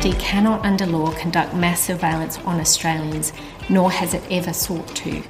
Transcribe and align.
ASD 0.00 0.18
cannot, 0.20 0.64
under 0.64 0.86
law, 0.86 1.10
conduct 1.12 1.54
mass 1.54 1.80
surveillance 1.80 2.38
on 2.38 2.60
Australians, 2.60 3.32
nor 3.68 3.90
has 3.90 4.14
it 4.14 4.22
ever 4.30 4.52
sought 4.52 4.86
to. 4.94 5.22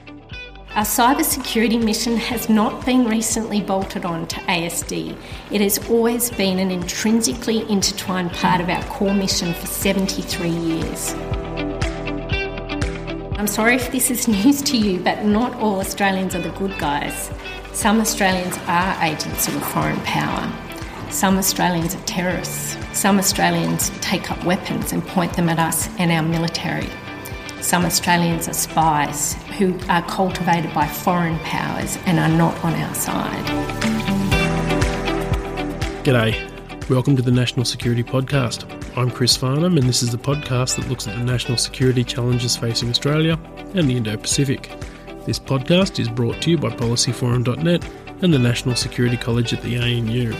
Our 0.75 0.85
cybersecurity 0.85 1.83
mission 1.83 2.17
has 2.17 2.49
not 2.49 2.87
been 2.87 3.07
recently 3.07 3.61
bolted 3.61 4.05
on 4.05 4.29
to 4.29 4.37
ASD. 4.41 5.17
It 5.51 5.61
has 5.61 5.79
always 5.91 6.31
been 6.31 6.61
an 6.61 6.71
intrinsically 6.71 7.69
intertwined 7.69 8.33
part 8.33 8.61
of 8.61 8.69
our 8.69 8.83
core 8.85 9.13
mission 9.15 9.53
for 9.55 9.67
73 9.67 10.49
years. 10.49 11.15
I'm 13.41 13.47
sorry 13.47 13.77
if 13.77 13.91
this 13.91 14.11
is 14.11 14.29
news 14.45 14.61
to 14.61 14.77
you, 14.77 15.01
but 15.01 15.25
not 15.25 15.55
all 15.55 15.81
Australians 15.81 16.35
are 16.35 16.43
the 16.43 16.51
good 16.51 16.79
guys. 16.79 17.31
Some 17.73 17.99
Australians 17.99 18.59
are 18.67 19.03
agents 19.03 19.49
of 19.49 19.57
a 19.57 19.61
foreign 19.61 19.99
power. 20.01 20.53
Some 21.11 21.39
Australians 21.39 21.95
are 21.95 22.03
terrorists. 22.03 22.77
Some 22.93 23.19
Australians 23.19 23.89
take 24.03 24.31
up 24.31 24.45
weapons 24.45 24.93
and 24.93 25.03
point 25.03 25.33
them 25.37 25.49
at 25.49 25.59
us 25.59 25.89
and 25.99 26.13
our 26.13 26.23
military. 26.23 26.87
Some 27.63 27.87
Australians 27.87 28.47
are 28.47 28.53
spies 28.53 29.33
who 29.57 29.75
are 29.89 30.03
cultivated 30.03 30.75
by 30.75 30.87
foreign 30.87 31.39
powers 31.39 31.97
and 32.05 32.19
are 32.19 32.29
not 32.29 32.63
on 32.63 32.75
our 32.75 32.95
side. 32.95 33.47
G'day. 36.05 36.50
Welcome 36.91 37.15
to 37.15 37.23
the 37.23 37.31
National 37.31 37.65
Security 37.65 38.03
Podcast. 38.03 38.67
I'm 38.97 39.13
Chris 39.13 39.37
Farnham, 39.37 39.79
and 39.79 39.89
this 39.89 40.03
is 40.03 40.11
the 40.11 40.19
podcast 40.19 40.75
that 40.75 40.89
looks 40.89 41.07
at 41.07 41.17
the 41.17 41.23
national 41.23 41.57
security 41.57 42.03
challenges 42.03 42.57
facing 42.57 42.91
Australia 42.91 43.39
and 43.75 43.89
the 43.89 43.97
Indo 43.97 44.17
Pacific. 44.17 44.73
This 45.25 45.39
podcast 45.39 46.01
is 46.01 46.09
brought 46.09 46.43
to 46.43 46.51
you 46.51 46.59
by 46.59 46.71
PolicyForum.net 46.71 47.89
and 48.23 48.35
the 48.35 48.41
National 48.41 48.75
Security 48.75 49.17
College 49.17 49.53
at 49.53 49.63
the 49.63 49.77
ANU. 49.77 50.35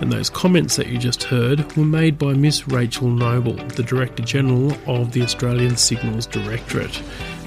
And 0.00 0.12
those 0.12 0.28
comments 0.28 0.74
that 0.74 0.88
you 0.88 0.98
just 0.98 1.22
heard 1.22 1.76
were 1.76 1.84
made 1.84 2.18
by 2.18 2.32
Miss 2.32 2.66
Rachel 2.66 3.08
Noble, 3.08 3.54
the 3.54 3.84
Director 3.84 4.24
General 4.24 4.76
of 4.86 5.12
the 5.12 5.22
Australian 5.22 5.76
Signals 5.76 6.26
Directorate. 6.26 7.00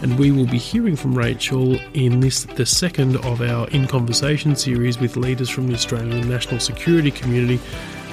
And 0.03 0.17
we 0.17 0.31
will 0.31 0.47
be 0.47 0.57
hearing 0.57 0.95
from 0.95 1.17
Rachel 1.17 1.77
in 1.93 2.21
this, 2.21 2.45
the 2.45 2.65
second 2.65 3.17
of 3.25 3.41
our 3.41 3.67
In 3.69 3.87
Conversation 3.87 4.55
series 4.55 4.99
with 4.99 5.17
leaders 5.17 5.49
from 5.49 5.67
the 5.67 5.73
Australian 5.73 6.29
national 6.29 6.61
security 6.61 7.11
community, 7.11 7.59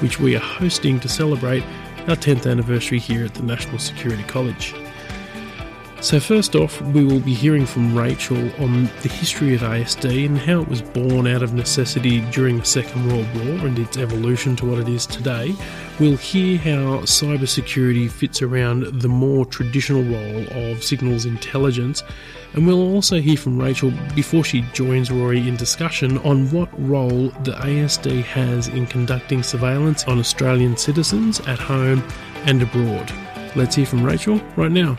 which 0.01 0.21
we 0.21 0.37
are 0.37 0.41
hosting 0.41 1.01
to 1.01 1.09
celebrate 1.09 1.63
our 2.09 2.17
10th 2.17 2.51
anniversary 2.51 2.99
here 2.99 3.25
at 3.25 3.35
the 3.35 3.43
National 3.43 3.79
Security 3.79 4.23
College. 4.25 4.75
So, 6.01 6.21
first 6.21 6.55
off, 6.55 6.81
we 6.81 7.03
will 7.05 7.19
be 7.19 7.35
hearing 7.35 7.67
from 7.67 7.99
Rachel 7.99 8.39
on 8.63 8.85
the 9.03 9.09
history 9.09 9.57
of 9.57 9.63
ASD 9.63 10.27
and 10.27 10.39
how 10.39 10.61
it 10.61 10.69
was 10.69 10.81
born 10.81 11.27
out 11.27 11.43
of 11.43 11.55
necessity 11.55 12.21
during 12.31 12.61
the 12.61 12.65
Second 12.65 13.09
World 13.09 13.27
War 13.35 13.67
and 13.67 13.77
its 13.77 13.97
evolution 13.97 14.55
to 14.57 14.67
what 14.67 14.79
it 14.79 14.89
is 14.89 15.07
today. 15.07 15.57
We'll 15.99 16.17
hear 16.17 16.57
how 16.59 17.01
cybersecurity 17.01 18.09
fits 18.09 18.43
around 18.43 19.01
the 19.01 19.09
more 19.09 19.45
traditional 19.45 20.05
role 20.05 20.47
of 20.71 20.85
signals 20.85 21.25
intelligence. 21.25 22.05
And 22.55 22.67
we'll 22.67 22.95
also 22.95 23.21
hear 23.21 23.37
from 23.37 23.61
Rachel 23.61 23.93
before 24.15 24.43
she 24.43 24.63
joins 24.73 25.11
Rory 25.11 25.47
in 25.47 25.57
discussion 25.57 26.19
on 26.19 26.51
what 26.51 26.69
role 26.79 27.29
the 27.45 27.53
ASD 27.53 28.23
has 28.25 28.69
in 28.69 28.87
conducting 28.87 29.43
surveillance 29.43 30.05
on 30.05 30.19
Australian 30.19 30.77
citizens 30.77 31.41
at 31.41 31.59
home 31.59 32.03
and 32.47 32.63
abroad. 32.63 33.13
Let's 33.55 33.77
hear 33.77 33.87
from 33.87 34.05
Rachel 34.05 34.41
right 34.57 34.73
now. 34.73 34.99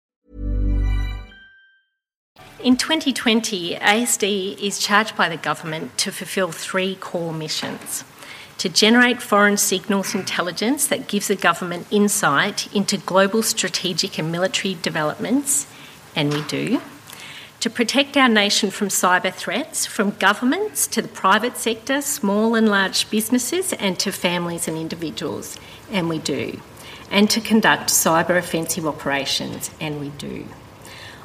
In 2.63 2.77
2020, 2.77 3.75
ASD 3.75 4.57
is 4.61 4.77
charged 4.77 5.15
by 5.15 5.29
the 5.29 5.37
government 5.37 5.97
to 5.97 6.11
fulfil 6.11 6.51
three 6.51 6.95
core 6.95 7.33
missions 7.33 8.03
to 8.61 8.69
generate 8.69 9.19
foreign 9.19 9.57
signals 9.57 10.13
intelligence 10.13 10.85
that 10.85 11.07
gives 11.07 11.29
the 11.29 11.35
government 11.35 11.87
insight 11.89 12.71
into 12.75 12.95
global 12.95 13.41
strategic 13.41 14.19
and 14.19 14.31
military 14.31 14.77
developments, 14.83 15.65
and 16.15 16.31
we 16.31 16.43
do. 16.43 16.79
To 17.61 17.71
protect 17.71 18.15
our 18.15 18.29
nation 18.29 18.69
from 18.69 18.89
cyber 18.89 19.33
threats, 19.33 19.87
from 19.87 20.11
governments 20.11 20.85
to 20.87 21.01
the 21.01 21.07
private 21.07 21.57
sector, 21.57 22.01
small 22.01 22.53
and 22.53 22.69
large 22.69 23.09
businesses, 23.09 23.73
and 23.73 23.97
to 23.97 24.11
families 24.11 24.67
and 24.67 24.77
individuals, 24.77 25.57
and 25.91 26.07
we 26.07 26.19
do. 26.19 26.61
And 27.09 27.31
to 27.31 27.41
conduct 27.41 27.89
cyber 27.89 28.37
offensive 28.37 28.85
operations, 28.85 29.71
and 29.79 29.99
we 29.99 30.09
do. 30.09 30.45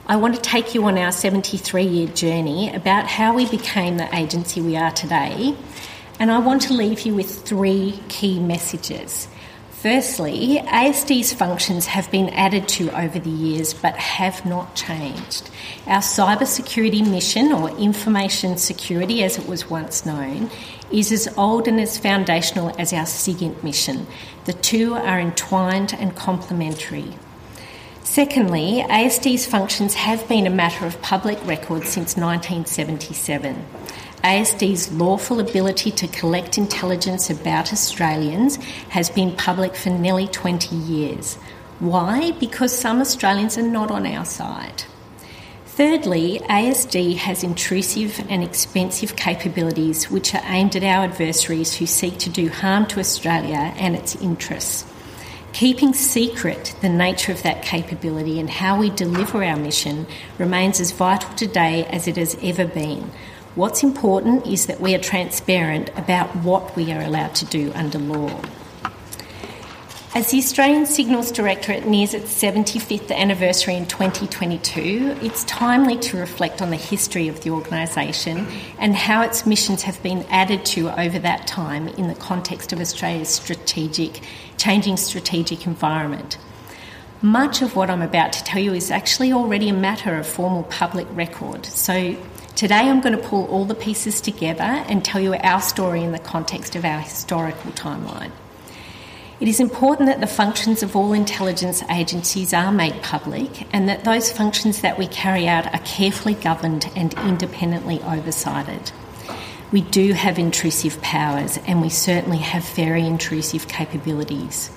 I 0.09 0.15
want 0.15 0.37
to 0.37 0.41
take 0.41 0.73
you 0.73 0.85
on 0.85 0.99
our 0.99 1.11
73 1.11 1.83
year 1.83 2.07
journey 2.07 2.73
about 2.73 3.09
how 3.09 3.35
we 3.35 3.45
became 3.51 3.97
the 3.97 4.15
agency 4.15 4.61
we 4.61 4.77
are 4.77 4.93
today, 4.93 5.57
and 6.21 6.31
I 6.31 6.39
want 6.39 6.63
to 6.63 6.75
leave 6.75 7.01
you 7.01 7.13
with 7.13 7.45
three 7.45 7.99
key 8.09 8.39
messages. 8.39 9.27
Firstly, 9.73 10.63
ASD's 10.65 11.33
functions 11.33 11.87
have 11.87 12.09
been 12.13 12.29
added 12.29 12.69
to 12.69 12.89
over 12.97 13.19
the 13.19 13.31
years 13.31 13.75
but 13.75 13.97
have 13.97 14.47
not 14.47 14.77
changed. 14.77 15.51
Our 15.89 16.03
cybersecurity 16.03 17.05
mission, 17.05 17.51
or 17.51 17.71
information 17.71 18.59
security 18.59 19.25
as 19.25 19.39
it 19.39 19.49
was 19.49 19.69
once 19.69 20.07
known, 20.07 20.53
is 20.93 21.11
as 21.11 21.27
old 21.37 21.67
and 21.67 21.81
as 21.81 21.99
foundational 21.99 22.73
as 22.79 22.93
our 22.93 23.07
SIGINT 23.07 23.65
mission. 23.65 24.07
The 24.45 24.53
two 24.53 24.95
are 24.95 25.19
entwined 25.19 25.97
and 25.99 26.15
complementary. 26.15 27.13
Secondly, 28.07 28.85
ASD's 28.89 29.47
functions 29.47 29.95
have 29.95 30.27
been 30.29 30.47
a 30.47 30.51
matter 30.51 30.87
of 30.87 31.03
public 31.03 31.45
record 31.45 31.83
since 31.83 32.17
1977. 32.17 33.63
ASD's 34.23 34.93
lawful 34.93 35.41
ability 35.41 35.91
to 35.91 36.07
collect 36.07 36.57
intelligence 36.57 37.29
about 37.31 37.73
Australians 37.73 38.57
has 38.91 39.11
been 39.11 39.37
public 39.37 39.75
for 39.75 39.91
nearly 39.91 40.29
20 40.29 40.77
years. 40.77 41.35
Why? 41.81 42.31
Because 42.39 42.73
some 42.73 43.01
Australians 43.01 43.59
are 43.59 43.69
not 43.69 43.91
on 43.91 44.07
our 44.07 44.25
side. 44.25 44.85
Thirdly, 45.67 46.41
ASD 46.49 47.17
has 47.17 47.43
intrusive 47.43 48.25
and 48.31 48.43
expensive 48.43 49.17
capabilities 49.17 50.09
which 50.13 50.33
are 50.33 50.45
aimed 50.45 50.77
at 50.77 50.85
our 50.85 51.05
adversaries 51.05 51.75
who 51.75 51.87
seek 51.87 52.19
to 52.19 52.31
do 52.31 52.49
harm 52.51 52.87
to 52.87 53.01
Australia 53.01 53.75
and 53.77 53.97
its 53.97 54.15
interests. 54.15 54.87
Keeping 55.57 55.95
secret 55.95 56.75
the 56.83 56.89
nature 56.91 57.33
of 57.33 57.43
that 57.43 57.63
capability 57.63 58.39
and 58.39 58.51
how 58.51 58.79
we 58.79 58.91
deliver 58.91 59.43
our 59.43 59.57
mission 59.57 60.07
remains 60.37 60.81
as 60.81 60.91
vital 60.91 61.33
today 61.35 61.87
as 61.87 62.07
it 62.07 62.19
has 62.19 62.37
ever 62.43 62.67
been. 62.67 63.11
What's 63.55 63.83
important 63.83 64.47
is 64.47 64.67
that 64.67 64.83
we 64.83 64.95
are 64.95 64.99
transparent 64.99 65.89
about 65.97 66.29
what 66.37 66.77
we 66.77 66.93
are 66.93 67.01
allowed 67.01 67.35
to 67.37 67.47
do 67.47 67.73
under 67.75 67.99
law. 67.99 68.39
As 70.17 70.31
the 70.31 70.39
Australian 70.39 70.87
Signals 70.87 71.31
Directorate 71.31 71.87
nears 71.87 72.15
its 72.15 72.33
75th 72.33 73.15
anniversary 73.15 73.75
in 73.75 73.85
2022, 73.85 75.19
it's 75.21 75.45
timely 75.45 75.99
to 75.99 76.17
reflect 76.17 76.63
on 76.63 76.71
the 76.71 76.77
history 76.77 77.29
of 77.29 77.43
the 77.43 77.51
organisation 77.51 78.47
and 78.79 78.97
how 78.97 79.21
its 79.21 79.45
missions 79.45 79.83
have 79.83 80.03
been 80.03 80.25
added 80.31 80.65
to 80.65 80.89
over 80.99 81.19
that 81.19 81.47
time 81.47 81.87
in 81.87 82.09
the 82.09 82.15
context 82.15 82.73
of 82.73 82.81
Australia's 82.81 83.29
strategic 83.29 84.23
changing 84.57 84.97
strategic 84.97 85.67
environment. 85.67 86.39
Much 87.21 87.61
of 87.61 87.77
what 87.77 87.91
I'm 87.91 88.01
about 88.01 88.33
to 88.33 88.43
tell 88.43 88.63
you 88.63 88.73
is 88.73 88.91
actually 88.91 89.35
already 89.35 89.69
a 89.69 89.75
matter 89.75 90.17
of 90.17 90.27
formal 90.27 90.63
public 90.63 91.07
record. 91.11 91.67
So 91.67 92.17
today 92.55 92.89
I'm 92.89 93.03
going 93.03 93.21
to 93.21 93.23
pull 93.23 93.45
all 93.49 93.67
the 93.67 93.75
pieces 93.75 94.23
together 94.23 94.63
and 94.63 95.05
tell 95.05 95.21
you 95.21 95.35
our 95.35 95.61
story 95.61 96.03
in 96.03 96.13
the 96.13 96.19
context 96.19 96.75
of 96.75 96.87
our 96.87 97.01
historical 97.01 97.71
timeline. 97.73 98.33
It 99.39 99.49
is 99.49 99.61
important 99.61 100.09
that 100.09 100.21
the 100.21 100.27
functions 100.27 100.83
of 100.83 100.97
all 100.97 101.13
intelligence 101.13 101.83
agencies 101.91 102.55
are 102.55 102.73
made 102.73 103.03
public 103.03 103.67
and 103.71 103.87
that 103.87 104.03
those 104.03 104.33
functions 104.33 104.81
that 104.81 104.97
we 104.99 105.07
carry 105.09 105.47
out 105.47 105.67
are 105.75 105.81
carefully 105.85 106.33
governed 106.33 106.91
and 106.97 107.13
independently 107.19 108.01
oversighted. 108.01 108.93
We 109.71 109.83
do 109.83 110.15
have 110.15 110.39
intrusive 110.39 111.03
powers 111.03 111.59
and 111.67 111.83
we 111.83 111.91
certainly 111.91 112.39
have 112.39 112.67
very 112.71 113.07
intrusive 113.07 113.69
capabilities. 113.69 114.71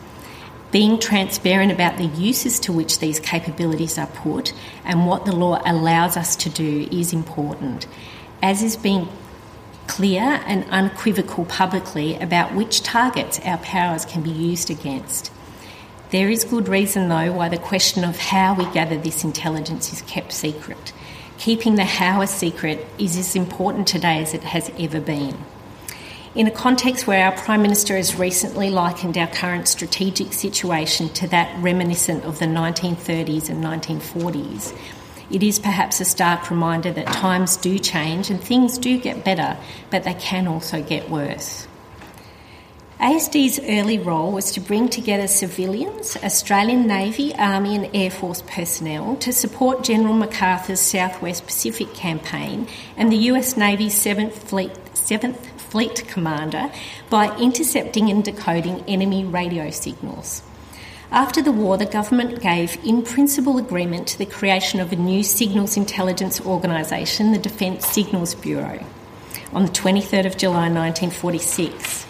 Being 0.72 1.00
transparent 1.00 1.72
about 1.72 1.98
the 1.98 2.08
uses 2.08 2.60
to 2.62 2.74
which 2.74 3.00
these 3.00 3.20
capabilities 3.22 3.98
are 3.98 4.08
put 4.08 4.52
and 4.84 5.08
what 5.08 5.24
the 5.24 5.36
law 5.36 5.62
allows 5.66 6.18
us 6.18 6.36
to 6.36 6.50
do 6.50 6.86
is 6.92 7.14
important, 7.14 7.88
as 8.42 8.62
is 8.62 8.76
being 8.76 9.08
clear 9.90 10.40
and 10.46 10.64
unequivocal 10.70 11.44
publicly 11.46 12.16
about 12.18 12.54
which 12.54 12.84
targets 12.84 13.40
our 13.44 13.58
powers 13.58 14.06
can 14.06 14.22
be 14.22 14.30
used 14.30 14.70
against. 14.70 15.32
There 16.12 16.30
is 16.30 16.44
good 16.44 16.70
reason, 16.70 17.10
though, 17.10 17.34
why 17.34 17.50
the 17.50 17.58
question 17.58 18.04
of 18.04 18.18
how 18.18 18.54
we 18.54 18.66
gather 18.72 18.98
this 18.98 19.24
intelligence 19.24 19.92
is 19.92 20.04
kept 20.04 20.32
secret. 20.32 20.94
Keeping 21.40 21.76
the 21.76 21.86
how 21.86 22.22
a 22.22 22.28
secret 22.28 22.86
is 23.00 23.18
as 23.18 23.36
important 23.36 23.88
today 23.88 24.22
as 24.22 24.34
it 24.34 24.44
has 24.44 24.72
ever 24.78 25.02
been. 25.02 25.38
In 26.36 26.46
a 26.46 26.52
context 26.52 27.08
where 27.08 27.26
our 27.26 27.32
Prime 27.32 27.64
Minister 27.64 27.96
has 27.98 28.16
recently 28.16 28.70
likened 28.70 29.18
our 29.18 29.28
current 29.28 29.68
strategic 29.68 30.34
situation 30.34 31.10
to 31.10 31.28
that 31.30 31.62
reminiscent 31.64 32.24
of 32.26 32.38
the 32.38 32.46
1930s 32.46 33.50
and 33.50 33.64
1940s, 33.64 34.78
it 35.32 35.44
is 35.44 35.60
perhaps 35.60 36.00
a 36.00 36.06
stark 36.06 36.50
reminder 36.50 36.92
that 36.92 37.08
times 37.08 37.58
do 37.58 37.78
change 37.78 38.30
and 38.30 38.42
things 38.42 38.78
do 38.78 39.00
get 39.00 39.24
better, 39.24 39.58
but 39.90 40.04
they 40.04 40.14
can 40.16 40.48
also 40.48 40.82
get 40.82 41.10
worse. 41.10 41.68
ASD's 43.00 43.62
early 43.64 43.98
role 43.98 44.34
was 44.34 44.52
to 44.52 44.60
bring 44.60 44.90
together 44.90 45.26
civilians, 45.26 46.18
Australian 46.18 46.86
Navy, 46.86 47.34
Army, 47.36 47.76
and 47.76 47.90
Air 47.96 48.12
Force 48.12 48.42
personnel 48.42 49.16
to 49.18 49.32
support 49.32 49.86
General 49.86 50.14
MacArthur's 50.14 50.82
Southwest 50.82 51.46
Pacific 51.46 51.94
campaign 51.94 52.68
and 52.98 53.10
the 53.10 53.30
US 53.32 53.56
Navy's 53.56 53.94
7th 53.94 54.34
Fleet, 54.34 54.74
7th 54.96 55.46
Fleet 55.70 56.04
Commander 56.10 56.70
by 57.10 57.34
intercepting 57.38 58.10
and 58.10 58.22
decoding 58.22 58.84
enemy 58.86 59.24
radio 59.24 59.70
signals. 59.70 60.44
After 61.12 61.42
the 61.42 61.52
war, 61.52 61.76
the 61.76 61.88
government 61.88 62.40
gave 62.40 62.78
in 62.86 63.02
principle 63.02 63.58
agreement 63.58 64.08
to 64.10 64.18
the 64.20 64.28
creation 64.28 64.80
of 64.80 64.94
a 64.94 64.96
new 64.96 65.24
signals 65.24 65.76
intelligence 65.76 66.40
organisation, 66.40 67.32
the 67.32 67.40
Defence 67.40 67.88
Signals 67.88 68.36
Bureau, 68.36 68.86
on 69.52 69.66
the 69.66 69.72
23rd 69.72 70.28
of 70.28 70.38
July 70.38 70.70
1946. 70.70 72.06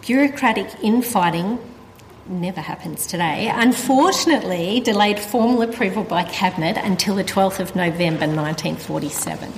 Bureaucratic 0.00 0.68
infighting 0.82 1.58
never 2.26 2.62
happens 2.62 3.06
today, 3.06 3.52
unfortunately 3.54 4.80
delayed 4.80 5.18
formal 5.18 5.60
approval 5.60 6.02
by 6.02 6.24
Cabinet 6.24 6.78
until 6.78 7.16
the 7.16 7.24
12th 7.24 7.60
of 7.60 7.76
November 7.76 8.26
1947. 8.26 9.52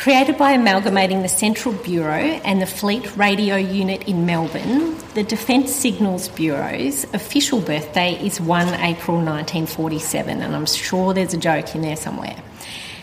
Created 0.00 0.38
by 0.38 0.52
amalgamating 0.52 1.20
the 1.20 1.28
Central 1.28 1.74
Bureau 1.74 2.14
and 2.14 2.62
the 2.62 2.66
Fleet 2.66 3.14
Radio 3.18 3.56
Unit 3.56 4.08
in 4.08 4.24
Melbourne, 4.24 4.96
the 5.12 5.22
Defence 5.22 5.74
Signals 5.74 6.30
Bureau's 6.30 7.04
official 7.12 7.60
birthday 7.60 8.14
is 8.14 8.40
1 8.40 8.68
April 8.80 9.18
1947, 9.18 10.40
and 10.40 10.56
I'm 10.56 10.64
sure 10.64 11.12
there's 11.12 11.34
a 11.34 11.36
joke 11.36 11.74
in 11.74 11.82
there 11.82 11.96
somewhere. 11.96 12.34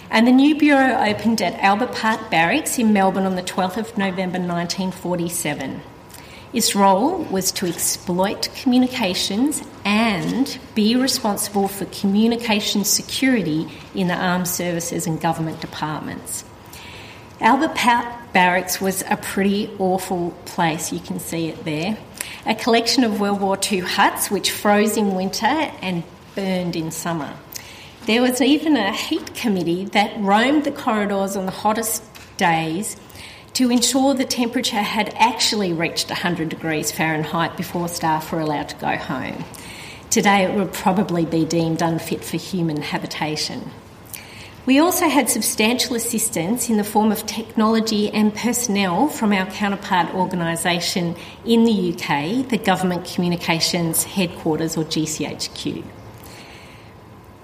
And 0.10 0.26
the 0.26 0.32
new 0.32 0.56
bureau 0.56 0.98
opened 1.08 1.40
at 1.44 1.60
Albert 1.60 1.92
Park 1.92 2.32
Barracks 2.32 2.80
in 2.80 2.94
Melbourne 2.94 3.28
on 3.28 3.36
the 3.36 3.44
12th 3.44 3.78
of 3.78 3.96
November 3.96 4.40
1947. 4.40 5.82
Its 6.52 6.76
role 6.76 7.20
was 7.26 7.52
to 7.52 7.68
exploit 7.68 8.50
communications 8.56 9.62
and 9.86 10.58
be 10.74 10.96
responsible 10.96 11.68
for 11.68 11.86
communication 11.86 12.84
security 12.84 13.68
in 13.94 14.08
the 14.08 14.16
armed 14.16 14.48
services 14.48 15.06
and 15.06 15.22
government 15.22 15.62
departments. 15.62 16.44
Albert 17.40 17.76
Park 17.76 18.34
Barracks 18.34 18.82
was 18.82 19.04
a 19.10 19.16
pretty 19.16 19.70
awful 19.78 20.32
place, 20.46 20.92
you 20.92 21.00
can 21.00 21.20
see 21.20 21.50
it 21.50 21.64
there. 21.66 21.96
A 22.48 22.56
collection 22.56 23.04
of 23.04 23.20
World 23.20 23.42
War 23.42 23.60
II 23.72 23.82
huts 23.82 24.32
which 24.32 24.50
froze 24.50 24.98
in 24.98 25.14
winter 25.14 25.46
and 25.46 26.04
burned 26.34 26.76
in 26.76 26.90
summer. 26.90 27.32
There 28.08 28.24
was 28.24 28.42
even 28.42 28.76
a 28.76 28.92
heat 28.92 29.36
committee 29.36 29.86
that 29.86 30.20
roamed 30.20 30.64
the 30.64 30.72
corridors 30.72 31.36
on 31.36 31.46
the 31.46 31.52
hottest 31.52 32.04
days 32.38 32.98
to 33.54 33.70
ensure 33.70 34.16
the 34.16 34.26
temperature 34.26 34.82
had 34.82 35.14
actually 35.16 35.74
reached 35.74 36.10
100 36.10 36.50
degrees 36.50 36.92
Fahrenheit 36.92 37.56
before 37.56 37.88
staff 37.88 38.32
were 38.32 38.40
allowed 38.40 38.70
to 38.70 38.76
go 38.78 38.96
home. 38.98 39.46
Today 40.10 40.44
it 40.44 40.56
would 40.56 40.74
probably 40.74 41.26
be 41.26 41.46
deemed 41.46 41.84
unfit 41.84 42.24
for 42.24 42.38
human 42.38 42.82
habitation. 42.82 43.70
We 44.68 44.80
also 44.80 45.08
had 45.08 45.30
substantial 45.30 45.96
assistance 45.96 46.70
in 46.70 46.76
the 46.76 46.84
form 46.84 47.10
of 47.10 47.26
technology 47.26 48.10
and 48.10 48.36
personnel 48.36 49.08
from 49.08 49.32
our 49.32 49.46
counterpart 49.46 50.14
organisation 50.14 51.16
in 51.46 51.64
the 51.64 51.94
UK, 51.94 52.50
the 52.50 52.58
Government 52.58 53.06
Communications 53.06 54.04
Headquarters 54.04 54.76
or 54.76 54.84
GCHQ. 54.84 55.86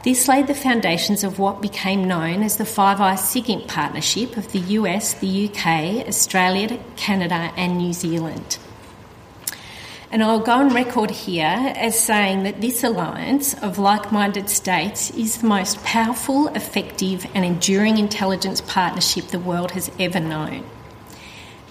This 0.04 0.28
laid 0.28 0.48
the 0.48 0.54
foundations 0.54 1.24
of 1.24 1.40
what 1.40 1.62
became 1.62 2.10
known 2.10 2.44
as 2.44 2.58
the 2.58 2.66
Five 2.66 3.00
Eyes 3.00 3.22
SIGINT 3.22 3.70
partnership 3.70 4.36
of 4.36 4.52
the 4.52 4.60
US, 4.60 5.14
the 5.14 5.48
UK, 5.48 6.06
Australia, 6.06 6.78
Canada, 6.98 7.54
and 7.56 7.78
New 7.78 7.94
Zealand. 7.94 8.58
And 10.14 10.22
I'll 10.22 10.40
go 10.40 10.52
on 10.52 10.70
record 10.70 11.10
here 11.10 11.74
as 11.76 12.00
saying 12.00 12.44
that 12.44 12.62
this 12.62 12.84
alliance 12.84 13.56
of 13.56 13.80
like 13.80 14.12
minded 14.12 14.48
states 14.48 15.10
is 15.10 15.40
the 15.40 15.48
most 15.48 15.84
powerful, 15.84 16.50
effective, 16.50 17.26
and 17.34 17.44
enduring 17.44 17.98
intelligence 17.98 18.62
partnership 18.62 19.30
the 19.30 19.40
world 19.40 19.72
has 19.72 19.90
ever 19.98 20.20
known. 20.20 20.66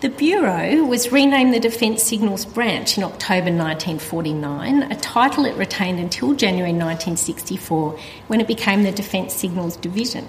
The 0.01 0.09
Bureau 0.09 0.83
was 0.85 1.13
renamed 1.13 1.55
the 1.55 1.61
Defence 1.61 2.03
Signals 2.03 2.45
Branch 2.45 2.99
in 2.99 3.05
October 3.05 3.53
1949, 3.53 4.91
a 4.91 4.97
title 4.97 5.45
it 5.45 5.55
retained 5.55 6.01
until 6.01 6.35
January 6.35 6.73
1964 6.73 7.97
when 8.27 8.41
it 8.41 8.49
became 8.49 8.83
the 8.83 8.91
Defence 8.91 9.35
Signals 9.35 9.77
Division. 9.77 10.27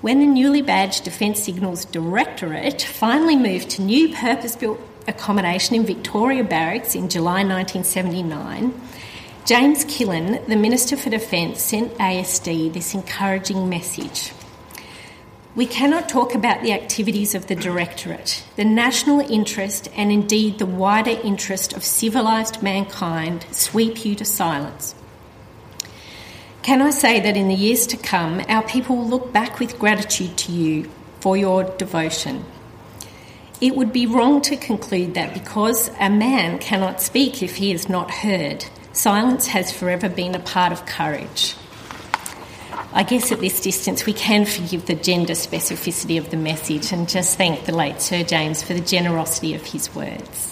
When 0.00 0.20
the 0.20 0.26
newly 0.26 0.62
badged 0.62 1.04
Defence 1.04 1.42
Signals 1.42 1.84
Directorate 1.84 2.80
finally 2.80 3.36
moved 3.36 3.68
to 3.72 3.82
new 3.82 4.14
purpose 4.16 4.56
built 4.56 4.80
accommodation 5.06 5.74
in 5.74 5.84
Victoria 5.84 6.44
Barracks 6.44 6.94
in 6.94 7.08
July 7.08 7.44
1979, 7.44 8.72
James 9.46 9.84
Killen, 9.86 10.46
the 10.46 10.56
Minister 10.56 10.96
for 10.96 11.10
Defence, 11.10 11.60
sent 11.62 11.94
ASD 11.94 12.72
this 12.72 12.94
encouraging 12.94 13.68
message. 13.68 14.32
We 15.56 15.66
cannot 15.66 16.08
talk 16.08 16.34
about 16.34 16.62
the 16.62 16.72
activities 16.72 17.34
of 17.34 17.48
the 17.48 17.56
Directorate, 17.56 18.44
the 18.56 18.64
national 18.64 19.20
interest, 19.20 19.88
and 19.96 20.12
indeed 20.12 20.58
the 20.58 20.66
wider 20.66 21.18
interest 21.24 21.72
of 21.72 21.82
civilised 21.82 22.62
mankind 22.62 23.46
sweep 23.50 24.04
you 24.04 24.14
to 24.14 24.24
silence. 24.24 24.94
Can 26.62 26.82
I 26.82 26.90
say 26.90 27.18
that 27.20 27.36
in 27.36 27.48
the 27.48 27.54
years 27.54 27.86
to 27.88 27.96
come, 27.96 28.42
our 28.48 28.62
people 28.62 28.96
will 28.96 29.08
look 29.08 29.32
back 29.32 29.58
with 29.58 29.78
gratitude 29.78 30.36
to 30.38 30.52
you 30.52 30.88
for 31.18 31.36
your 31.36 31.64
devotion, 31.64 32.44
it 33.60 33.76
would 33.76 33.92
be 33.92 34.06
wrong 34.06 34.40
to 34.42 34.56
conclude 34.56 35.14
that 35.14 35.34
because 35.34 35.90
a 36.00 36.08
man 36.08 36.58
cannot 36.58 37.00
speak 37.00 37.42
if 37.42 37.56
he 37.56 37.72
is 37.72 37.88
not 37.88 38.10
heard, 38.10 38.64
silence 38.92 39.48
has 39.48 39.70
forever 39.70 40.08
been 40.08 40.34
a 40.34 40.40
part 40.40 40.72
of 40.72 40.86
courage. 40.86 41.54
I 42.92 43.02
guess 43.02 43.30
at 43.30 43.40
this 43.40 43.60
distance 43.60 44.06
we 44.06 44.14
can 44.14 44.46
forgive 44.46 44.86
the 44.86 44.94
gender 44.94 45.34
specificity 45.34 46.18
of 46.18 46.30
the 46.30 46.36
message 46.36 46.92
and 46.92 47.08
just 47.08 47.36
thank 47.36 47.66
the 47.66 47.76
late 47.76 48.00
Sir 48.00 48.24
James 48.24 48.62
for 48.62 48.72
the 48.72 48.80
generosity 48.80 49.54
of 49.54 49.64
his 49.64 49.94
words. 49.94 50.49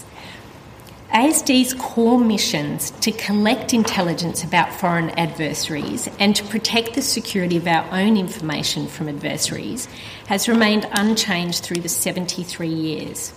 ASD's 1.12 1.72
core 1.72 2.20
missions 2.20 2.90
to 3.00 3.10
collect 3.12 3.72
intelligence 3.72 4.44
about 4.44 4.74
foreign 4.74 5.08
adversaries 5.18 6.06
and 6.20 6.36
to 6.36 6.44
protect 6.44 6.92
the 6.92 7.00
security 7.00 7.56
of 7.56 7.66
our 7.66 7.88
own 7.90 8.18
information 8.18 8.86
from 8.86 9.08
adversaries 9.08 9.88
has 10.26 10.50
remained 10.50 10.86
unchanged 10.92 11.64
through 11.64 11.80
the 11.80 11.88
73 11.88 12.68
years. 12.68 13.32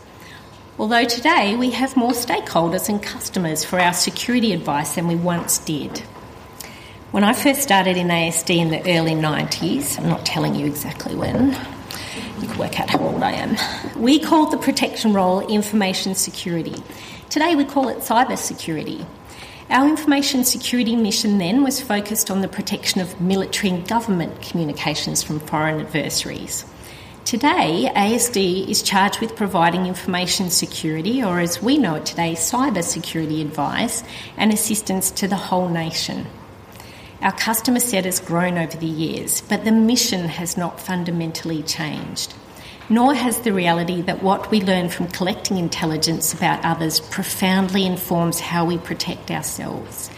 Although 0.77 1.05
today 1.05 1.55
we 1.55 1.71
have 1.71 1.95
more 1.95 2.11
stakeholders 2.11 2.89
and 2.89 3.01
customers 3.01 3.63
for 3.63 3.79
our 3.79 3.93
security 3.93 4.51
advice 4.51 4.95
than 4.95 5.07
we 5.07 5.15
once 5.15 5.57
did. 5.59 5.99
When 7.11 7.23
I 7.23 7.31
first 7.31 7.61
started 7.61 7.95
in 7.95 8.07
ASD 8.09 8.57
in 8.57 8.69
the 8.69 8.81
early 8.81 9.13
90s, 9.13 9.97
I'm 9.97 10.09
not 10.09 10.25
telling 10.25 10.55
you 10.55 10.65
exactly 10.65 11.15
when, 11.15 11.51
you 12.41 12.47
can 12.49 12.57
work 12.57 12.81
out 12.81 12.89
how 12.89 12.99
old 12.99 13.23
I 13.23 13.31
am, 13.31 13.55
we 13.95 14.19
called 14.19 14.51
the 14.51 14.57
protection 14.57 15.13
role 15.13 15.39
information 15.47 16.15
security. 16.15 16.83
Today 17.31 17.55
we 17.55 17.63
call 17.63 17.87
it 17.87 17.99
cyber 17.99 18.37
security. 18.37 19.05
Our 19.69 19.87
information 19.87 20.43
security 20.43 20.97
mission 20.97 21.37
then 21.37 21.63
was 21.63 21.79
focused 21.79 22.29
on 22.29 22.41
the 22.41 22.49
protection 22.49 22.99
of 22.99 23.21
military 23.21 23.69
and 23.69 23.87
government 23.87 24.41
communications 24.41 25.23
from 25.23 25.39
foreign 25.39 25.79
adversaries. 25.79 26.65
Today, 27.23 27.89
ASD 27.95 28.67
is 28.67 28.83
charged 28.83 29.21
with 29.21 29.37
providing 29.37 29.85
information 29.85 30.49
security, 30.49 31.23
or 31.23 31.39
as 31.39 31.63
we 31.63 31.77
know 31.77 31.95
it 31.95 32.05
today, 32.05 32.33
cyber 32.33 32.83
security 32.83 33.39
advice 33.41 34.03
and 34.35 34.51
assistance 34.51 35.09
to 35.11 35.25
the 35.29 35.37
whole 35.37 35.69
nation. 35.69 36.27
Our 37.21 37.31
customer 37.31 37.79
set 37.79 38.03
has 38.03 38.19
grown 38.19 38.57
over 38.57 38.75
the 38.75 38.87
years, 38.87 39.39
but 39.39 39.63
the 39.63 39.71
mission 39.71 40.27
has 40.27 40.57
not 40.57 40.81
fundamentally 40.81 41.63
changed. 41.63 42.33
Nor 42.91 43.13
has 43.13 43.39
the 43.39 43.53
reality 43.53 44.01
that 44.01 44.21
what 44.21 44.51
we 44.51 44.59
learn 44.59 44.89
from 44.89 45.07
collecting 45.07 45.55
intelligence 45.55 46.33
about 46.33 46.65
others 46.65 46.99
profoundly 46.99 47.85
informs 47.85 48.41
how 48.41 48.65
we 48.65 48.77
protect 48.77 49.31
ourselves. 49.31 50.09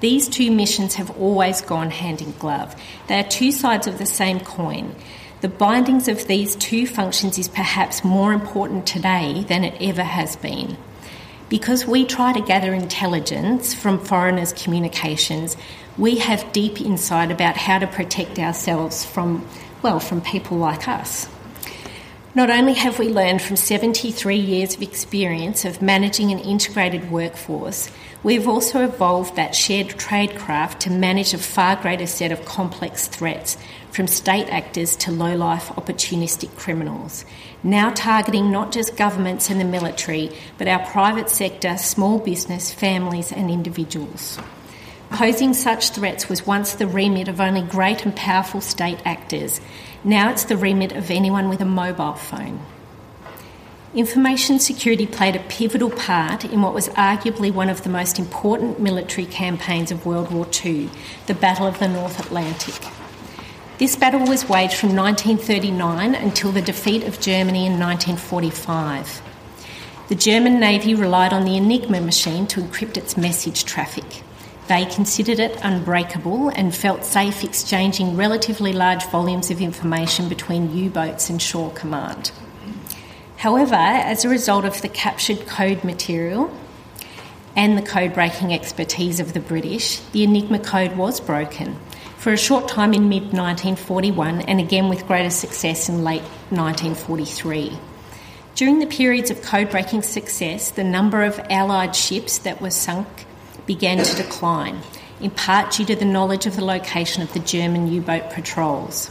These 0.00 0.28
two 0.28 0.50
missions 0.50 0.96
have 0.96 1.16
always 1.20 1.60
gone 1.60 1.92
hand 1.92 2.20
in 2.20 2.32
glove. 2.32 2.74
They 3.06 3.20
are 3.20 3.28
two 3.28 3.52
sides 3.52 3.86
of 3.86 3.98
the 3.98 4.06
same 4.06 4.40
coin. 4.40 4.96
The 5.40 5.48
bindings 5.48 6.08
of 6.08 6.26
these 6.26 6.56
two 6.56 6.84
functions 6.84 7.38
is 7.38 7.46
perhaps 7.46 8.02
more 8.02 8.32
important 8.32 8.88
today 8.88 9.44
than 9.46 9.62
it 9.62 9.80
ever 9.80 10.02
has 10.02 10.34
been. 10.34 10.76
Because 11.48 11.86
we 11.86 12.04
try 12.04 12.32
to 12.32 12.40
gather 12.40 12.74
intelligence 12.74 13.72
from 13.72 14.04
foreigners' 14.04 14.52
communications, 14.52 15.56
we 15.96 16.18
have 16.18 16.50
deep 16.50 16.80
insight 16.80 17.30
about 17.30 17.56
how 17.56 17.78
to 17.78 17.86
protect 17.86 18.40
ourselves 18.40 19.04
from, 19.04 19.46
well, 19.82 20.00
from 20.00 20.20
people 20.20 20.56
like 20.56 20.88
us. 20.88 21.28
Not 22.32 22.48
only 22.48 22.74
have 22.74 23.00
we 23.00 23.08
learned 23.08 23.42
from 23.42 23.56
73 23.56 24.36
years 24.36 24.76
of 24.76 24.82
experience 24.82 25.64
of 25.64 25.82
managing 25.82 26.30
an 26.30 26.38
integrated 26.38 27.10
workforce, 27.10 27.90
we've 28.22 28.46
also 28.46 28.84
evolved 28.84 29.34
that 29.34 29.56
shared 29.56 29.88
tradecraft 29.88 30.78
to 30.80 30.90
manage 30.90 31.34
a 31.34 31.38
far 31.38 31.74
greater 31.74 32.06
set 32.06 32.30
of 32.30 32.44
complex 32.44 33.08
threats, 33.08 33.56
from 33.90 34.06
state 34.06 34.48
actors 34.48 34.94
to 34.94 35.10
low 35.10 35.34
life 35.34 35.70
opportunistic 35.70 36.54
criminals, 36.56 37.24
now 37.64 37.90
targeting 37.90 38.52
not 38.52 38.70
just 38.70 38.96
governments 38.96 39.50
and 39.50 39.60
the 39.60 39.64
military, 39.64 40.30
but 40.56 40.68
our 40.68 40.86
private 40.86 41.28
sector, 41.28 41.76
small 41.78 42.20
business, 42.20 42.72
families, 42.72 43.32
and 43.32 43.50
individuals. 43.50 44.38
Posing 45.10 45.54
such 45.54 45.90
threats 45.90 46.28
was 46.28 46.46
once 46.46 46.74
the 46.74 46.86
remit 46.86 47.26
of 47.26 47.40
only 47.40 47.62
great 47.62 48.04
and 48.04 48.14
powerful 48.14 48.60
state 48.60 49.00
actors. 49.04 49.60
Now 50.02 50.30
it's 50.30 50.44
the 50.44 50.56
remit 50.56 50.92
of 50.92 51.10
anyone 51.10 51.50
with 51.50 51.60
a 51.60 51.66
mobile 51.66 52.14
phone. 52.14 52.60
Information 53.92 54.58
security 54.58 55.06
played 55.06 55.36
a 55.36 55.40
pivotal 55.40 55.90
part 55.90 56.44
in 56.44 56.62
what 56.62 56.72
was 56.72 56.88
arguably 56.90 57.52
one 57.52 57.68
of 57.68 57.82
the 57.82 57.90
most 57.90 58.18
important 58.18 58.80
military 58.80 59.26
campaigns 59.26 59.90
of 59.90 60.06
World 60.06 60.30
War 60.30 60.46
II, 60.64 60.88
the 61.26 61.34
Battle 61.34 61.66
of 61.66 61.80
the 61.80 61.88
North 61.88 62.18
Atlantic. 62.18 62.90
This 63.78 63.96
battle 63.96 64.20
was 64.20 64.48
waged 64.48 64.74
from 64.74 64.96
1939 64.96 66.14
until 66.14 66.52
the 66.52 66.62
defeat 66.62 67.02
of 67.04 67.20
Germany 67.20 67.66
in 67.66 67.78
1945. 67.78 69.20
The 70.08 70.14
German 70.14 70.60
Navy 70.60 70.94
relied 70.94 71.32
on 71.32 71.44
the 71.44 71.56
Enigma 71.56 72.00
machine 72.00 72.46
to 72.48 72.60
encrypt 72.60 72.96
its 72.96 73.16
message 73.16 73.64
traffic. 73.64 74.22
They 74.70 74.84
considered 74.84 75.40
it 75.40 75.58
unbreakable 75.64 76.50
and 76.50 76.72
felt 76.72 77.04
safe 77.04 77.42
exchanging 77.42 78.16
relatively 78.16 78.72
large 78.72 79.04
volumes 79.06 79.50
of 79.50 79.60
information 79.60 80.28
between 80.28 80.72
U 80.76 80.90
boats 80.90 81.28
and 81.28 81.42
shore 81.42 81.72
command. 81.72 82.30
However, 83.38 83.74
as 83.74 84.24
a 84.24 84.28
result 84.28 84.64
of 84.64 84.80
the 84.80 84.88
captured 84.88 85.44
code 85.48 85.82
material 85.82 86.56
and 87.56 87.76
the 87.76 87.82
code 87.82 88.14
breaking 88.14 88.54
expertise 88.54 89.18
of 89.18 89.32
the 89.32 89.40
British, 89.40 89.98
the 90.12 90.22
Enigma 90.22 90.60
code 90.60 90.96
was 90.96 91.18
broken 91.18 91.76
for 92.16 92.32
a 92.32 92.38
short 92.38 92.68
time 92.68 92.94
in 92.94 93.08
mid 93.08 93.32
1941 93.32 94.42
and 94.42 94.60
again 94.60 94.88
with 94.88 95.04
greater 95.08 95.30
success 95.30 95.88
in 95.88 96.04
late 96.04 96.22
1943. 96.50 97.76
During 98.54 98.78
the 98.78 98.86
periods 98.86 99.32
of 99.32 99.42
code 99.42 99.68
breaking 99.68 100.02
success, 100.02 100.70
the 100.70 100.84
number 100.84 101.24
of 101.24 101.40
Allied 101.50 101.96
ships 101.96 102.38
that 102.38 102.60
were 102.62 102.70
sunk 102.70 103.26
began 103.66 104.02
to 104.02 104.16
decline, 104.16 104.80
in 105.20 105.30
part 105.30 105.72
due 105.72 105.84
to 105.84 105.96
the 105.96 106.04
knowledge 106.04 106.46
of 106.46 106.56
the 106.56 106.64
location 106.64 107.22
of 107.22 107.32
the 107.32 107.40
German 107.40 107.92
U 107.92 108.00
boat 108.00 108.30
patrols. 108.30 109.08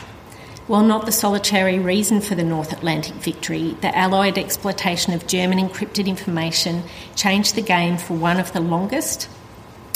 While 0.67 0.83
not 0.83 1.07
the 1.07 1.11
solitary 1.11 1.79
reason 1.79 2.21
for 2.21 2.35
the 2.35 2.43
North 2.43 2.71
Atlantic 2.71 3.15
victory, 3.15 3.75
the 3.81 3.97
Allied 3.97 4.37
exploitation 4.37 5.13
of 5.13 5.25
German 5.25 5.57
encrypted 5.57 6.05
information 6.05 6.83
changed 7.15 7.55
the 7.55 7.61
game 7.61 7.97
for 7.97 8.13
one 8.13 8.39
of 8.39 8.53
the 8.53 8.59
longest 8.59 9.27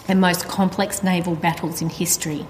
and 0.07 0.19
most 0.19 0.47
complex 0.47 1.03
naval 1.03 1.35
battles 1.35 1.81
in 1.81 1.89
history. 1.89 2.45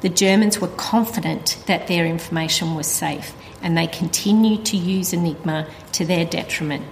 The 0.00 0.08
Germans 0.08 0.60
were 0.60 0.68
confident 0.68 1.62
that 1.66 1.86
their 1.86 2.06
information 2.06 2.74
was 2.74 2.86
safe, 2.86 3.34
and 3.60 3.76
they 3.76 3.86
continued 3.86 4.64
to 4.66 4.76
use 4.76 5.12
Enigma 5.12 5.68
to 5.92 6.04
their 6.04 6.24
detriment. 6.24 6.86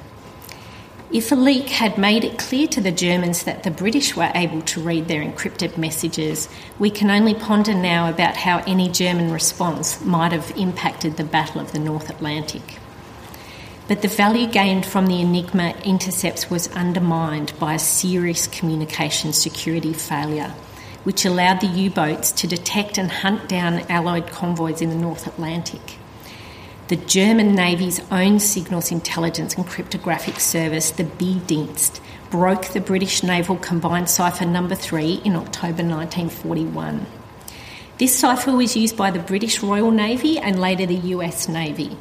If 1.12 1.32
a 1.32 1.34
leak 1.34 1.70
had 1.70 1.98
made 1.98 2.22
it 2.22 2.38
clear 2.38 2.68
to 2.68 2.80
the 2.80 2.92
Germans 2.92 3.42
that 3.42 3.64
the 3.64 3.70
British 3.72 4.14
were 4.14 4.30
able 4.32 4.62
to 4.62 4.80
read 4.80 5.08
their 5.08 5.24
encrypted 5.24 5.76
messages, 5.76 6.48
we 6.78 6.88
can 6.88 7.10
only 7.10 7.34
ponder 7.34 7.74
now 7.74 8.08
about 8.08 8.36
how 8.36 8.58
any 8.58 8.88
German 8.88 9.32
response 9.32 10.04
might 10.04 10.30
have 10.30 10.52
impacted 10.56 11.16
the 11.16 11.24
Battle 11.24 11.60
of 11.60 11.72
the 11.72 11.80
North 11.80 12.10
Atlantic. 12.10 12.78
But 13.88 14.02
the 14.02 14.08
value 14.08 14.46
gained 14.46 14.86
from 14.86 15.08
the 15.08 15.20
Enigma 15.20 15.74
intercepts 15.84 16.48
was 16.48 16.68
undermined 16.76 17.54
by 17.58 17.74
a 17.74 17.80
serious 17.80 18.46
communication 18.46 19.32
security 19.32 19.92
failure, 19.92 20.54
which 21.02 21.24
allowed 21.24 21.60
the 21.60 21.66
U 21.66 21.90
boats 21.90 22.30
to 22.30 22.46
detect 22.46 22.98
and 22.98 23.10
hunt 23.10 23.48
down 23.48 23.80
Allied 23.88 24.28
convoys 24.30 24.80
in 24.80 24.90
the 24.90 24.94
North 24.94 25.26
Atlantic 25.26 25.98
the 26.90 26.96
German 26.96 27.54
Navy's 27.54 28.00
own 28.10 28.40
signals 28.40 28.90
intelligence 28.90 29.54
and 29.54 29.64
cryptographic 29.64 30.40
service, 30.40 30.90
the 30.90 31.04
B-Dienst, 31.04 32.00
broke 32.32 32.66
the 32.70 32.80
British 32.80 33.22
Naval 33.22 33.58
Combined 33.58 34.10
Cipher 34.10 34.44
Number 34.44 34.74
3 34.74 35.22
in 35.24 35.36
October 35.36 35.84
1941. 35.84 37.06
This 37.98 38.18
cipher 38.18 38.56
was 38.56 38.76
used 38.76 38.96
by 38.96 39.12
the 39.12 39.20
British 39.20 39.62
Royal 39.62 39.92
Navy 39.92 40.36
and 40.40 40.60
later 40.60 40.84
the 40.84 40.96
US 41.14 41.48
Navy. 41.48 41.96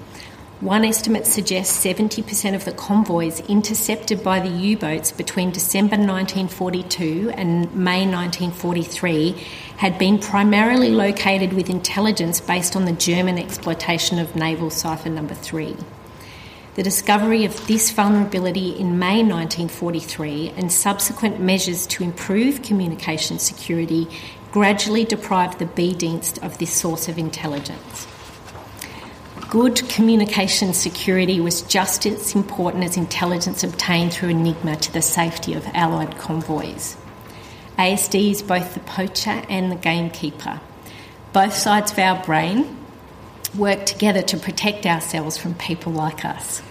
One 0.62 0.84
estimate 0.84 1.26
suggests 1.26 1.86
70% 1.86 2.54
of 2.54 2.66
the 2.66 2.74
convoys 2.74 3.40
intercepted 3.48 4.22
by 4.22 4.42
the 4.42 4.50
U 4.50 4.78
boats 4.78 5.10
between 5.10 5.52
December 5.52 5.96
1942 5.96 7.32
and 7.34 7.74
May 7.74 8.06
1943 8.06 9.42
had 9.78 9.98
been 9.98 10.20
primarily 10.20 10.90
located 10.90 11.54
with 11.54 11.70
intelligence 11.70 12.42
based 12.42 12.76
on 12.76 12.84
the 12.84 12.92
German 12.92 13.38
exploitation 13.38 14.20
of 14.20 14.36
naval 14.36 14.70
cipher 14.70 15.08
number 15.08 15.34
3. 15.34 15.78
The 16.76 16.84
discovery 16.84 17.46
of 17.46 17.66
this 17.68 17.92
vulnerability 17.92 18.72
in 18.72 19.00
May 19.00 19.24
1943 19.24 20.56
and 20.58 20.70
subsequent 20.70 21.40
measures 21.40 21.88
to 21.88 22.04
improve 22.04 22.64
communication 22.64 23.40
security 23.40 24.10
gradually 24.52 25.06
deprived 25.06 25.60
the 25.60 25.68
B-Dienst 25.68 26.44
of 26.44 26.58
this 26.58 26.74
source 26.74 27.08
of 27.08 27.18
intelligence 27.18 28.08
good 29.50 29.90
communication 29.90 30.74
security 30.74 31.40
was 31.40 31.64
just 31.64 32.06
as 32.06 32.36
important 32.36 32.84
as 32.84 32.98
intelligence 32.98 33.64
obtained 33.64 34.14
through 34.14 34.30
Enigma 34.30 34.76
to 34.76 34.94
the 34.94 35.02
safety 35.02 35.56
of 35.56 35.66
Allied 35.74 36.18
convoys. 36.20 36.96
ASD 37.80 38.30
is 38.30 38.44
both 38.44 38.76
the 38.76 38.80
poacher 38.82 39.42
and 39.50 39.72
the 39.72 39.76
gamekeeper. 39.76 40.62
Both 41.34 41.54
sides 41.54 41.92
of 41.92 41.98
our 41.98 42.24
brain 42.24 42.78
work 43.58 43.88
together 43.88 44.22
to 44.22 44.38
protect 44.38 44.86
ourselves 44.86 45.38
from 45.38 45.56
people 45.56 45.94
like 45.94 46.26
us. 46.26 46.62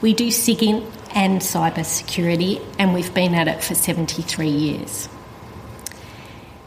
We 0.00 0.14
do 0.14 0.28
SIGINT 0.28 0.88
and 1.12 1.40
cyber 1.40 1.84
security, 1.84 2.60
and 2.78 2.94
we've 2.94 3.12
been 3.12 3.34
at 3.34 3.48
it 3.48 3.64
for 3.64 3.74
73 3.74 4.48
years. 4.48 5.08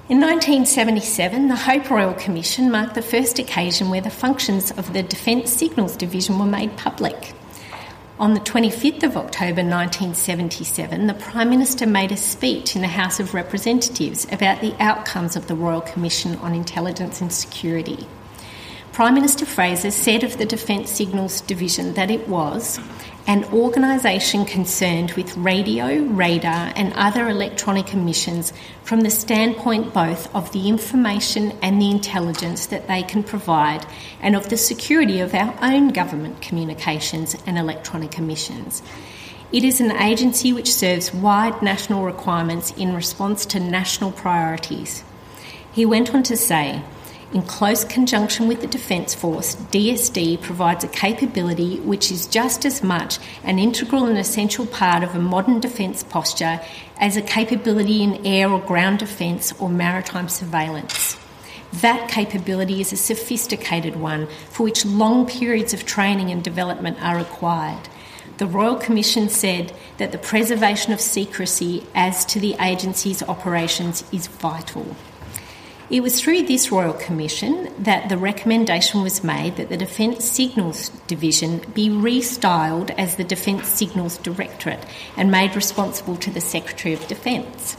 In 0.09 0.19
1977, 0.19 1.47
the 1.47 1.55
Hope 1.55 1.89
Royal 1.89 2.13
Commission 2.13 2.69
marked 2.69 2.93
the 2.93 3.01
first 3.01 3.39
occasion 3.39 3.89
where 3.89 4.01
the 4.01 4.09
functions 4.09 4.69
of 4.71 4.91
the 4.91 5.01
Defence 5.01 5.49
Signals 5.49 5.95
Division 5.95 6.37
were 6.37 6.45
made 6.45 6.75
public. 6.75 7.31
On 8.19 8.33
the 8.33 8.41
25th 8.41 9.03
of 9.03 9.15
October 9.15 9.63
1977, 9.63 11.07
the 11.07 11.13
Prime 11.13 11.49
Minister 11.49 11.85
made 11.87 12.11
a 12.11 12.17
speech 12.17 12.75
in 12.75 12.81
the 12.81 12.89
House 12.89 13.21
of 13.21 13.33
Representatives 13.33 14.27
about 14.29 14.59
the 14.59 14.75
outcomes 14.77 15.37
of 15.37 15.47
the 15.47 15.55
Royal 15.55 15.79
Commission 15.79 16.35
on 16.39 16.53
Intelligence 16.53 17.21
and 17.21 17.31
Security. 17.31 18.05
Prime 18.91 19.13
Minister 19.13 19.45
Fraser 19.45 19.89
said 19.89 20.25
of 20.25 20.37
the 20.37 20.45
Defence 20.45 20.91
Signals 20.91 21.39
Division 21.39 21.93
that 21.93 22.11
it 22.11 22.27
was 22.27 22.77
an 23.25 23.45
organisation 23.53 24.43
concerned 24.43 25.11
with 25.13 25.37
radio, 25.37 26.03
radar, 26.03 26.73
and 26.75 26.91
other 26.93 27.29
electronic 27.29 27.93
emissions 27.93 28.51
from 28.83 29.01
the 29.01 29.09
standpoint 29.09 29.93
both 29.93 30.33
of 30.35 30.51
the 30.51 30.67
information 30.67 31.57
and 31.61 31.81
the 31.81 31.89
intelligence 31.89 32.65
that 32.65 32.87
they 32.87 33.01
can 33.01 33.23
provide 33.23 33.85
and 34.21 34.35
of 34.35 34.49
the 34.49 34.57
security 34.57 35.21
of 35.21 35.33
our 35.33 35.57
own 35.61 35.89
government 35.89 36.41
communications 36.41 37.35
and 37.47 37.57
electronic 37.57 38.17
emissions. 38.17 38.83
It 39.53 39.63
is 39.63 39.79
an 39.79 39.91
agency 39.91 40.51
which 40.51 40.73
serves 40.73 41.13
wide 41.13 41.61
national 41.61 42.03
requirements 42.03 42.71
in 42.71 42.93
response 42.93 43.45
to 43.47 43.59
national 43.59 44.11
priorities. 44.11 45.03
He 45.71 45.85
went 45.85 46.13
on 46.13 46.23
to 46.23 46.35
say, 46.35 46.81
in 47.33 47.41
close 47.41 47.83
conjunction 47.83 48.47
with 48.47 48.61
the 48.61 48.67
Defence 48.67 49.15
Force, 49.15 49.55
DSD 49.55 50.39
provides 50.41 50.83
a 50.83 50.87
capability 50.87 51.79
which 51.79 52.11
is 52.11 52.27
just 52.27 52.63
as 52.63 52.83
much 52.83 53.17
an 53.43 53.57
integral 53.57 54.05
and 54.05 54.19
essential 54.19 54.67
part 54.67 55.03
of 55.03 55.15
a 55.15 55.19
modern 55.19 55.59
defence 55.59 56.03
posture 56.03 56.61
as 56.99 57.17
a 57.17 57.23
capability 57.23 58.03
in 58.03 58.23
air 58.25 58.51
or 58.51 58.59
ground 58.59 58.99
defence 58.99 59.51
or 59.59 59.67
maritime 59.67 60.29
surveillance. 60.29 61.17
that 61.81 62.07
capability 62.07 62.79
is 62.79 62.93
a 62.93 62.95
sophisticated 62.95 63.95
one 63.95 64.27
for 64.51 64.61
which 64.61 64.85
long 64.85 65.25
periods 65.25 65.73
of 65.73 65.87
training 65.87 66.29
and 66.29 66.43
development 66.43 66.95
are 67.01 67.17
required. 67.17 67.89
The 68.37 68.45
Royal 68.45 68.75
Commission 68.75 69.27
said 69.27 69.73
that 69.97 70.11
the 70.11 70.19
preservation 70.19 70.93
of 70.93 71.01
secrecy 71.01 71.83
as 71.95 72.25
to 72.25 72.39
the 72.39 72.55
agency's 72.59 73.23
operations 73.23 74.03
is 74.11 74.27
vital. 74.27 74.95
It 75.93 76.01
was 76.01 76.19
through 76.19 76.47
this 76.47 76.71
Royal 76.71 76.93
Commission 76.93 77.71
that 77.77 78.09
the 78.09 78.17
recommendation 78.17 79.03
was 79.03 79.23
made 79.23 79.57
that 79.57 79.69
the 79.69 79.77
Defence 79.77 80.25
Signals 80.25 80.89
Division 81.05 81.61
be 81.75 81.87
restyled 81.87 82.89
as 82.97 83.15
the 83.15 83.23
Defence 83.23 83.67
Signals 83.67 84.17
Directorate 84.17 84.83
and 85.15 85.29
made 85.29 85.55
responsible 85.55 86.15
to 86.15 86.31
the 86.31 86.41
Secretary 86.41 86.95
of 86.95 87.07
Defence. 87.07 87.77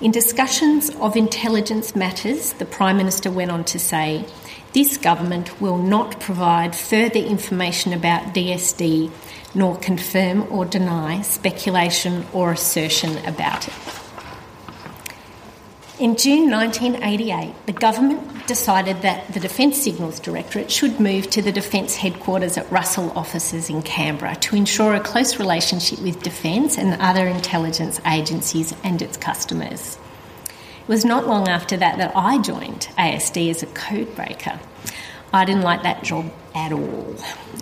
In 0.00 0.10
discussions 0.10 0.90
of 0.96 1.14
intelligence 1.14 1.94
matters, 1.94 2.52
the 2.54 2.66
Prime 2.66 2.96
Minister 2.96 3.30
went 3.30 3.52
on 3.52 3.62
to 3.66 3.78
say, 3.78 4.24
This 4.72 4.96
government 4.96 5.60
will 5.60 5.78
not 5.78 6.18
provide 6.18 6.74
further 6.74 7.20
information 7.20 7.92
about 7.92 8.34
DSD 8.34 9.12
nor 9.54 9.76
confirm 9.76 10.50
or 10.50 10.64
deny 10.64 11.22
speculation 11.22 12.26
or 12.32 12.50
assertion 12.50 13.24
about 13.24 13.68
it. 13.68 14.05
In 15.98 16.14
June 16.14 16.50
1988, 16.50 17.54
the 17.64 17.72
government 17.72 18.46
decided 18.46 19.00
that 19.00 19.32
the 19.32 19.40
Defence 19.40 19.80
Signals 19.80 20.20
Directorate 20.20 20.70
should 20.70 21.00
move 21.00 21.30
to 21.30 21.40
the 21.40 21.50
Defence 21.50 21.96
Headquarters 21.96 22.58
at 22.58 22.70
Russell 22.70 23.12
offices 23.16 23.70
in 23.70 23.80
Canberra 23.80 24.36
to 24.36 24.56
ensure 24.56 24.92
a 24.92 25.00
close 25.00 25.38
relationship 25.38 25.98
with 26.00 26.22
Defence 26.22 26.76
and 26.76 27.00
other 27.00 27.26
intelligence 27.26 27.98
agencies 28.04 28.74
and 28.84 29.00
its 29.00 29.16
customers. 29.16 29.96
It 30.44 30.86
was 30.86 31.06
not 31.06 31.26
long 31.26 31.48
after 31.48 31.78
that 31.78 31.96
that 31.96 32.12
I 32.14 32.42
joined 32.42 32.90
ASD 32.98 33.48
as 33.48 33.62
a 33.62 33.66
codebreaker. 33.66 34.60
I 35.32 35.46
didn't 35.46 35.62
like 35.62 35.82
that 35.84 36.04
job 36.04 36.30
at 36.56 36.72
all. 36.72 37.14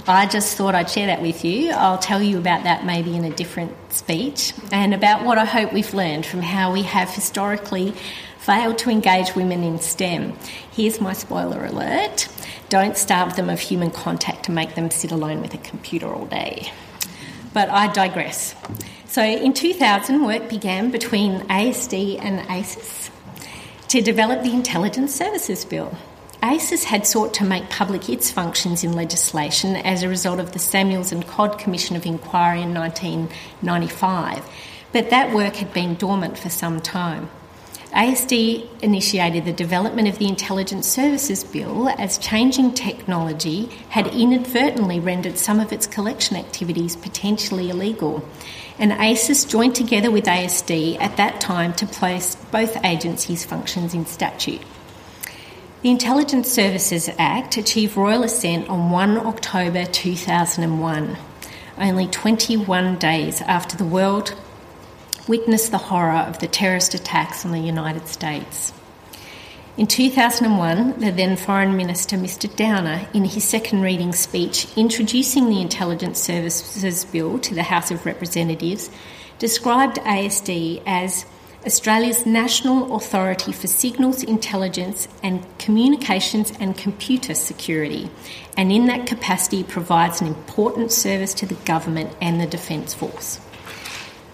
I 0.06 0.26
just 0.26 0.56
thought 0.56 0.74
I'd 0.74 0.88
share 0.88 1.08
that 1.08 1.20
with 1.20 1.44
you. 1.44 1.72
I'll 1.72 1.98
tell 1.98 2.22
you 2.22 2.38
about 2.38 2.62
that 2.62 2.86
maybe 2.86 3.16
in 3.16 3.24
a 3.24 3.30
different 3.30 3.74
speech 3.92 4.54
and 4.70 4.94
about 4.94 5.24
what 5.24 5.36
I 5.36 5.44
hope 5.44 5.72
we've 5.72 5.92
learned 5.92 6.24
from 6.24 6.40
how 6.40 6.72
we 6.72 6.82
have 6.82 7.10
historically 7.10 7.92
failed 8.38 8.78
to 8.78 8.90
engage 8.90 9.34
women 9.34 9.64
in 9.64 9.80
STEM. 9.80 10.34
Here's 10.70 11.00
my 11.00 11.12
spoiler 11.12 11.64
alert 11.66 12.28
don't 12.68 12.96
starve 12.96 13.36
them 13.36 13.50
of 13.50 13.60
human 13.60 13.90
contact 13.90 14.46
to 14.46 14.52
make 14.52 14.74
them 14.74 14.90
sit 14.90 15.12
alone 15.12 15.42
with 15.42 15.54
a 15.54 15.58
computer 15.58 16.06
all 16.06 16.26
day. 16.26 16.72
But 17.52 17.68
I 17.68 17.92
digress. 17.92 18.54
So 19.06 19.22
in 19.22 19.52
2000, 19.52 20.24
work 20.24 20.48
began 20.48 20.90
between 20.90 21.40
ASD 21.42 22.18
and 22.20 22.40
ASIS 22.50 23.10
to 23.88 24.00
develop 24.00 24.42
the 24.42 24.52
Intelligence 24.52 25.14
Services 25.14 25.64
Bill. 25.64 25.96
ASIS 26.44 26.84
had 26.84 27.06
sought 27.06 27.32
to 27.32 27.42
make 27.42 27.70
public 27.70 28.10
its 28.10 28.30
functions 28.30 28.84
in 28.84 28.92
legislation 28.92 29.76
as 29.76 30.02
a 30.02 30.10
result 30.10 30.38
of 30.38 30.52
the 30.52 30.58
Samuels 30.58 31.10
and 31.10 31.26
Codd 31.26 31.58
Commission 31.58 31.96
of 31.96 32.04
Inquiry 32.04 32.60
in 32.60 32.74
1995, 32.74 34.46
but 34.92 35.08
that 35.08 35.34
work 35.34 35.56
had 35.56 35.72
been 35.72 35.94
dormant 35.94 36.36
for 36.36 36.50
some 36.50 36.80
time. 36.80 37.30
ASD 37.92 38.68
initiated 38.82 39.46
the 39.46 39.54
development 39.54 40.06
of 40.06 40.18
the 40.18 40.28
Intelligence 40.28 40.86
Services 40.86 41.44
Bill 41.44 41.88
as 41.88 42.18
changing 42.18 42.74
technology 42.74 43.70
had 43.88 44.08
inadvertently 44.08 45.00
rendered 45.00 45.38
some 45.38 45.60
of 45.60 45.72
its 45.72 45.86
collection 45.86 46.36
activities 46.36 46.94
potentially 46.94 47.70
illegal. 47.70 48.22
And 48.78 48.92
ASIS 48.92 49.46
joined 49.46 49.76
together 49.76 50.10
with 50.10 50.26
ASD 50.26 51.00
at 51.00 51.16
that 51.16 51.40
time 51.40 51.72
to 51.74 51.86
place 51.86 52.34
both 52.34 52.84
agencies' 52.84 53.46
functions 53.46 53.94
in 53.94 54.04
statute. 54.04 54.60
The 55.84 55.90
Intelligence 55.90 56.50
Services 56.50 57.10
Act 57.18 57.58
achieved 57.58 57.94
royal 57.94 58.22
assent 58.22 58.70
on 58.70 58.90
1 58.90 59.18
October 59.18 59.84
2001, 59.84 61.18
only 61.76 62.06
21 62.06 62.96
days 62.96 63.42
after 63.42 63.76
the 63.76 63.84
world 63.84 64.34
witnessed 65.28 65.72
the 65.72 65.76
horror 65.76 66.20
of 66.20 66.38
the 66.38 66.46
terrorist 66.46 66.94
attacks 66.94 67.44
on 67.44 67.52
the 67.52 67.58
United 67.58 68.08
States. 68.08 68.72
In 69.76 69.86
2001, 69.86 71.00
the 71.00 71.10
then 71.10 71.36
Foreign 71.36 71.76
Minister, 71.76 72.16
Mr. 72.16 72.48
Downer, 72.56 73.06
in 73.12 73.26
his 73.26 73.44
second 73.44 73.82
reading 73.82 74.14
speech 74.14 74.66
introducing 74.78 75.50
the 75.50 75.60
Intelligence 75.60 76.18
Services 76.18 77.04
Bill 77.04 77.38
to 77.40 77.54
the 77.54 77.62
House 77.62 77.90
of 77.90 78.06
Representatives, 78.06 78.88
described 79.38 79.98
ASD 79.98 80.82
as 80.86 81.26
Australia's 81.66 82.26
national 82.26 82.94
authority 82.94 83.50
for 83.50 83.66
signals 83.66 84.22
intelligence 84.22 85.08
and 85.22 85.46
communications 85.58 86.52
and 86.60 86.76
computer 86.76 87.34
security, 87.34 88.10
and 88.56 88.70
in 88.70 88.86
that 88.86 89.06
capacity 89.06 89.64
provides 89.64 90.20
an 90.20 90.26
important 90.26 90.92
service 90.92 91.32
to 91.32 91.46
the 91.46 91.54
government 91.64 92.14
and 92.20 92.38
the 92.38 92.46
Defence 92.46 92.92
Force. 92.92 93.40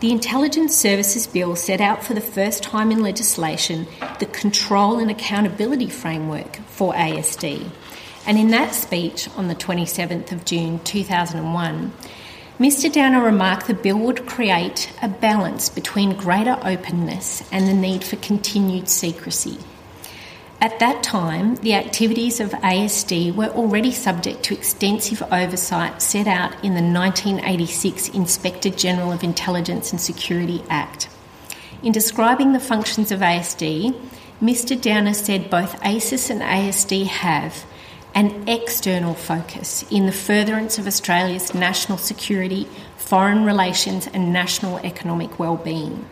The 0.00 0.10
Intelligence 0.10 0.74
Services 0.74 1.26
Bill 1.26 1.54
set 1.54 1.80
out 1.80 2.02
for 2.02 2.14
the 2.14 2.20
first 2.20 2.62
time 2.64 2.90
in 2.90 3.00
legislation 3.00 3.86
the 4.18 4.26
control 4.26 4.98
and 4.98 5.10
accountability 5.10 5.88
framework 5.88 6.56
for 6.66 6.94
ASD. 6.94 7.70
And 8.26 8.38
in 8.38 8.48
that 8.48 8.74
speech 8.74 9.28
on 9.36 9.48
the 9.48 9.54
27th 9.54 10.32
of 10.32 10.44
June 10.44 10.80
2001, 10.80 11.92
Mr 12.60 12.92
Downer 12.92 13.22
remarked 13.22 13.68
the 13.68 13.72
bill 13.72 13.96
would 13.96 14.26
create 14.26 14.92
a 15.00 15.08
balance 15.08 15.70
between 15.70 16.14
greater 16.14 16.58
openness 16.62 17.42
and 17.50 17.66
the 17.66 17.72
need 17.72 18.04
for 18.04 18.16
continued 18.16 18.86
secrecy. 18.86 19.56
At 20.60 20.78
that 20.78 21.02
time, 21.02 21.54
the 21.56 21.72
activities 21.72 22.38
of 22.38 22.50
ASD 22.50 23.34
were 23.34 23.48
already 23.48 23.90
subject 23.90 24.42
to 24.42 24.54
extensive 24.54 25.22
oversight 25.32 26.02
set 26.02 26.26
out 26.26 26.52
in 26.62 26.74
the 26.74 26.82
1986 26.82 28.10
Inspector 28.10 28.68
General 28.68 29.12
of 29.12 29.24
Intelligence 29.24 29.90
and 29.92 29.98
Security 29.98 30.62
Act. 30.68 31.08
In 31.82 31.92
describing 31.92 32.52
the 32.52 32.60
functions 32.60 33.10
of 33.10 33.20
ASD, 33.20 33.98
Mr. 34.42 34.78
Downer 34.78 35.14
said 35.14 35.48
both 35.48 35.82
ASIS 35.82 36.28
and 36.28 36.42
ASD 36.42 37.06
have 37.06 37.64
an 38.14 38.48
external 38.48 39.14
focus 39.14 39.84
in 39.90 40.06
the 40.06 40.12
furtherance 40.12 40.78
of 40.78 40.86
Australia's 40.86 41.54
national 41.54 41.98
security, 41.98 42.68
foreign 42.96 43.44
relations, 43.44 44.06
and 44.08 44.32
national 44.32 44.78
economic 44.80 45.38
well-being. 45.38 46.04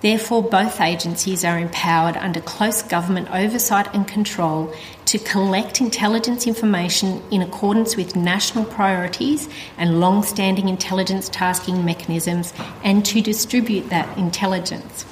Therefore, 0.00 0.42
both 0.44 0.80
agencies 0.80 1.44
are 1.44 1.58
empowered 1.58 2.16
under 2.16 2.40
close 2.40 2.82
government 2.82 3.28
oversight 3.32 3.92
and 3.92 4.06
control 4.06 4.72
to 5.06 5.18
collect 5.18 5.80
intelligence 5.80 6.46
information 6.46 7.20
in 7.32 7.42
accordance 7.42 7.96
with 7.96 8.14
national 8.14 8.64
priorities 8.64 9.48
and 9.76 9.98
long 9.98 10.22
standing 10.22 10.68
intelligence 10.68 11.28
tasking 11.28 11.84
mechanisms 11.84 12.52
and 12.84 13.04
to 13.06 13.20
distribute 13.20 13.88
that 13.88 14.16
intelligence. 14.16 15.04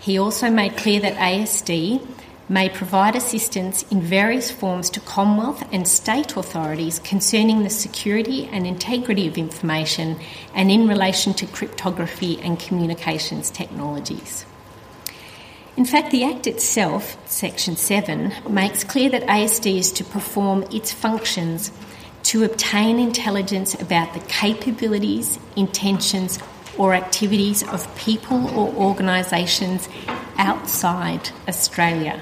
He 0.00 0.18
also 0.18 0.50
made 0.50 0.76
clear 0.76 0.98
that 1.00 1.16
ASD 1.16 2.04
may 2.50 2.68
provide 2.68 3.14
assistance 3.14 3.84
in 3.92 4.02
various 4.02 4.50
forms 4.50 4.90
to 4.90 4.98
Commonwealth 4.98 5.62
and 5.72 5.86
state 5.86 6.36
authorities 6.36 6.98
concerning 6.98 7.62
the 7.62 7.70
security 7.70 8.46
and 8.46 8.66
integrity 8.66 9.28
of 9.28 9.38
information 9.38 10.18
and 10.52 10.68
in 10.68 10.88
relation 10.88 11.32
to 11.32 11.46
cryptography 11.46 12.40
and 12.42 12.58
communications 12.58 13.50
technologies. 13.52 14.44
In 15.76 15.84
fact, 15.84 16.10
the 16.10 16.24
Act 16.24 16.48
itself, 16.48 17.16
Section 17.30 17.76
7, 17.76 18.32
makes 18.50 18.82
clear 18.82 19.08
that 19.10 19.22
ASD 19.22 19.78
is 19.78 19.92
to 19.92 20.04
perform 20.04 20.64
its 20.72 20.92
functions 20.92 21.70
to 22.24 22.42
obtain 22.42 22.98
intelligence 22.98 23.80
about 23.80 24.12
the 24.12 24.20
capabilities, 24.26 25.38
intentions, 25.54 26.40
or 26.76 26.94
activities 26.94 27.62
of 27.68 27.96
people 27.96 28.48
or 28.58 28.74
organisations 28.74 29.88
outside 30.36 31.30
Australia. 31.46 32.20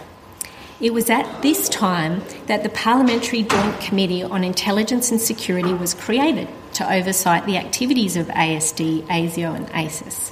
It 0.81 0.95
was 0.95 1.11
at 1.11 1.43
this 1.43 1.69
time 1.69 2.23
that 2.47 2.63
the 2.63 2.69
Parliamentary 2.69 3.43
Joint 3.43 3.81
Committee 3.81 4.23
on 4.23 4.45
Intelligence 4.45 5.11
and 5.11 5.21
Security 5.21 5.75
was 5.75 5.93
created 5.93 6.47
to 6.75 6.93
oversight 6.93 7.47
the 7.47 7.57
activities 7.57 8.17
of 8.17 8.29
ASD, 8.29 9.05
ASIO, 9.09 9.57
and 9.57 9.69
ASIS. 9.71 10.31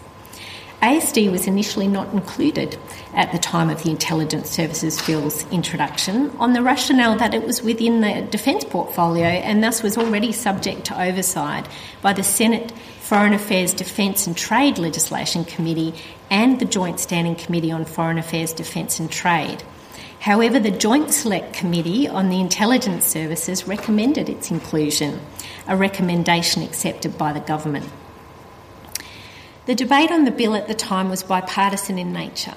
ASD 0.80 1.32
was 1.32 1.48
initially 1.48 1.88
not 1.88 2.12
included 2.12 2.78
at 3.12 3.32
the 3.32 3.38
time 3.38 3.70
of 3.70 3.82
the 3.82 3.90
Intelligence 3.90 4.48
Services 4.48 5.02
Bill's 5.04 5.44
introduction 5.50 6.30
on 6.38 6.52
the 6.52 6.62
rationale 6.62 7.16
that 7.16 7.34
it 7.34 7.42
was 7.42 7.60
within 7.60 8.00
the 8.00 8.22
defence 8.30 8.62
portfolio 8.62 9.24
and 9.24 9.64
thus 9.64 9.82
was 9.82 9.98
already 9.98 10.30
subject 10.30 10.84
to 10.84 11.02
oversight 11.02 11.66
by 12.02 12.12
the 12.12 12.22
Senate 12.22 12.70
Foreign 13.00 13.32
Affairs, 13.32 13.74
Defence 13.74 14.28
and 14.28 14.36
Trade 14.36 14.78
Legislation 14.78 15.44
Committee 15.44 15.92
and 16.30 16.60
the 16.60 16.66
Joint 16.66 17.00
Standing 17.00 17.34
Committee 17.34 17.72
on 17.72 17.84
Foreign 17.84 18.18
Affairs, 18.18 18.52
Defence 18.52 19.00
and 19.00 19.10
Trade. 19.10 19.64
However, 20.20 20.58
the 20.58 20.70
Joint 20.70 21.12
Select 21.12 21.52
Committee 21.52 22.08
on 22.08 22.28
the 22.28 22.40
Intelligence 22.40 23.04
Services 23.04 23.68
recommended 23.68 24.28
its 24.28 24.50
inclusion, 24.50 25.20
a 25.68 25.76
recommendation 25.76 26.62
accepted 26.62 27.16
by 27.16 27.32
the 27.32 27.40
government. 27.40 27.88
The 29.66 29.74
debate 29.74 30.10
on 30.10 30.24
the 30.24 30.30
bill 30.30 30.54
at 30.54 30.68
the 30.68 30.74
time 30.74 31.08
was 31.08 31.22
bipartisan 31.22 31.98
in 31.98 32.12
nature, 32.12 32.54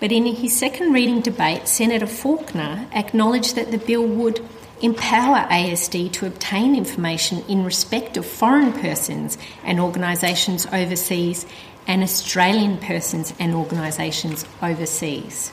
But 0.00 0.12
in 0.12 0.26
his 0.26 0.54
second 0.54 0.92
reading 0.92 1.20
debate, 1.20 1.66
Senator 1.68 2.06
Faulkner 2.06 2.86
acknowledged 2.92 3.56
that 3.56 3.70
the 3.70 3.78
bill 3.78 4.06
would 4.06 4.46
empower 4.82 5.46
ASD 5.48 6.12
to 6.12 6.26
obtain 6.26 6.76
information 6.76 7.42
in 7.48 7.64
respect 7.64 8.18
of 8.18 8.26
foreign 8.26 8.72
persons 8.72 9.38
and 9.62 9.80
organisations 9.80 10.66
overseas 10.66 11.46
and 11.86 12.02
Australian 12.02 12.76
persons 12.76 13.32
and 13.38 13.54
organisations 13.54 14.44
overseas. 14.60 15.52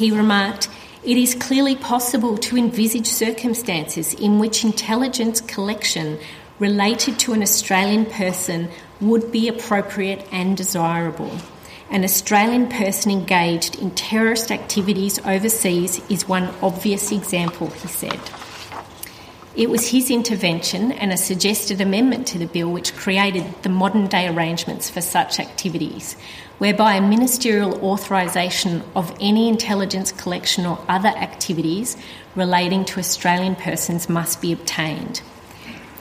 He 0.00 0.10
remarked, 0.10 0.70
It 1.04 1.18
is 1.18 1.34
clearly 1.34 1.76
possible 1.76 2.38
to 2.38 2.56
envisage 2.56 3.06
circumstances 3.06 4.14
in 4.14 4.38
which 4.38 4.64
intelligence 4.64 5.42
collection 5.42 6.18
related 6.58 7.18
to 7.18 7.34
an 7.34 7.42
Australian 7.42 8.06
person 8.06 8.70
would 9.02 9.30
be 9.30 9.46
appropriate 9.46 10.26
and 10.32 10.56
desirable. 10.56 11.30
An 11.90 12.02
Australian 12.02 12.70
person 12.70 13.12
engaged 13.12 13.76
in 13.76 13.90
terrorist 13.90 14.50
activities 14.50 15.18
overseas 15.26 16.00
is 16.08 16.26
one 16.26 16.48
obvious 16.62 17.12
example, 17.12 17.68
he 17.68 17.88
said. 17.88 18.20
It 19.56 19.68
was 19.68 19.88
his 19.88 20.10
intervention 20.12 20.92
and 20.92 21.12
a 21.12 21.16
suggested 21.16 21.80
amendment 21.80 22.28
to 22.28 22.38
the 22.38 22.46
bill 22.46 22.70
which 22.70 22.94
created 22.94 23.44
the 23.62 23.68
modern 23.68 24.06
day 24.06 24.28
arrangements 24.28 24.88
for 24.88 25.00
such 25.00 25.40
activities, 25.40 26.14
whereby 26.58 26.94
a 26.94 27.00
ministerial 27.00 27.84
authorisation 27.84 28.84
of 28.94 29.12
any 29.20 29.48
intelligence 29.48 30.12
collection 30.12 30.66
or 30.66 30.78
other 30.88 31.08
activities 31.08 31.96
relating 32.36 32.84
to 32.84 33.00
Australian 33.00 33.56
persons 33.56 34.08
must 34.08 34.40
be 34.40 34.52
obtained. 34.52 35.20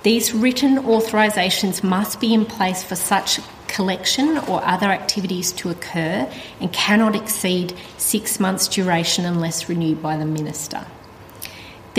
These 0.03 0.31
written 0.31 0.77
authorisations 0.83 1.81
must 1.81 2.19
be 2.21 2.35
in 2.35 2.45
place 2.45 2.83
for 2.83 2.95
such 2.95 3.39
collection 3.67 4.37
or 4.37 4.63
other 4.63 4.91
activities 4.91 5.51
to 5.53 5.71
occur 5.71 6.31
and 6.61 6.71
cannot 6.71 7.15
exceed 7.15 7.75
six 7.97 8.39
months' 8.39 8.67
duration 8.67 9.25
unless 9.25 9.67
renewed 9.67 10.03
by 10.03 10.17
the 10.17 10.25
Minister. 10.25 10.85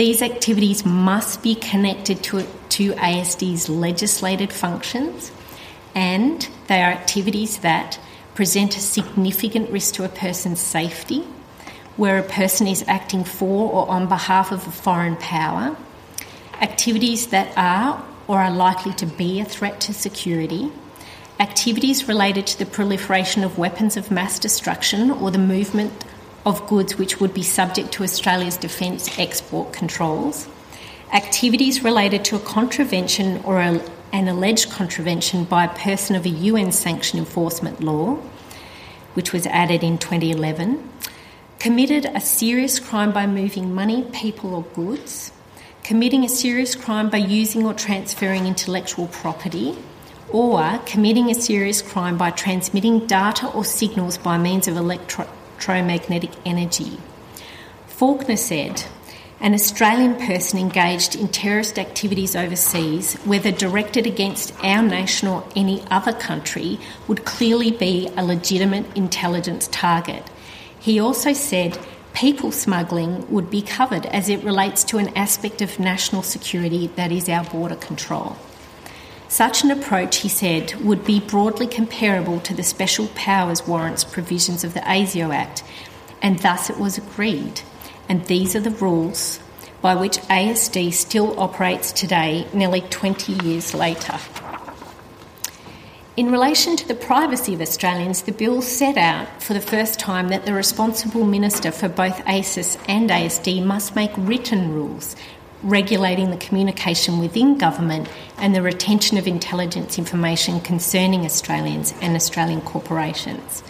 These 0.01 0.23
activities 0.23 0.83
must 0.83 1.43
be 1.43 1.53
connected 1.53 2.23
to, 2.23 2.47
to 2.69 2.93
ASD's 2.93 3.69
legislated 3.69 4.51
functions 4.51 5.31
and 5.93 6.49
they 6.65 6.81
are 6.81 6.89
activities 6.89 7.59
that 7.59 7.99
present 8.33 8.75
a 8.75 8.79
significant 8.79 9.69
risk 9.69 9.93
to 9.93 10.03
a 10.03 10.09
person's 10.09 10.59
safety, 10.59 11.19
where 11.97 12.17
a 12.17 12.23
person 12.23 12.65
is 12.65 12.83
acting 12.87 13.23
for 13.23 13.71
or 13.71 13.87
on 13.91 14.07
behalf 14.07 14.51
of 14.51 14.65
a 14.65 14.71
foreign 14.71 15.17
power, 15.17 15.77
activities 16.61 17.27
that 17.27 17.55
are 17.55 18.03
or 18.27 18.39
are 18.39 18.49
likely 18.49 18.93
to 18.93 19.05
be 19.05 19.39
a 19.39 19.45
threat 19.45 19.79
to 19.81 19.93
security, 19.93 20.71
activities 21.39 22.07
related 22.07 22.47
to 22.47 22.57
the 22.57 22.65
proliferation 22.65 23.43
of 23.43 23.59
weapons 23.59 23.95
of 23.95 24.09
mass 24.09 24.39
destruction 24.39 25.11
or 25.11 25.29
the 25.29 25.37
movement 25.37 25.93
of 26.45 26.65
goods 26.67 26.97
which 26.97 27.19
would 27.19 27.33
be 27.33 27.43
subject 27.43 27.91
to 27.93 28.03
Australia's 28.03 28.57
defence 28.57 29.17
export 29.19 29.73
controls, 29.73 30.47
activities 31.13 31.83
related 31.83 32.25
to 32.25 32.35
a 32.35 32.39
contravention 32.39 33.41
or 33.43 33.59
a, 33.59 33.81
an 34.13 34.27
alleged 34.27 34.69
contravention 34.69 35.43
by 35.43 35.65
a 35.65 35.75
person 35.75 36.15
of 36.15 36.25
a 36.25 36.29
UN 36.29 36.71
sanction 36.71 37.19
enforcement 37.19 37.81
law, 37.81 38.15
which 39.13 39.33
was 39.33 39.45
added 39.47 39.83
in 39.83 39.97
2011, 39.97 40.89
committed 41.59 42.05
a 42.05 42.19
serious 42.19 42.79
crime 42.79 43.11
by 43.11 43.27
moving 43.27 43.73
money, 43.75 44.03
people, 44.11 44.55
or 44.55 44.63
goods, 44.73 45.31
committing 45.83 46.23
a 46.23 46.29
serious 46.29 46.75
crime 46.75 47.09
by 47.09 47.17
using 47.17 47.65
or 47.65 47.73
transferring 47.73 48.47
intellectual 48.47 49.07
property, 49.07 49.77
or 50.29 50.79
committing 50.85 51.29
a 51.29 51.35
serious 51.35 51.81
crime 51.81 52.17
by 52.17 52.31
transmitting 52.31 53.05
data 53.05 53.47
or 53.51 53.65
signals 53.65 54.17
by 54.17 54.37
means 54.37 54.67
of 54.67 54.77
electro- 54.77 55.27
electromagnetic 55.61 56.31
energy. 56.43 56.97
Faulkner 57.87 58.35
said, 58.35 58.83
an 59.39 59.53
Australian 59.53 60.15
person 60.15 60.59
engaged 60.59 61.15
in 61.15 61.27
terrorist 61.27 61.77
activities 61.79 62.35
overseas, 62.35 63.15
whether 63.25 63.51
directed 63.51 64.05
against 64.05 64.53
our 64.63 64.81
nation 64.83 65.27
or 65.27 65.43
any 65.55 65.83
other 65.89 66.13
country, 66.13 66.79
would 67.07 67.25
clearly 67.25 67.71
be 67.71 68.07
a 68.17 68.23
legitimate 68.23 68.85
intelligence 68.95 69.67
target. 69.71 70.29
He 70.79 70.99
also 70.99 71.33
said 71.33 71.79
people 72.13 72.51
smuggling 72.51 73.29
would 73.31 73.49
be 73.49 73.61
covered 73.61 74.05
as 74.07 74.29
it 74.29 74.43
relates 74.43 74.83
to 74.85 74.97
an 74.97 75.15
aspect 75.15 75.61
of 75.61 75.79
national 75.79 76.23
security 76.23 76.87
that 76.95 77.11
is 77.11 77.29
our 77.29 77.43
border 77.45 77.75
control. 77.75 78.35
Such 79.31 79.63
an 79.63 79.71
approach, 79.71 80.17
he 80.17 80.27
said, 80.27 80.75
would 80.83 81.05
be 81.05 81.21
broadly 81.21 81.65
comparable 81.65 82.41
to 82.41 82.53
the 82.53 82.63
special 82.63 83.07
powers 83.15 83.65
warrants 83.65 84.03
provisions 84.03 84.65
of 84.65 84.73
the 84.73 84.81
ASIO 84.81 85.33
Act, 85.33 85.63
and 86.21 86.37
thus 86.39 86.69
it 86.69 86.77
was 86.77 86.97
agreed. 86.97 87.61
And 88.09 88.25
these 88.25 88.57
are 88.57 88.59
the 88.59 88.71
rules 88.71 89.39
by 89.81 89.95
which 89.95 90.17
ASD 90.23 90.91
still 90.91 91.39
operates 91.39 91.93
today, 91.93 92.45
nearly 92.53 92.81
20 92.81 93.31
years 93.47 93.73
later. 93.73 94.19
In 96.17 96.29
relation 96.29 96.75
to 96.75 96.85
the 96.85 96.93
privacy 96.93 97.53
of 97.53 97.61
Australians, 97.61 98.23
the 98.23 98.33
bill 98.33 98.61
set 98.61 98.97
out 98.97 99.41
for 99.41 99.53
the 99.53 99.61
first 99.61 99.97
time 99.97 100.27
that 100.27 100.45
the 100.45 100.53
responsible 100.53 101.23
minister 101.23 101.71
for 101.71 101.87
both 101.87 102.21
ASIS 102.27 102.77
and 102.89 103.09
ASD 103.09 103.63
must 103.63 103.95
make 103.95 104.11
written 104.17 104.73
rules 104.73 105.15
regulating 105.63 106.31
the 106.31 106.37
communication 106.37 107.19
within 107.19 107.57
government 107.57 108.09
and 108.37 108.55
the 108.55 108.61
retention 108.61 109.17
of 109.17 109.27
intelligence 109.27 109.97
information 109.97 110.59
concerning 110.61 111.25
Australians 111.25 111.93
and 112.01 112.15
Australian 112.15 112.61
corporations. 112.61 113.63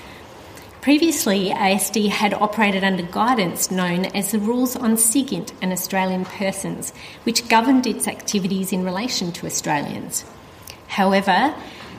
Previously, 0.82 1.50
ASD 1.50 2.10
had 2.10 2.34
operated 2.34 2.84
under 2.84 3.04
guidance 3.04 3.70
known 3.70 4.06
as 4.06 4.32
the 4.32 4.40
Rules 4.40 4.76
on 4.76 4.98
SIGINT 4.98 5.54
and 5.62 5.72
Australian 5.72 6.26
Persons, 6.26 6.92
which 7.24 7.48
governed 7.48 7.86
its 7.86 8.08
activities 8.08 8.74
in 8.74 8.84
relation 8.84 9.32
to 9.34 9.46
Australians. 9.46 10.26
However, 10.88 11.54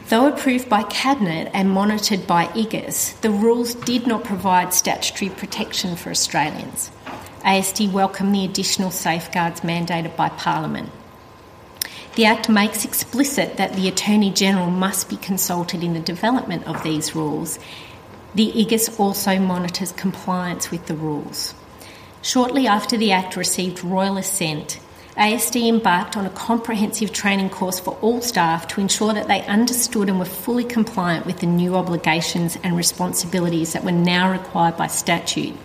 though 0.09 0.26
approved 0.26 0.68
by 0.68 0.83
Cabinet 0.83 1.48
and 1.55 1.70
monitored 1.70 2.26
by 2.26 2.46
IGIS, 2.46 3.20
the 3.20 3.31
rules 3.31 3.74
did 3.74 4.07
not 4.09 4.24
provide 4.24 4.74
statutory 4.74 5.31
protection 5.31 5.94
for 5.94 6.11
Australians. 6.11 6.90
ASD 7.44 7.92
welcomed 7.92 8.35
the 8.35 8.44
additional 8.44 8.90
safeguards 8.90 9.61
mandated 9.62 10.16
by 10.16 10.28
Parliament. 10.28 10.90
The 12.14 12.26
Act 12.26 12.48
makes 12.48 12.85
explicit 12.85 13.57
that 13.57 13.74
the 13.74 13.88
Attorney 13.88 14.31
General 14.31 14.70
must 14.70 15.09
be 15.09 15.16
consulted 15.16 15.83
in 15.83 15.94
the 15.94 16.00
development 16.00 16.66
of 16.66 16.83
these 16.83 17.14
rules. 17.14 17.59
The 18.35 18.52
IGIS 18.52 19.00
also 19.00 19.38
monitors 19.38 19.92
compliance 19.92 20.70
with 20.70 20.87
the 20.87 20.94
rules. 20.94 21.55
Shortly 22.20 22.66
after 22.66 22.96
the 22.96 23.12
Act 23.12 23.37
received 23.37 23.83
royal 23.83 24.18
assent, 24.18 24.78
ASD 25.16 25.68
embarked 25.68 26.16
on 26.16 26.24
a 26.24 26.31
comprehensive 26.31 27.12
training 27.12 27.50
course 27.50 27.81
for 27.81 27.98
all 28.00 28.22
staff 28.22 28.68
to 28.68 28.81
ensure 28.81 29.12
that 29.12 29.28
they 29.28 29.44
understood 29.46 30.09
and 30.09 30.18
were 30.18 30.24
fully 30.24 30.64
compliant 30.64 31.26
with 31.26 31.40
the 31.40 31.46
new 31.46 31.76
obligations 31.76 32.57
and 32.62 32.76
responsibilities 32.76 33.72
that 33.72 33.85
were 33.85 33.92
now 33.92 34.31
required 34.31 34.76
by 34.76 34.87
statute. 34.87 35.57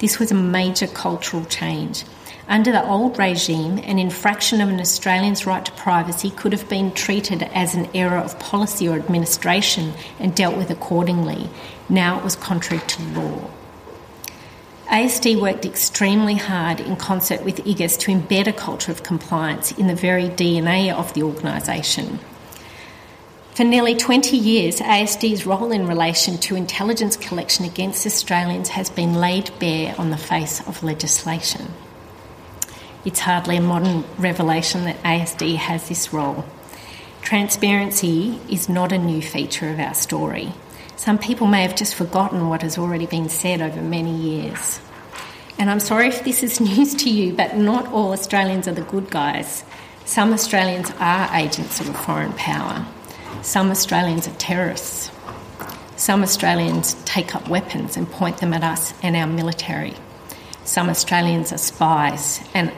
This 0.00 0.18
was 0.18 0.32
a 0.32 0.34
major 0.34 0.86
cultural 0.86 1.44
change. 1.44 2.04
Under 2.48 2.72
the 2.72 2.84
old 2.84 3.18
regime, 3.18 3.76
an 3.84 3.98
infraction 3.98 4.62
of 4.62 4.70
an 4.70 4.80
Australian's 4.80 5.46
right 5.46 5.62
to 5.62 5.72
privacy 5.72 6.30
could 6.30 6.52
have 6.52 6.66
been 6.70 6.92
treated 6.92 7.42
as 7.42 7.74
an 7.74 7.86
error 7.94 8.16
of 8.16 8.38
policy 8.38 8.88
or 8.88 8.96
administration 8.96 9.92
and 10.18 10.34
dealt 10.34 10.56
with 10.56 10.70
accordingly. 10.70 11.50
Now 11.90 12.18
it 12.18 12.24
was 12.24 12.34
contrary 12.34 12.82
to 12.84 13.02
law. 13.12 13.50
ASD 14.86 15.38
worked 15.38 15.66
extremely 15.66 16.36
hard 16.36 16.80
in 16.80 16.96
concert 16.96 17.44
with 17.44 17.62
IGIS 17.66 17.98
to 17.98 18.12
embed 18.12 18.46
a 18.46 18.54
culture 18.54 18.90
of 18.90 19.02
compliance 19.02 19.70
in 19.72 19.86
the 19.86 19.94
very 19.94 20.30
DNA 20.30 20.92
of 20.92 21.12
the 21.12 21.22
organisation. 21.22 22.18
For 23.60 23.64
nearly 23.64 23.94
20 23.94 24.38
years, 24.38 24.80
ASD's 24.80 25.44
role 25.44 25.70
in 25.70 25.86
relation 25.86 26.38
to 26.38 26.56
intelligence 26.56 27.14
collection 27.14 27.66
against 27.66 28.06
Australians 28.06 28.70
has 28.70 28.88
been 28.88 29.12
laid 29.12 29.50
bare 29.58 29.94
on 29.98 30.08
the 30.08 30.16
face 30.16 30.66
of 30.66 30.82
legislation. 30.82 31.66
It's 33.04 33.20
hardly 33.20 33.58
a 33.58 33.60
modern 33.60 34.04
revelation 34.16 34.84
that 34.84 35.02
ASD 35.02 35.56
has 35.56 35.90
this 35.90 36.10
role. 36.10 36.46
Transparency 37.20 38.40
is 38.48 38.70
not 38.70 38.92
a 38.92 38.98
new 38.98 39.20
feature 39.20 39.68
of 39.68 39.78
our 39.78 39.92
story. 39.92 40.54
Some 40.96 41.18
people 41.18 41.46
may 41.46 41.60
have 41.60 41.76
just 41.76 41.94
forgotten 41.94 42.48
what 42.48 42.62
has 42.62 42.78
already 42.78 43.04
been 43.04 43.28
said 43.28 43.60
over 43.60 43.82
many 43.82 44.16
years. 44.16 44.80
And 45.58 45.68
I'm 45.68 45.80
sorry 45.80 46.08
if 46.08 46.24
this 46.24 46.42
is 46.42 46.60
news 46.62 46.94
to 46.94 47.10
you, 47.10 47.34
but 47.34 47.58
not 47.58 47.88
all 47.88 48.12
Australians 48.12 48.66
are 48.68 48.72
the 48.72 48.80
good 48.80 49.10
guys. 49.10 49.64
Some 50.06 50.32
Australians 50.32 50.90
are 50.98 51.36
agents 51.36 51.78
of 51.78 51.90
a 51.90 51.92
foreign 51.92 52.32
power. 52.32 52.86
Some 53.42 53.70
Australians 53.70 54.28
are 54.28 54.34
terrorists. 54.34 55.10
Some 55.96 56.22
Australians 56.22 56.94
take 57.04 57.34
up 57.34 57.48
weapons 57.48 57.96
and 57.96 58.10
point 58.10 58.38
them 58.38 58.52
at 58.52 58.62
us 58.62 58.92
and 59.02 59.16
our 59.16 59.26
military. 59.26 59.94
Some 60.64 60.88
Australians 60.88 61.52
are 61.52 61.58
spies 61.58 62.40
and 62.54 62.70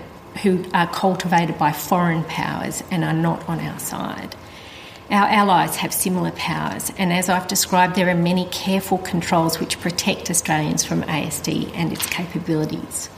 who 0.43 0.65
are 0.73 0.87
cultivated 0.87 1.59
by 1.59 1.73
foreign 1.73 2.25
powers 2.25 2.83
and 2.91 3.05
are 3.05 3.13
not 3.13 3.49
on 3.49 3.61
our 3.61 3.79
side. 3.79 4.35
Our 5.11 5.27
allies 5.27 5.77
have 5.77 5.93
similar 5.93 6.31
powers, 6.31 6.91
and 6.97 7.13
as 7.13 7.29
I've 7.29 7.49
described, 7.49 7.97
there 7.97 8.09
are 8.09 8.15
many 8.15 8.47
careful 8.47 8.99
controls 8.99 9.61
which 9.61 9.81
protect 9.81 10.31
Australians 10.31 10.85
from 10.85 11.03
ASD 11.03 11.71
and 11.75 11.93
its 11.93 12.07
capabilities. 12.07 13.11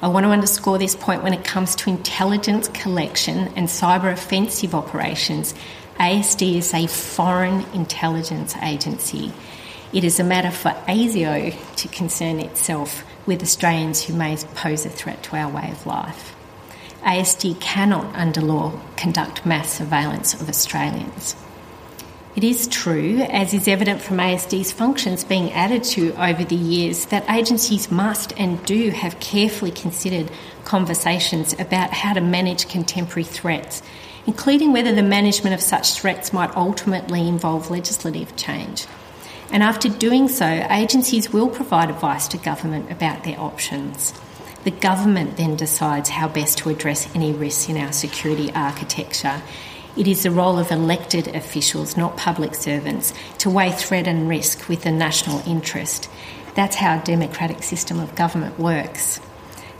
I 0.00 0.08
want 0.08 0.24
to 0.24 0.30
underscore 0.30 0.78
this 0.78 0.94
point 0.94 1.22
when 1.22 1.32
it 1.32 1.44
comes 1.44 1.74
to 1.76 1.90
intelligence 1.90 2.68
collection 2.68 3.48
and 3.56 3.68
cyber 3.68 4.12
offensive 4.12 4.74
operations. 4.74 5.54
ASD 5.98 6.56
is 6.56 6.74
a 6.74 6.86
foreign 6.86 7.60
intelligence 7.72 8.56
agency. 8.56 9.32
It 9.92 10.02
is 10.02 10.18
a 10.18 10.24
matter 10.24 10.50
for 10.50 10.70
ASIO 10.88 11.54
to 11.76 11.88
concern 11.88 12.40
itself 12.40 13.04
with 13.26 13.42
Australians 13.42 14.02
who 14.02 14.14
may 14.14 14.36
pose 14.54 14.84
a 14.84 14.90
threat 14.90 15.22
to 15.24 15.36
our 15.36 15.48
way 15.48 15.70
of 15.70 15.86
life. 15.86 16.34
ASD 17.02 17.60
cannot, 17.60 18.12
under 18.16 18.40
law, 18.40 18.72
conduct 18.96 19.46
mass 19.46 19.74
surveillance 19.78 20.34
of 20.34 20.48
Australians. 20.48 21.36
It 22.34 22.42
is 22.42 22.66
true, 22.66 23.20
as 23.30 23.54
is 23.54 23.68
evident 23.68 24.02
from 24.02 24.16
ASD's 24.16 24.72
functions 24.72 25.22
being 25.22 25.52
added 25.52 25.84
to 25.84 26.12
over 26.20 26.42
the 26.42 26.56
years, 26.56 27.06
that 27.06 27.30
agencies 27.30 27.92
must 27.92 28.32
and 28.36 28.64
do 28.66 28.90
have 28.90 29.20
carefully 29.20 29.70
considered 29.70 30.28
conversations 30.64 31.52
about 31.52 31.92
how 31.92 32.14
to 32.14 32.20
manage 32.20 32.68
contemporary 32.68 33.22
threats, 33.22 33.82
including 34.26 34.72
whether 34.72 34.94
the 34.94 35.02
management 35.02 35.54
of 35.54 35.60
such 35.60 35.92
threats 35.94 36.32
might 36.32 36.54
ultimately 36.56 37.28
involve 37.28 37.70
legislative 37.70 38.34
change. 38.36 38.86
And 39.50 39.62
after 39.62 39.88
doing 39.88 40.28
so, 40.28 40.46
agencies 40.70 41.32
will 41.32 41.48
provide 41.48 41.90
advice 41.90 42.26
to 42.28 42.38
government 42.38 42.90
about 42.90 43.24
their 43.24 43.38
options. 43.38 44.12
The 44.64 44.70
government 44.70 45.36
then 45.36 45.56
decides 45.56 46.08
how 46.08 46.26
best 46.28 46.58
to 46.58 46.70
address 46.70 47.08
any 47.14 47.32
risks 47.32 47.68
in 47.68 47.76
our 47.76 47.92
security 47.92 48.50
architecture. 48.54 49.42
It 49.96 50.08
is 50.08 50.22
the 50.22 50.30
role 50.30 50.58
of 50.58 50.72
elected 50.72 51.28
officials, 51.28 51.96
not 51.96 52.16
public 52.16 52.54
servants, 52.54 53.12
to 53.38 53.50
weigh 53.50 53.72
threat 53.72 54.08
and 54.08 54.28
risk 54.28 54.68
with 54.68 54.82
the 54.82 54.90
national 54.90 55.46
interest. 55.46 56.08
That's 56.54 56.76
how 56.76 56.98
a 56.98 57.04
democratic 57.04 57.62
system 57.62 58.00
of 58.00 58.14
government 58.14 58.58
works. 58.58 59.20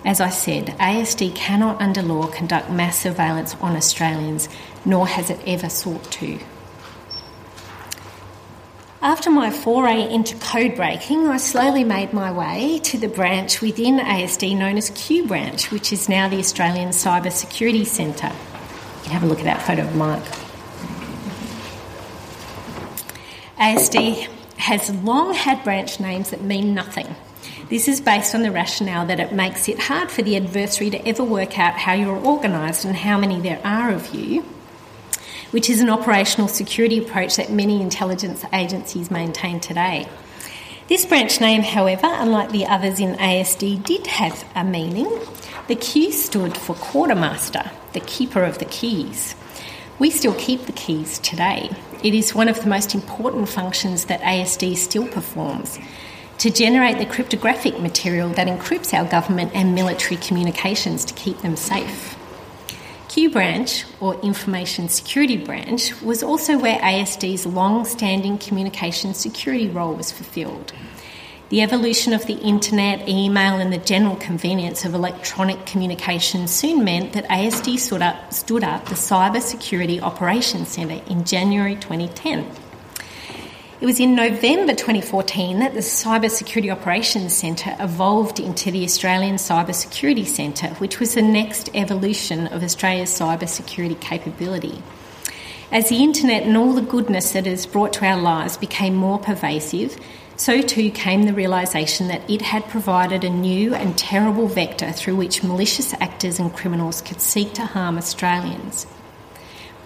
As 0.05 0.21
I 0.21 0.29
said, 0.29 0.67
ASD 0.79 1.35
cannot 1.35 1.81
under 1.81 2.03
law 2.03 2.27
conduct 2.27 2.71
mass 2.71 2.99
surveillance 2.99 3.55
on 3.57 3.75
Australians, 3.75 4.51
nor 4.85 5.07
has 5.07 5.31
it 5.31 5.41
ever 5.47 5.71
sought 5.71 6.05
to. 6.13 6.39
After 9.01 9.31
my 9.31 9.51
foray 9.51 10.03
into 10.03 10.37
code 10.37 10.77
breaking, 10.77 11.27
I 11.29 11.39
slowly 11.39 11.85
made 11.85 12.13
my 12.13 12.33
way 12.33 12.81
to 12.85 12.99
the 12.99 13.09
branch 13.09 13.61
within 13.63 13.99
ASD 13.99 14.57
known 14.57 14.77
as 14.77 14.91
Q 14.91 15.27
Branch, 15.27 15.71
which 15.71 15.93
is 15.93 16.09
now 16.09 16.29
the 16.29 16.39
Australian 16.39 16.91
Cyber 16.91 17.33
Security 17.33 17.85
Centre. 17.85 18.33
You 18.33 19.03
can 19.05 19.13
have 19.13 19.23
a 19.23 19.27
look 19.27 19.41
at 19.41 19.45
that 19.45 19.63
photo 19.63 19.83
of 19.83 19.95
Mark. 19.95 20.23
ASD 23.59 24.29
has 24.57 24.91
long 24.97 25.35
had 25.35 25.63
branch 25.65 26.01
names 26.01 26.31
that 26.31 26.43
mean 26.43 26.75
nothing. 26.75 27.15
This 27.69 27.89
is 27.89 28.01
based 28.01 28.35
on 28.35 28.43
the 28.43 28.51
rationale 28.51 29.07
that 29.07 29.21
it 29.21 29.33
makes 29.33 29.69
it 29.69 29.79
hard 29.79 30.11
for 30.11 30.23
the 30.23 30.37
adversary 30.37 30.91
to 30.91 31.09
ever 31.09 31.25
work 31.25 31.59
out 31.59 31.75
how 31.75 31.95
you're 31.95 32.25
organised 32.25 32.85
and 32.85 32.97
how 32.97 33.19
many 33.19 33.41
there 33.41 33.61
are 33.65 33.91
of 33.91 34.15
you 34.15 34.45
which 35.55 35.71
is 35.71 35.81
an 35.81 35.89
operational 35.89 36.49
security 36.49 36.99
approach 36.99 37.37
that 37.37 37.49
many 37.49 37.81
intelligence 37.81 38.45
agencies 38.53 39.09
maintain 39.09 39.61
today. 39.61 40.05
This 40.89 41.07
branch 41.07 41.41
name, 41.41 41.63
however, 41.63 42.09
unlike 42.09 42.51
the 42.51 42.67
others 42.67 42.99
in 42.99 43.15
ASD, 43.15 43.85
did 43.85 44.09
have 44.09 44.45
a 44.57 44.65
meaning. 44.65 45.09
The 45.69 45.77
Q 45.77 46.11
stood 46.11 46.57
for 46.57 46.75
quartermaster, 46.75 47.71
the 47.93 48.01
keeper 48.01 48.43
of 48.43 48.59
the 48.59 48.65
keys. 48.65 49.37
We 50.01 50.11
still 50.11 50.35
keep 50.35 50.63
the 50.67 50.73
keys 50.73 51.21
today. 51.21 51.71
It 52.03 52.15
is 52.15 52.35
one 52.35 52.49
of 52.49 52.61
the 52.61 52.69
most 52.69 52.93
important 52.93 53.49
functions 53.49 54.07
that 54.07 54.23
ASD 54.23 54.77
still 54.77 55.07
performs 55.07 55.79
to 56.39 56.51
generate 56.51 56.99
the 56.99 57.07
cryptographic 57.07 57.79
material 57.81 58.29
that 58.31 58.47
encrypts 58.47 58.93
our 58.93 59.09
government 59.09 59.53
and 59.55 59.75
military 59.75 60.17
communications 60.17 61.05
to 61.05 61.15
keep 61.15 61.41
them 61.41 61.57
safe. 61.57 62.17
Q 63.09 63.31
Branch, 63.31 63.85
or 64.01 64.21
Information 64.23 64.89
Security 64.89 65.37
Branch, 65.37 66.03
was 66.03 66.23
also 66.25 66.59
where 66.59 66.79
ASD's 66.79 67.47
long 67.47 67.85
standing 67.85 68.39
communication 68.39 69.15
security 69.15 69.69
role 69.69 69.95
was 69.95 70.11
fulfilled. 70.11 70.73
The 71.51 71.63
evolution 71.63 72.13
of 72.13 72.27
the 72.27 72.35
internet, 72.35 73.09
email, 73.09 73.61
and 73.61 73.73
the 73.73 73.79
general 73.79 74.17
convenience 74.17 74.85
of 74.85 74.95
electronic 74.95 75.65
communication 75.65 76.49
soon 76.49 76.83
meant 76.83 77.13
that 77.13 77.29
ASD 77.29 77.79
stood 77.79 78.03
up, 78.03 78.33
stood 78.33 78.65
up 78.65 78.87
the 78.87 78.97
Cyber 78.97 79.41
Security 79.41 80.01
Operations 80.01 80.71
Centre 80.71 81.01
in 81.07 81.25
January 81.25 81.77
2010. 81.77 82.51
It 83.85 83.87
was 83.87 84.01
in 84.01 84.15
November 84.15 84.73
2014 84.73 85.59
that 85.59 85.75
the 85.75 85.81
Cyber 85.81 86.31
Security 86.31 86.71
Operations 86.71 87.37
Centre 87.37 87.77
evolved 87.79 88.41
into 88.41 88.71
the 88.71 88.83
Australian 88.83 89.35
Cyber 89.37 89.75
Security 89.75 90.25
Centre, 90.25 90.69
which 90.77 91.01
was 91.01 91.13
the 91.13 91.21
next 91.21 91.69
evolution 91.75 92.47
of 92.47 92.63
Australia's 92.63 93.11
cyber 93.11 93.47
security 93.47 93.95
capability. 93.97 94.83
As 95.71 95.91
the 95.91 96.03
internet 96.03 96.45
and 96.45 96.57
all 96.57 96.73
the 96.73 96.81
goodness 96.81 97.33
that 97.33 97.47
it 97.47 97.51
has 97.51 97.67
brought 97.67 97.93
to 97.93 98.07
our 98.07 98.19
lives 98.19 98.57
became 98.57 98.95
more 98.95 99.19
pervasive, 99.19 99.99
so 100.35 100.63
too 100.63 100.91
came 100.91 101.25
the 101.25 101.35
realisation 101.35 102.09
that 102.09 102.23
it 102.31 102.41
had 102.41 102.67
provided 102.69 103.23
a 103.23 103.29
new 103.29 103.75
and 103.75 103.99
terrible 103.99 104.47
vector 104.47 104.93
through 104.93 105.17
which 105.17 105.45
malicious 105.45 105.93
actors 106.01 106.39
and 106.39 106.55
criminals 106.55 107.03
could 107.03 107.21
seek 107.21 107.53
to 107.53 107.67
harm 107.67 107.99
Australians. 107.99 108.87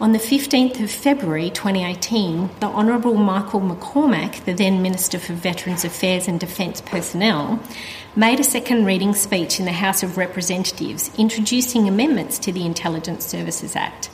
On 0.01 0.13
the 0.13 0.21
15th 0.21 0.81
of 0.81 0.93
February 0.93 1.51
2018, 1.51 2.51
the 2.61 2.67
Honourable 2.67 3.17
Michael 3.17 3.61
McCormack, 3.61 4.45
the 4.45 4.53
then 4.53 4.81
Minister 4.81 5.19
for 5.19 5.33
Veterans 5.33 5.85
Affairs 5.85 6.29
and 6.29 6.39
Defence 6.39 6.81
Personnel, 6.81 7.61
made 8.15 8.39
a 8.39 8.45
second 8.45 8.85
reading 8.85 9.13
speech 9.13 9.59
in 9.59 9.65
the 9.65 9.73
House 9.73 10.05
of 10.05 10.17
Representatives 10.17 11.11
introducing 11.19 11.89
amendments 11.89 12.39
to 12.39 12.53
the 12.53 12.65
Intelligence 12.65 13.27
Services 13.27 13.75
Act. 13.75 14.09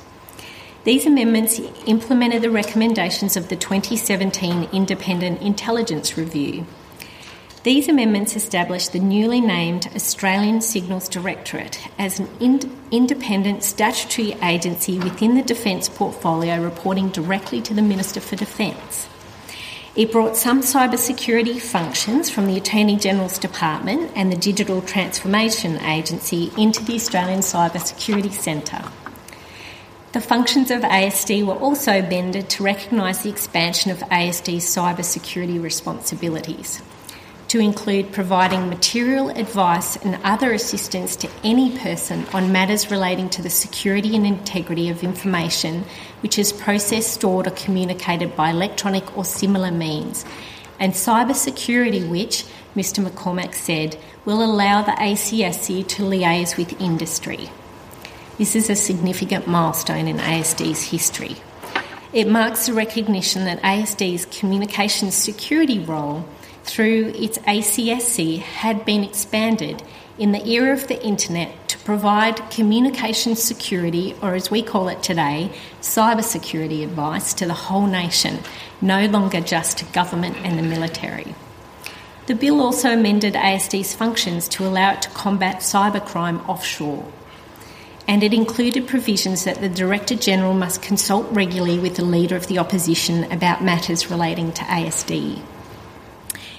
These 0.85 1.05
amendments 1.05 1.61
implemented 1.85 2.41
the 2.41 2.51
recommendations 2.51 3.37
of 3.37 3.51
the 3.51 3.57
2017 3.57 4.71
Independent 4.73 5.43
Intelligence 5.43 6.17
Review. 6.17 6.65
These 7.65 7.89
amendments 7.89 8.37
established 8.37 8.93
the 8.93 8.99
newly 8.99 9.41
named 9.41 9.89
Australian 9.97 10.61
Signals 10.61 11.09
Directorate 11.09 11.81
as 11.99 12.21
an 12.21 12.29
ind- 12.39 12.71
independent 12.91 13.65
statutory 13.65 14.33
agency 14.43 14.99
within 14.99 15.35
the 15.35 15.41
defence 15.41 15.89
portfolio 15.89 16.63
reporting 16.63 17.09
directly 17.09 17.63
to 17.63 17.73
the 17.73 17.81
Minister 17.81 18.21
for 18.21 18.37
Defence. 18.37 19.09
It 19.97 20.13
brought 20.13 20.37
some 20.37 20.61
cybersecurity 20.61 21.59
functions 21.59 22.29
from 22.29 22.49
the 22.49 22.59
Attorney 22.59 22.97
General's 22.97 23.39
Department 23.39 24.11
and 24.15 24.31
the 24.31 24.37
Digital 24.37 24.83
Transformation 24.83 25.79
Agency 25.79 26.53
into 26.59 26.85
the 26.85 26.97
Australian 26.97 27.41
Cyber 27.41 27.81
Security 27.81 28.31
Centre. 28.31 28.85
The 30.13 30.21
functions 30.21 30.71
of 30.71 30.83
ASD 30.83 31.47
were 31.47 31.55
also 31.55 32.03
bended 32.03 32.51
to 32.51 32.63
recognise 32.63 33.23
the 33.23 33.31
expansion 33.31 33.91
of 33.91 34.01
ASD's 34.01 34.67
cybersecurity 34.67 35.63
responsibilities 35.63 36.83
to 37.55 37.61
include 37.61 38.11
providing 38.11 38.69
material 38.69 39.29
advice 39.29 39.95
and 39.99 40.19
other 40.25 40.53
assistance 40.53 41.15
to 41.15 41.31
any 41.45 41.79
person 41.79 42.27
on 42.35 42.51
matters 42.51 42.91
relating 42.91 43.31
to 43.31 43.41
the 43.43 43.49
security 43.49 44.17
and 44.17 44.27
integrity 44.27 44.89
of 44.89 45.05
information 45.05 45.85
which 46.21 46.37
is 46.37 46.53
processed, 46.53 47.15
stored, 47.15 47.47
or 47.47 47.53
communicated 47.53 48.35
by 48.35 48.51
electronic 48.51 49.17
or 49.17 49.25
similar 49.25 49.71
means, 49.71 50.25
and 50.81 50.95
cybersecurity, 50.95 52.11
which, 52.11 52.45
Mr. 52.75 53.07
McCormack 53.07 53.55
said, 53.55 53.97
will 54.25 54.43
allow 54.43 54.83
the 54.83 54.91
ACSC 54.91 55.87
to 55.87 56.03
liaise 56.03 56.57
with 56.57 56.81
industry. 56.81 57.49
This 58.37 58.57
is 58.57 58.69
a 58.69 58.75
significant 58.75 59.47
milestone 59.47 60.09
in 60.09 60.17
ASD's 60.17 60.91
history. 60.91 61.37
It 62.13 62.27
marks 62.27 62.67
the 62.67 62.73
recognition 62.73 63.45
that 63.45 63.63
ASD's 63.63 64.27
communications 64.27 65.15
security 65.15 65.79
role 65.79 66.29
through 66.65 67.13
its 67.15 67.39
ACSC 67.39 68.39
had 68.41 68.85
been 68.85 69.05
expanded 69.05 69.83
in 70.19 70.33
the 70.33 70.47
era 70.49 70.73
of 70.73 70.89
the 70.89 71.03
internet 71.05 71.69
to 71.69 71.79
provide 71.81 72.51
communication 72.51 73.37
security, 73.37 74.17
or 74.23 74.35
as 74.35 74.51
we 74.51 74.63
call 74.63 74.89
it 74.89 75.03
today, 75.03 75.51
cybersecurity 75.81 76.83
advice 76.83 77.35
to 77.35 77.47
the 77.47 77.55
whole 77.55 77.87
nation, 77.87 78.39
no 78.81 79.07
longer 79.07 79.41
just 79.41 79.79
to 79.79 79.85
government 79.87 80.37
and 80.39 80.59
the 80.59 80.63
military. 80.63 81.35
The 82.27 82.35
bill 82.35 82.61
also 82.63 82.91
amended 82.91 83.35
ASD's 83.35 83.95
functions 83.95 84.49
to 84.49 84.67
allow 84.67 84.93
it 84.93 85.03
to 85.03 85.11
combat 85.11 85.57
cybercrime 85.57 86.49
offshore. 86.49 87.05
And 88.09 88.23
it 88.23 88.33
included 88.33 88.87
provisions 88.87 89.45
that 89.45 89.61
the 89.61 89.69
Director 89.69 90.15
General 90.15 90.55
must 90.55 90.81
consult 90.81 91.27
regularly 91.31 91.79
with 91.79 91.97
the 91.97 92.05
Leader 92.05 92.37
of 92.37 92.47
the 92.47 92.59
Opposition 92.59 93.31
about 93.33 93.63
matters 93.63 94.11
relating 94.11 94.53
to 94.53 94.63
ASD. 94.63 95.43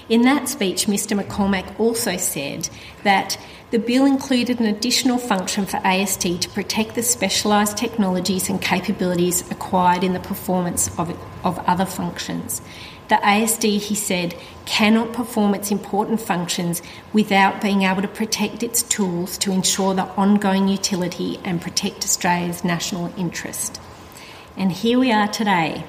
In 0.08 0.22
that 0.22 0.48
speech, 0.48 0.86
Mr 0.86 1.20
McCormack 1.20 1.80
also 1.80 2.16
said 2.18 2.70
that 3.04 3.40
the 3.72 3.80
bill 3.80 4.06
included 4.06 4.60
an 4.60 4.68
additional 4.68 5.18
function 5.18 5.66
for 5.66 5.78
ASD 5.78 6.40
to 6.42 6.50
protect 6.50 6.94
the 6.94 7.02
specialised 7.02 7.76
technologies 7.76 8.48
and 8.48 8.62
capabilities 8.62 9.50
acquired 9.50 10.04
in 10.04 10.14
the 10.14 10.20
performance 10.20 10.88
of, 11.00 11.10
of 11.44 11.58
other 11.68 11.88
functions. 11.88 12.62
The 13.08 13.16
ASD, 13.16 13.80
he 13.80 13.96
said, 13.96 14.36
cannot 14.66 15.12
perform 15.12 15.56
its 15.56 15.72
important 15.72 16.22
functions 16.22 16.84
without 17.12 17.60
being 17.60 17.82
able 17.82 18.04
to 18.04 18.08
protect 18.08 18.62
its 18.62 18.84
tools 18.84 19.40
to 19.40 19.52
ensure 19.52 19.96
the 19.96 20.08
ongoing 20.16 20.68
utility 20.68 21.40
and 21.44 21.62
protect 21.62 22.04
Australia's 22.04 22.64
national 22.64 23.12
interest. 23.18 23.82
And 24.56 24.72
here 24.72 25.00
we 25.00 25.12
are 25.12 25.28
today, 25.28 25.84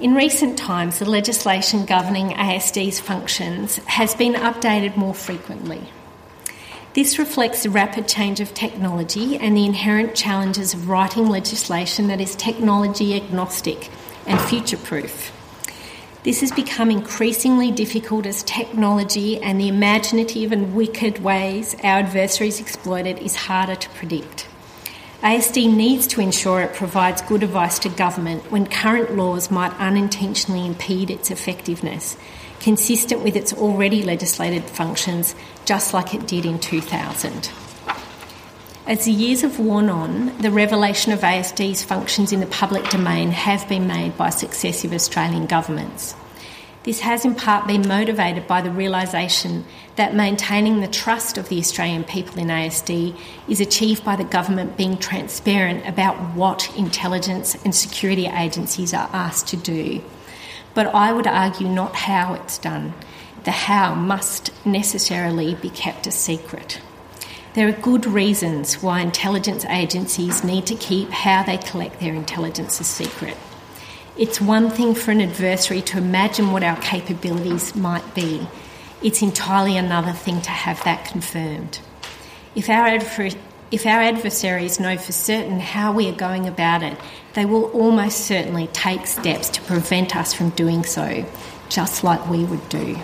in 0.00 0.14
recent 0.14 0.56
times, 0.56 0.98
the 0.98 1.08
legislation 1.08 1.84
governing 1.84 2.30
ASD's 2.30 2.98
functions 2.98 3.76
has 3.84 4.14
been 4.14 4.32
updated 4.32 4.96
more 4.96 5.14
frequently. 5.14 5.82
This 6.94 7.18
reflects 7.18 7.62
the 7.62 7.70
rapid 7.70 8.08
change 8.08 8.40
of 8.40 8.54
technology 8.54 9.36
and 9.36 9.54
the 9.54 9.66
inherent 9.66 10.14
challenges 10.14 10.72
of 10.72 10.88
writing 10.88 11.28
legislation 11.28 12.06
that 12.06 12.20
is 12.20 12.34
technology 12.34 13.14
agnostic 13.14 13.90
and 14.26 14.40
future 14.40 14.78
proof. 14.78 15.32
This 16.22 16.40
has 16.40 16.50
become 16.50 16.90
increasingly 16.90 17.70
difficult 17.70 18.24
as 18.24 18.42
technology 18.42 19.40
and 19.40 19.60
the 19.60 19.68
imaginative 19.68 20.50
and 20.50 20.74
wicked 20.74 21.18
ways 21.22 21.74
our 21.84 22.00
adversaries 22.00 22.60
exploit 22.60 23.06
it 23.06 23.18
is 23.20 23.36
harder 23.36 23.76
to 23.76 23.88
predict. 23.90 24.49
ASD 25.22 25.76
needs 25.76 26.06
to 26.06 26.22
ensure 26.22 26.62
it 26.62 26.72
provides 26.72 27.20
good 27.20 27.42
advice 27.42 27.78
to 27.80 27.90
government 27.90 28.50
when 28.50 28.64
current 28.64 29.16
laws 29.16 29.50
might 29.50 29.78
unintentionally 29.78 30.64
impede 30.64 31.10
its 31.10 31.30
effectiveness, 31.30 32.16
consistent 32.58 33.22
with 33.22 33.36
its 33.36 33.52
already 33.52 34.02
legislated 34.02 34.64
functions, 34.64 35.34
just 35.66 35.92
like 35.92 36.14
it 36.14 36.26
did 36.26 36.46
in 36.46 36.58
2000. 36.58 37.50
As 38.86 39.04
the 39.04 39.12
years 39.12 39.42
have 39.42 39.60
worn 39.60 39.90
on, 39.90 40.38
the 40.38 40.50
revelation 40.50 41.12
of 41.12 41.20
ASD's 41.20 41.84
functions 41.84 42.32
in 42.32 42.40
the 42.40 42.46
public 42.46 42.88
domain 42.88 43.30
have 43.30 43.68
been 43.68 43.86
made 43.86 44.16
by 44.16 44.30
successive 44.30 44.94
Australian 44.94 45.44
governments. 45.44 46.14
This 46.90 46.98
has 47.02 47.24
in 47.24 47.36
part 47.36 47.68
been 47.68 47.86
motivated 47.86 48.48
by 48.48 48.62
the 48.62 48.70
realisation 48.72 49.64
that 49.94 50.12
maintaining 50.12 50.80
the 50.80 50.88
trust 50.88 51.38
of 51.38 51.48
the 51.48 51.60
Australian 51.60 52.02
people 52.02 52.40
in 52.40 52.48
ASD 52.48 53.16
is 53.48 53.60
achieved 53.60 54.04
by 54.04 54.16
the 54.16 54.24
government 54.24 54.76
being 54.76 54.96
transparent 54.98 55.86
about 55.86 56.16
what 56.34 56.76
intelligence 56.76 57.54
and 57.64 57.72
security 57.72 58.26
agencies 58.26 58.92
are 58.92 59.08
asked 59.12 59.46
to 59.46 59.56
do. 59.56 60.02
But 60.74 60.88
I 60.88 61.12
would 61.12 61.28
argue 61.28 61.68
not 61.68 61.94
how 61.94 62.34
it's 62.34 62.58
done. 62.58 62.94
The 63.44 63.52
how 63.52 63.94
must 63.94 64.50
necessarily 64.66 65.54
be 65.54 65.70
kept 65.70 66.08
a 66.08 66.10
secret. 66.10 66.80
There 67.54 67.68
are 67.68 67.82
good 67.82 68.04
reasons 68.04 68.82
why 68.82 69.00
intelligence 69.00 69.64
agencies 69.66 70.42
need 70.42 70.66
to 70.66 70.74
keep 70.74 71.10
how 71.10 71.44
they 71.44 71.58
collect 71.58 72.00
their 72.00 72.14
intelligence 72.14 72.80
a 72.80 72.84
secret. 72.84 73.36
It's 74.16 74.40
one 74.40 74.70
thing 74.70 74.94
for 74.94 75.12
an 75.12 75.20
adversary 75.20 75.82
to 75.82 75.98
imagine 75.98 76.52
what 76.52 76.62
our 76.62 76.76
capabilities 76.80 77.74
might 77.76 78.14
be. 78.14 78.46
It's 79.02 79.22
entirely 79.22 79.76
another 79.76 80.12
thing 80.12 80.42
to 80.42 80.50
have 80.50 80.82
that 80.84 81.06
confirmed. 81.06 81.80
If 82.54 82.68
our, 82.68 82.88
if 83.70 83.86
our 83.86 84.00
adversaries 84.00 84.80
know 84.80 84.98
for 84.98 85.12
certain 85.12 85.60
how 85.60 85.92
we 85.92 86.08
are 86.08 86.14
going 86.14 86.48
about 86.48 86.82
it, 86.82 86.98
they 87.34 87.44
will 87.44 87.70
almost 87.70 88.26
certainly 88.26 88.66
take 88.68 89.06
steps 89.06 89.48
to 89.50 89.62
prevent 89.62 90.16
us 90.16 90.34
from 90.34 90.50
doing 90.50 90.84
so, 90.84 91.24
just 91.68 92.02
like 92.02 92.28
we 92.28 92.44
would 92.44 92.68
do. 92.68 92.98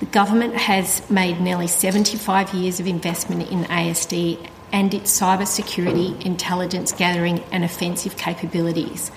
The 0.00 0.06
government 0.06 0.56
has 0.56 1.08
made 1.08 1.40
nearly 1.40 1.68
75 1.68 2.52
years 2.52 2.80
of 2.80 2.88
investment 2.88 3.48
in 3.50 3.62
ASD 3.64 4.48
and 4.72 4.92
its 4.92 5.18
cybersecurity, 5.18 6.26
intelligence 6.26 6.90
gathering, 6.90 7.44
and 7.52 7.62
offensive 7.62 8.16
capabilities. 8.16 9.12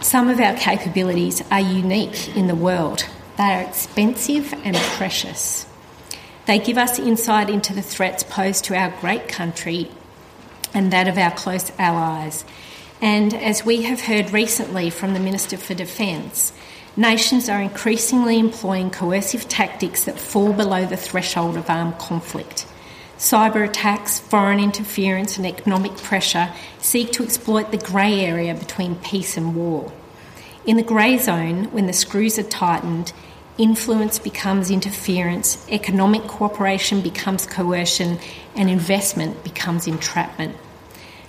Some 0.00 0.28
of 0.28 0.38
our 0.38 0.54
capabilities 0.54 1.42
are 1.50 1.60
unique 1.60 2.36
in 2.36 2.46
the 2.46 2.54
world. 2.54 3.04
They 3.36 3.42
are 3.42 3.62
expensive 3.62 4.54
and 4.64 4.76
precious. 4.76 5.66
They 6.46 6.60
give 6.60 6.78
us 6.78 7.00
insight 7.00 7.50
into 7.50 7.74
the 7.74 7.82
threats 7.82 8.22
posed 8.22 8.64
to 8.66 8.76
our 8.76 8.90
great 9.00 9.28
country 9.28 9.90
and 10.72 10.92
that 10.92 11.08
of 11.08 11.18
our 11.18 11.32
close 11.32 11.72
allies. 11.78 12.44
And 13.02 13.34
as 13.34 13.66
we 13.66 13.82
have 13.82 14.02
heard 14.02 14.30
recently 14.30 14.88
from 14.88 15.14
the 15.14 15.20
Minister 15.20 15.56
for 15.56 15.74
Defence, 15.74 16.52
nations 16.96 17.48
are 17.48 17.60
increasingly 17.60 18.38
employing 18.38 18.90
coercive 18.90 19.48
tactics 19.48 20.04
that 20.04 20.18
fall 20.18 20.52
below 20.52 20.86
the 20.86 20.96
threshold 20.96 21.56
of 21.56 21.68
armed 21.68 21.98
conflict. 21.98 22.66
Cyber 23.18 23.68
attacks, 23.68 24.20
foreign 24.20 24.60
interference, 24.60 25.36
and 25.36 25.44
economic 25.44 25.96
pressure 25.96 26.52
seek 26.78 27.10
to 27.12 27.24
exploit 27.24 27.72
the 27.72 27.76
grey 27.76 28.20
area 28.24 28.54
between 28.54 28.94
peace 28.94 29.36
and 29.36 29.56
war. 29.56 29.92
In 30.64 30.76
the 30.76 30.84
grey 30.84 31.18
zone, 31.18 31.64
when 31.72 31.86
the 31.86 31.92
screws 31.92 32.38
are 32.38 32.44
tightened, 32.44 33.12
influence 33.58 34.20
becomes 34.20 34.70
interference, 34.70 35.66
economic 35.68 36.28
cooperation 36.28 37.00
becomes 37.00 37.44
coercion, 37.44 38.20
and 38.54 38.70
investment 38.70 39.42
becomes 39.42 39.88
entrapment. 39.88 40.56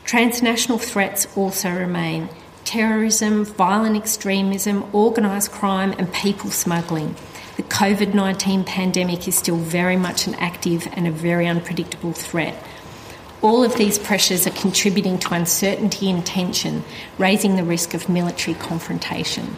Transnational 0.03 0.77
threats 0.77 1.27
also 1.35 1.71
remain 1.71 2.29
terrorism, 2.65 3.45
violent 3.45 3.95
extremism, 3.97 4.83
organised 4.93 5.51
crime, 5.51 5.95
and 5.97 6.13
people 6.13 6.51
smuggling 6.51 7.15
the 7.59 7.63
COVID 7.63 8.13
19 8.13 8.63
pandemic 8.63 9.27
is 9.27 9.35
still 9.35 9.57
very 9.57 9.97
much 9.97 10.27
an 10.27 10.35
active 10.35 10.87
and 10.93 11.05
a 11.05 11.11
very 11.11 11.45
unpredictable 11.45 12.13
threat. 12.13 12.55
All 13.41 13.65
of 13.65 13.75
these 13.75 13.99
pressures 13.99 14.47
are 14.47 14.51
contributing 14.51 15.19
to 15.19 15.33
uncertainty 15.33 16.09
and 16.09 16.25
tension, 16.25 16.85
raising 17.17 17.57
the 17.57 17.65
risk 17.65 17.93
of 17.93 18.07
military 18.07 18.55
confrontation. 18.55 19.57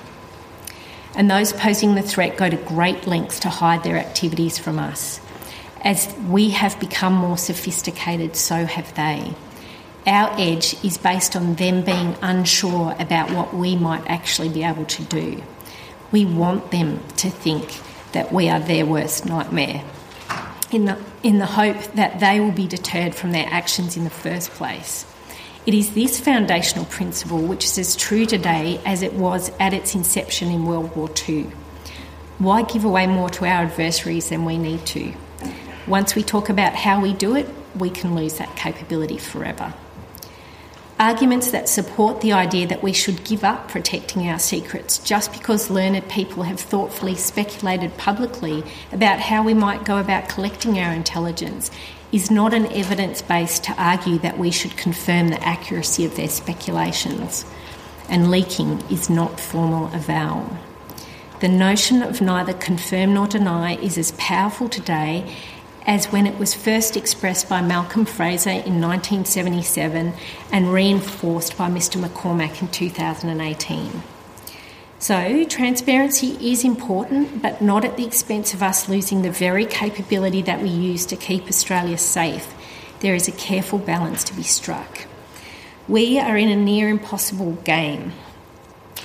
And 1.14 1.30
those 1.30 1.54
posing 1.54 1.94
the 1.94 2.02
threat 2.02 2.38
go 2.38 2.50
to 2.50 2.58
great 2.58 3.06
lengths 3.06 3.40
to 3.42 3.50
hide 3.50 3.84
their 3.84 3.98
activities 3.98 4.58
from 4.58 4.80
us. 4.80 5.22
As 5.84 6.12
we 6.28 6.50
have 6.50 6.80
become 6.80 7.14
more 7.14 7.38
sophisticated, 7.38 8.36
so 8.36 8.66
have 8.66 8.96
they. 8.96 9.36
Our 10.08 10.34
edge 10.40 10.84
is 10.84 10.98
based 10.98 11.36
on 11.36 11.54
them 11.54 11.84
being 11.84 12.16
unsure 12.24 12.96
about 12.98 13.30
what 13.30 13.54
we 13.54 13.76
might 13.76 14.08
actually 14.08 14.50
be 14.50 14.64
able 14.64 14.86
to 14.86 15.04
do. 15.04 15.44
We 16.12 16.26
want 16.26 16.72
them 16.72 17.04
to 17.18 17.30
think 17.30 17.80
that 18.14 18.32
we 18.32 18.50
are 18.50 18.60
their 18.60 18.86
worst 18.86 19.26
nightmare, 19.26 19.84
in 20.72 20.86
the, 20.86 20.98
in 21.24 21.40
the 21.40 21.46
hope 21.46 21.82
that 21.94 22.20
they 22.20 22.40
will 22.40 22.52
be 22.52 22.68
deterred 22.68 23.14
from 23.16 23.32
their 23.32 23.48
actions 23.50 23.98
in 23.98 24.04
the 24.04 24.10
first 24.10 24.52
place. 24.52 25.06
It 25.66 25.74
is 25.74 25.94
this 25.94 26.20
foundational 26.20 26.86
principle 26.86 27.40
which 27.40 27.66
is 27.66 27.78
as 27.78 27.96
true 27.96 28.26
today 28.26 28.82
as 28.86 29.04
it 29.04 29.14
was 29.14 29.52
at 29.60 29.74
its 29.74 29.94
inception 29.94 30.50
in 30.50 30.66
World 30.66 30.96
War 30.96 31.10
II. 31.28 31.52
Why 32.40 32.64
give 32.64 32.84
away 32.84 33.06
more 33.06 33.30
to 33.30 33.46
our 33.46 33.66
adversaries 33.66 34.30
than 34.30 34.46
we 34.46 34.58
need 34.58 34.86
to? 34.88 35.14
Once 35.88 36.16
we 36.16 36.24
talk 36.24 36.50
about 36.50 36.74
how 36.74 37.00
we 37.00 37.14
do 37.14 37.36
it, 37.36 37.48
we 37.78 37.92
can 37.92 38.16
lose 38.16 38.40
that 38.40 38.56
capability 38.56 39.18
forever. 39.18 39.74
Arguments 41.02 41.50
that 41.50 41.68
support 41.68 42.22
the 42.22 42.34
idea 42.34 42.68
that 42.68 42.84
we 42.84 42.94
should 42.94 43.24
give 43.24 43.44
up 43.44 43.70
protecting 43.70 44.30
our 44.30 44.38
secrets 44.38 45.00
just 45.00 45.34
because 45.34 45.72
learned 45.72 46.08
people 46.10 46.44
have 46.44 46.60
thoughtfully 46.60 47.16
speculated 47.16 47.98
publicly 47.98 48.64
about 48.92 49.20
how 49.20 49.42
we 49.42 49.56
might 49.56 49.84
go 49.84 49.98
about 49.98 50.30
collecting 50.30 50.78
our 50.78 50.94
intelligence 50.94 51.72
is 52.12 52.30
not 52.30 52.54
an 52.54 52.68
evidence 52.68 53.24
base 53.24 53.58
to 53.58 53.74
argue 53.84 54.20
that 54.20 54.38
we 54.38 54.52
should 54.52 54.78
confirm 54.78 55.30
the 55.30 55.44
accuracy 55.44 56.06
of 56.06 56.16
their 56.16 56.30
speculations. 56.30 57.46
And 58.08 58.30
leaking 58.30 58.84
is 58.92 59.10
not 59.10 59.40
formal 59.40 59.92
avowal. 59.96 60.56
The 61.40 61.48
notion 61.48 62.04
of 62.04 62.22
neither 62.22 62.54
confirm 62.54 63.16
nor 63.16 63.26
deny 63.26 63.76
is 63.78 63.98
as 63.98 64.12
powerful 64.20 64.70
today 64.70 65.36
as 65.86 66.12
when 66.12 66.28
it 66.28 66.38
was 66.38 66.54
first 66.54 66.96
expressed 66.96 67.50
by 67.50 67.62
Malcolm 67.62 68.06
Fraser 68.06 68.50
in 68.50 68.80
1977 68.82 70.14
and 70.52 70.74
reinforced 70.74 71.58
by 71.58 71.70
Mr 71.70 72.04
McCormack 72.04 72.62
in 72.62 72.68
2018. 72.68 74.04
So, 75.00 75.44
transparency 75.46 76.52
is 76.52 76.64
important, 76.64 77.42
but 77.42 77.60
not 77.60 77.84
at 77.84 77.98
the 77.98 78.06
expense 78.06 78.54
of 78.54 78.62
us 78.62 78.88
losing 78.88 79.24
the 79.24 79.32
very 79.32 79.66
capability 79.66 80.44
that 80.44 80.62
we 80.62 80.70
use 80.70 81.08
to 81.08 81.16
keep 81.16 81.48
Australia 81.48 81.98
safe. 81.98 82.54
There 83.00 83.16
is 83.16 83.28
a 83.28 83.32
careful 83.32 83.80
balance 83.80 84.24
to 84.26 84.36
be 84.36 84.44
struck. 84.44 85.08
We 85.88 86.20
are 86.20 86.38
in 86.38 86.50
a 86.50 86.56
near 86.56 86.88
impossible 86.88 87.54
game. 87.64 88.14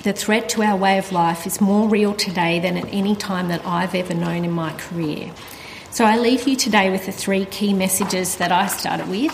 The 0.02 0.12
threat 0.12 0.50
to 0.50 0.62
our 0.62 0.76
way 0.76 0.98
of 0.98 1.12
life 1.12 1.46
is 1.46 1.62
more 1.62 1.88
real 1.88 2.12
today 2.12 2.60
than 2.60 2.76
at 2.76 2.92
any 2.92 3.16
time 3.16 3.48
that 3.48 3.64
I've 3.64 3.94
ever 3.94 4.12
known 4.12 4.44
in 4.44 4.52
my 4.52 4.74
career. 4.74 5.32
So 5.96 6.04
I 6.04 6.18
leave 6.18 6.46
you 6.46 6.56
today 6.56 6.90
with 6.90 7.06
the 7.06 7.10
three 7.10 7.46
key 7.46 7.72
messages 7.72 8.36
that 8.36 8.52
I 8.52 8.66
started 8.66 9.08
with. 9.08 9.32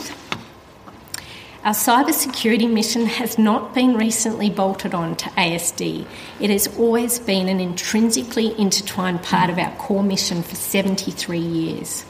Our 1.64 1.72
cybersecurity 1.72 2.72
mission 2.72 3.06
has 3.06 3.36
not 3.36 3.74
been 3.74 3.96
recently 3.96 4.48
bolted 4.48 4.94
on 4.94 5.16
to 5.16 5.28
ASD. 5.30 6.06
It 6.38 6.50
has 6.50 6.68
always 6.78 7.18
been 7.18 7.48
an 7.48 7.58
intrinsically 7.58 8.56
intertwined 8.60 9.24
part 9.24 9.50
of 9.50 9.58
our 9.58 9.74
core 9.74 10.04
mission 10.04 10.44
for 10.44 10.54
73 10.54 11.36
years. 11.36 12.04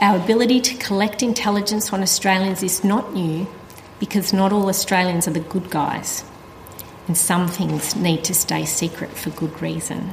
Our 0.00 0.16
ability 0.16 0.60
to 0.60 0.76
collect 0.76 1.20
intelligence 1.20 1.92
on 1.92 2.02
Australians 2.02 2.62
is 2.62 2.84
not 2.84 3.14
new 3.14 3.48
because 3.98 4.32
not 4.32 4.52
all 4.52 4.68
Australians 4.68 5.26
are 5.26 5.32
the 5.32 5.40
good 5.40 5.70
guys, 5.70 6.22
and 7.08 7.18
some 7.18 7.48
things 7.48 7.96
need 7.96 8.22
to 8.22 8.32
stay 8.32 8.64
secret 8.64 9.10
for 9.10 9.30
good 9.30 9.60
reason. 9.60 10.12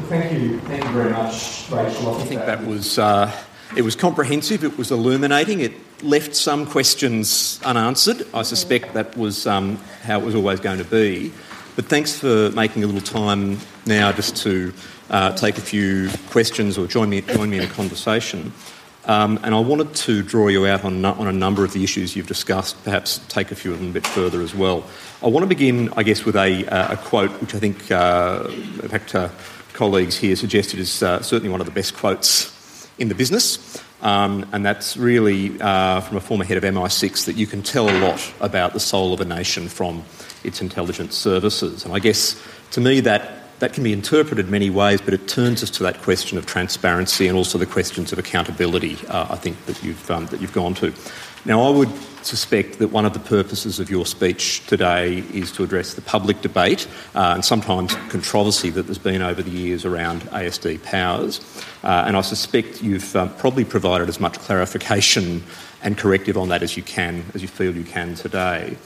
Well, 0.00 0.08
thank 0.08 0.32
you, 0.32 0.58
thank 0.60 0.82
you 0.82 0.90
very 0.92 1.10
much, 1.10 1.70
Rachel. 1.70 2.16
I 2.16 2.24
think 2.24 2.40
that 2.46 2.64
was 2.64 2.98
uh, 2.98 3.30
it 3.76 3.82
was 3.82 3.94
comprehensive. 3.94 4.64
It 4.64 4.78
was 4.78 4.90
illuminating. 4.90 5.60
It 5.60 5.74
left 6.02 6.34
some 6.34 6.64
questions 6.64 7.60
unanswered. 7.66 8.26
I 8.32 8.40
suspect 8.40 8.94
that 8.94 9.14
was 9.14 9.46
um, 9.46 9.76
how 10.02 10.18
it 10.18 10.24
was 10.24 10.34
always 10.34 10.58
going 10.58 10.78
to 10.78 10.84
be. 10.84 11.34
But 11.76 11.84
thanks 11.84 12.18
for 12.18 12.50
making 12.52 12.82
a 12.82 12.86
little 12.86 13.02
time 13.02 13.58
now 13.84 14.10
just 14.10 14.36
to 14.38 14.72
uh, 15.10 15.36
take 15.36 15.58
a 15.58 15.60
few 15.60 16.08
questions 16.30 16.78
or 16.78 16.86
join 16.86 17.10
me 17.10 17.20
join 17.20 17.50
me 17.50 17.58
in 17.58 17.64
a 17.64 17.68
conversation. 17.68 18.54
Um, 19.04 19.38
and 19.42 19.54
I 19.54 19.60
wanted 19.60 19.94
to 19.94 20.22
draw 20.22 20.48
you 20.48 20.66
out 20.66 20.84
on, 20.84 21.04
on 21.04 21.26
a 21.26 21.32
number 21.32 21.62
of 21.62 21.74
the 21.74 21.84
issues 21.84 22.16
you've 22.16 22.26
discussed, 22.26 22.82
perhaps 22.84 23.18
take 23.28 23.50
a 23.50 23.54
few 23.54 23.72
of 23.72 23.78
them 23.80 23.90
a 23.90 23.92
bit 23.92 24.06
further 24.06 24.40
as 24.40 24.54
well. 24.54 24.84
I 25.22 25.26
want 25.26 25.42
to 25.42 25.48
begin, 25.48 25.92
I 25.96 26.02
guess, 26.04 26.24
with 26.24 26.36
a, 26.36 26.66
uh, 26.66 26.94
a 26.94 26.96
quote 26.96 27.30
which 27.40 27.54
I 27.54 27.58
think, 27.58 27.90
uh, 27.90 28.46
in 28.48 28.88
fact, 28.88 29.14
uh, 29.14 29.28
colleagues 29.80 30.18
here 30.18 30.36
suggested 30.36 30.78
is 30.78 31.02
uh, 31.02 31.22
certainly 31.22 31.48
one 31.48 31.62
of 31.62 31.66
the 31.66 31.72
best 31.72 31.96
quotes 31.96 32.86
in 32.98 33.08
the 33.08 33.14
business. 33.14 33.82
Um, 34.02 34.46
and 34.52 34.62
that's 34.62 34.94
really 34.94 35.58
uh, 35.58 36.02
from 36.02 36.18
a 36.18 36.20
former 36.20 36.44
head 36.44 36.58
of 36.58 36.64
MI6 36.64 37.24
that 37.24 37.36
you 37.36 37.46
can 37.46 37.62
tell 37.62 37.88
a 37.88 37.96
lot 37.98 38.20
about 38.42 38.74
the 38.74 38.78
soul 38.78 39.14
of 39.14 39.22
a 39.22 39.24
nation 39.24 39.68
from 39.70 40.04
its 40.44 40.60
intelligence 40.60 41.16
services. 41.16 41.86
And 41.86 41.94
I 41.94 41.98
guess 41.98 42.38
to 42.72 42.82
me 42.82 43.00
that 43.00 43.40
that 43.60 43.72
can 43.72 43.82
be 43.82 43.94
interpreted 43.94 44.50
many 44.50 44.68
ways, 44.68 45.00
but 45.00 45.14
it 45.14 45.26
turns 45.28 45.62
us 45.62 45.70
to 45.70 45.82
that 45.84 46.02
question 46.02 46.36
of 46.36 46.44
transparency 46.44 47.26
and 47.26 47.34
also 47.34 47.56
the 47.56 47.64
questions 47.64 48.12
of 48.12 48.18
accountability. 48.18 48.98
Uh, 49.08 49.28
I 49.30 49.36
think 49.36 49.64
that 49.64 49.82
you've 49.82 50.10
um, 50.10 50.26
that 50.26 50.42
you've 50.42 50.52
gone 50.52 50.74
to. 50.74 50.92
Now, 51.46 51.62
I 51.62 51.70
would 51.70 51.90
suspect 52.22 52.78
that 52.80 52.88
one 52.88 53.06
of 53.06 53.14
the 53.14 53.18
purposes 53.18 53.80
of 53.80 53.88
your 53.88 54.04
speech 54.04 54.66
today 54.66 55.24
is 55.32 55.50
to 55.52 55.64
address 55.64 55.94
the 55.94 56.02
public 56.02 56.42
debate 56.42 56.86
uh, 57.14 57.32
and 57.34 57.42
sometimes 57.42 57.94
controversy 58.10 58.68
that 58.70 58.82
there's 58.82 58.98
been 58.98 59.22
over 59.22 59.42
the 59.42 59.50
years 59.50 59.86
around 59.86 60.20
ASD 60.24 60.82
powers. 60.82 61.40
Uh, 61.82 62.04
and 62.06 62.14
I 62.14 62.20
suspect 62.20 62.82
you've 62.82 63.16
um, 63.16 63.34
probably 63.36 63.64
provided 63.64 64.10
as 64.10 64.20
much 64.20 64.38
clarification 64.38 65.42
and 65.82 65.96
corrective 65.96 66.36
on 66.36 66.50
that 66.50 66.62
as 66.62 66.76
you 66.76 66.82
can, 66.82 67.24
as 67.32 67.40
you 67.40 67.48
feel 67.48 67.74
you 67.74 67.84
can 67.84 68.14
today. 68.14 68.76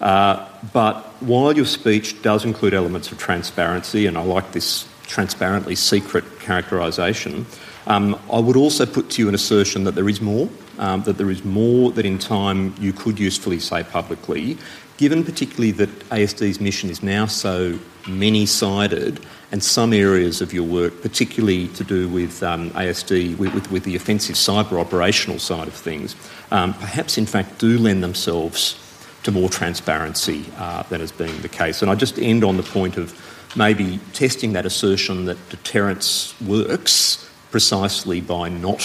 Uh, 0.00 0.48
but 0.72 1.04
while 1.20 1.52
your 1.52 1.66
speech 1.66 2.22
does 2.22 2.44
include 2.44 2.74
elements 2.74 3.10
of 3.10 3.18
transparency, 3.18 4.06
and 4.06 4.16
I 4.16 4.22
like 4.22 4.52
this 4.52 4.86
transparently 5.08 5.74
secret 5.74 6.24
characterisation, 6.38 7.46
um, 7.88 8.18
I 8.32 8.38
would 8.38 8.56
also 8.56 8.86
put 8.86 9.10
to 9.10 9.22
you 9.22 9.28
an 9.28 9.34
assertion 9.34 9.82
that 9.84 9.96
there 9.96 10.08
is 10.08 10.20
more, 10.20 10.48
um, 10.78 11.02
that 11.02 11.18
there 11.18 11.30
is 11.30 11.44
more 11.44 11.90
that 11.92 12.04
in 12.04 12.18
time 12.18 12.74
you 12.78 12.92
could 12.92 13.18
usefully 13.18 13.60
say 13.60 13.82
publicly, 13.82 14.58
given 14.96 15.24
particularly 15.24 15.72
that 15.72 15.90
ASD's 16.10 16.60
mission 16.60 16.90
is 16.90 17.02
now 17.02 17.26
so 17.26 17.78
many 18.06 18.46
sided 18.46 19.20
and 19.50 19.62
some 19.62 19.92
areas 19.92 20.40
of 20.40 20.52
your 20.52 20.64
work, 20.64 21.00
particularly 21.02 21.68
to 21.68 21.84
do 21.84 22.08
with 22.08 22.42
um, 22.42 22.70
ASD, 22.70 23.36
with, 23.38 23.54
with, 23.54 23.70
with, 23.70 23.84
the 23.84 23.96
offensive 23.96 24.36
cyber 24.36 24.80
operational 24.80 25.38
side 25.38 25.68
of 25.68 25.74
things, 25.74 26.16
um, 26.50 26.74
perhaps 26.74 27.18
in 27.18 27.26
fact 27.26 27.58
do 27.58 27.78
lend 27.78 28.02
themselves 28.02 28.80
to 29.22 29.32
more 29.32 29.48
transparency 29.48 30.44
uh, 30.58 30.82
than 30.84 31.00
has 31.00 31.12
been 31.12 31.40
the 31.42 31.48
case. 31.48 31.82
And 31.82 31.90
I 31.90 31.94
just 31.94 32.18
end 32.18 32.44
on 32.44 32.56
the 32.56 32.62
point 32.62 32.96
of 32.96 33.14
maybe 33.56 33.98
testing 34.12 34.52
that 34.52 34.66
assertion 34.66 35.24
that 35.26 35.48
deterrence 35.48 36.38
works 36.42 37.30
precisely 37.50 38.20
by 38.20 38.48
not 38.48 38.80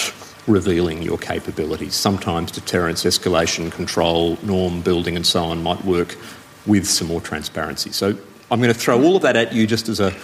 revealing 0.50 1.02
your 1.02 1.18
capabilities. 1.18 1.94
Sometimes 1.94 2.50
deterrence, 2.50 3.04
escalation, 3.04 3.70
control, 3.72 4.38
norm 4.42 4.82
building, 4.82 5.16
and 5.16 5.26
so 5.26 5.44
on 5.44 5.62
might 5.62 5.84
work 5.84 6.16
with 6.66 6.86
some 6.86 7.08
more 7.08 7.20
transparency. 7.20 7.90
So 7.92 8.16
I'm 8.50 8.60
going 8.60 8.72
to 8.72 8.78
throw 8.78 9.02
all 9.02 9.16
of 9.16 9.22
that 9.22 9.36
at 9.36 9.52
you 9.52 9.66
just 9.66 9.88
as 9.88 10.00
a 10.00 10.14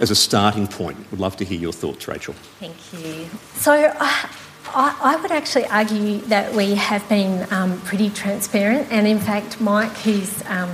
as 0.00 0.10
a 0.10 0.16
starting 0.16 0.66
point. 0.66 0.98
Would 1.12 1.20
love 1.20 1.36
to 1.36 1.44
hear 1.44 1.58
your 1.58 1.72
thoughts, 1.72 2.08
Rachel. 2.08 2.34
Thank 2.58 2.76
you. 2.92 3.28
So. 3.54 3.72
Uh, 3.72 4.28
I, 4.76 5.16
would 5.22 5.30
actually 5.30 5.66
argue 5.66 6.18
that 6.22 6.52
we 6.52 6.74
have 6.74 7.08
been 7.08 7.46
um, 7.52 7.80
pretty 7.82 8.10
transparent, 8.10 8.90
and 8.90 9.06
in 9.06 9.20
fact, 9.20 9.60
Mike, 9.60 9.92
who's 9.98 10.42
um, 10.46 10.70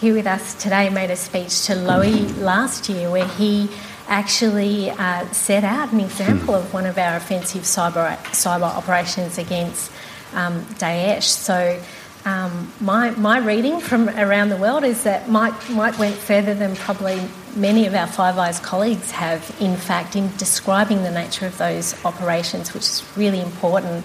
here 0.00 0.14
with 0.14 0.26
us 0.26 0.54
today, 0.54 0.90
made 0.90 1.10
a 1.10 1.16
speech 1.16 1.64
to 1.66 1.72
Lowy 1.72 2.36
last 2.40 2.88
year 2.88 3.10
where 3.10 3.26
he 3.26 3.70
actually 4.08 4.90
uh, 4.90 5.26
set 5.32 5.64
out 5.64 5.92
an 5.92 6.00
example 6.00 6.54
of 6.54 6.72
one 6.72 6.86
of 6.86 6.98
our 6.98 7.16
offensive 7.16 7.62
cyber, 7.62 8.16
cyber 8.32 8.62
operations 8.62 9.38
against 9.38 9.92
um, 10.34 10.62
Daesh. 10.80 11.24
So, 11.24 11.80
um, 12.24 12.72
my, 12.80 13.10
my 13.12 13.38
reading 13.38 13.80
from 13.80 14.08
around 14.08 14.48
the 14.48 14.56
world 14.56 14.84
is 14.84 15.04
that 15.04 15.28
Mike, 15.28 15.54
Mike 15.70 15.98
went 15.98 16.16
further 16.16 16.52
than 16.52 16.74
probably 16.74 17.20
many 17.54 17.86
of 17.86 17.94
our 17.94 18.06
Five 18.06 18.36
Eyes 18.38 18.58
colleagues 18.60 19.10
have, 19.12 19.54
in 19.60 19.76
fact, 19.76 20.16
in 20.16 20.28
describing 20.36 21.04
the 21.04 21.10
nature 21.10 21.46
of 21.46 21.56
those 21.58 21.94
operations, 22.04 22.74
which 22.74 22.82
is 22.82 23.04
really 23.16 23.40
important. 23.40 24.04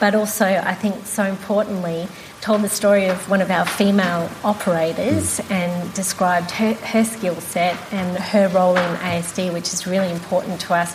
But 0.00 0.14
also, 0.14 0.44
I 0.44 0.74
think 0.74 1.06
so 1.06 1.22
importantly, 1.24 2.08
told 2.42 2.60
the 2.60 2.68
story 2.68 3.06
of 3.06 3.30
one 3.30 3.40
of 3.40 3.52
our 3.52 3.64
female 3.64 4.28
operators 4.42 5.40
and 5.48 5.94
described 5.94 6.50
her, 6.50 6.74
her 6.74 7.04
skill 7.04 7.36
set 7.36 7.78
and 7.92 8.18
her 8.18 8.48
role 8.48 8.76
in 8.76 8.96
ASD, 8.96 9.52
which 9.52 9.72
is 9.72 9.86
really 9.86 10.10
important 10.10 10.60
to 10.60 10.74
us 10.74 10.92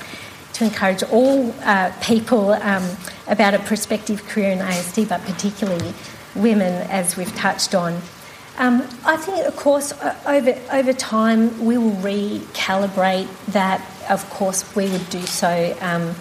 to 0.53 0.65
encourage 0.65 1.03
all 1.03 1.53
uh, 1.63 1.91
people 2.01 2.51
um, 2.51 2.83
about 3.27 3.53
a 3.53 3.59
prospective 3.59 4.25
career 4.27 4.51
in 4.51 4.59
ASD, 4.59 5.07
but 5.07 5.21
particularly 5.21 5.93
women, 6.35 6.85
as 6.89 7.15
we've 7.15 7.33
touched 7.33 7.73
on. 7.73 8.01
Um, 8.57 8.81
I 9.05 9.15
think, 9.15 9.47
of 9.47 9.55
course, 9.55 9.93
over 10.25 10.59
over 10.71 10.91
time 10.91 11.63
we 11.63 11.77
will 11.77 11.95
recalibrate 11.97 13.29
that. 13.53 13.81
Of 14.09 14.27
course, 14.31 14.75
we 14.75 14.89
would 14.89 15.09
do 15.09 15.21
so 15.21 15.77
um, 15.79 16.15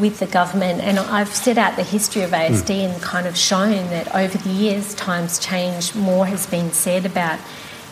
with 0.00 0.18
the 0.18 0.26
government. 0.26 0.80
And 0.80 0.98
I've 0.98 1.34
set 1.34 1.58
out 1.58 1.76
the 1.76 1.84
history 1.84 2.22
of 2.22 2.30
ASD 2.30 2.66
mm. 2.66 2.92
and 2.92 3.02
kind 3.02 3.26
of 3.26 3.36
shown 3.36 3.90
that 3.90 4.14
over 4.14 4.38
the 4.38 4.50
years, 4.50 4.94
times 4.94 5.38
change, 5.38 5.94
more 5.94 6.26
has 6.26 6.46
been 6.46 6.72
said 6.72 7.06
about 7.06 7.38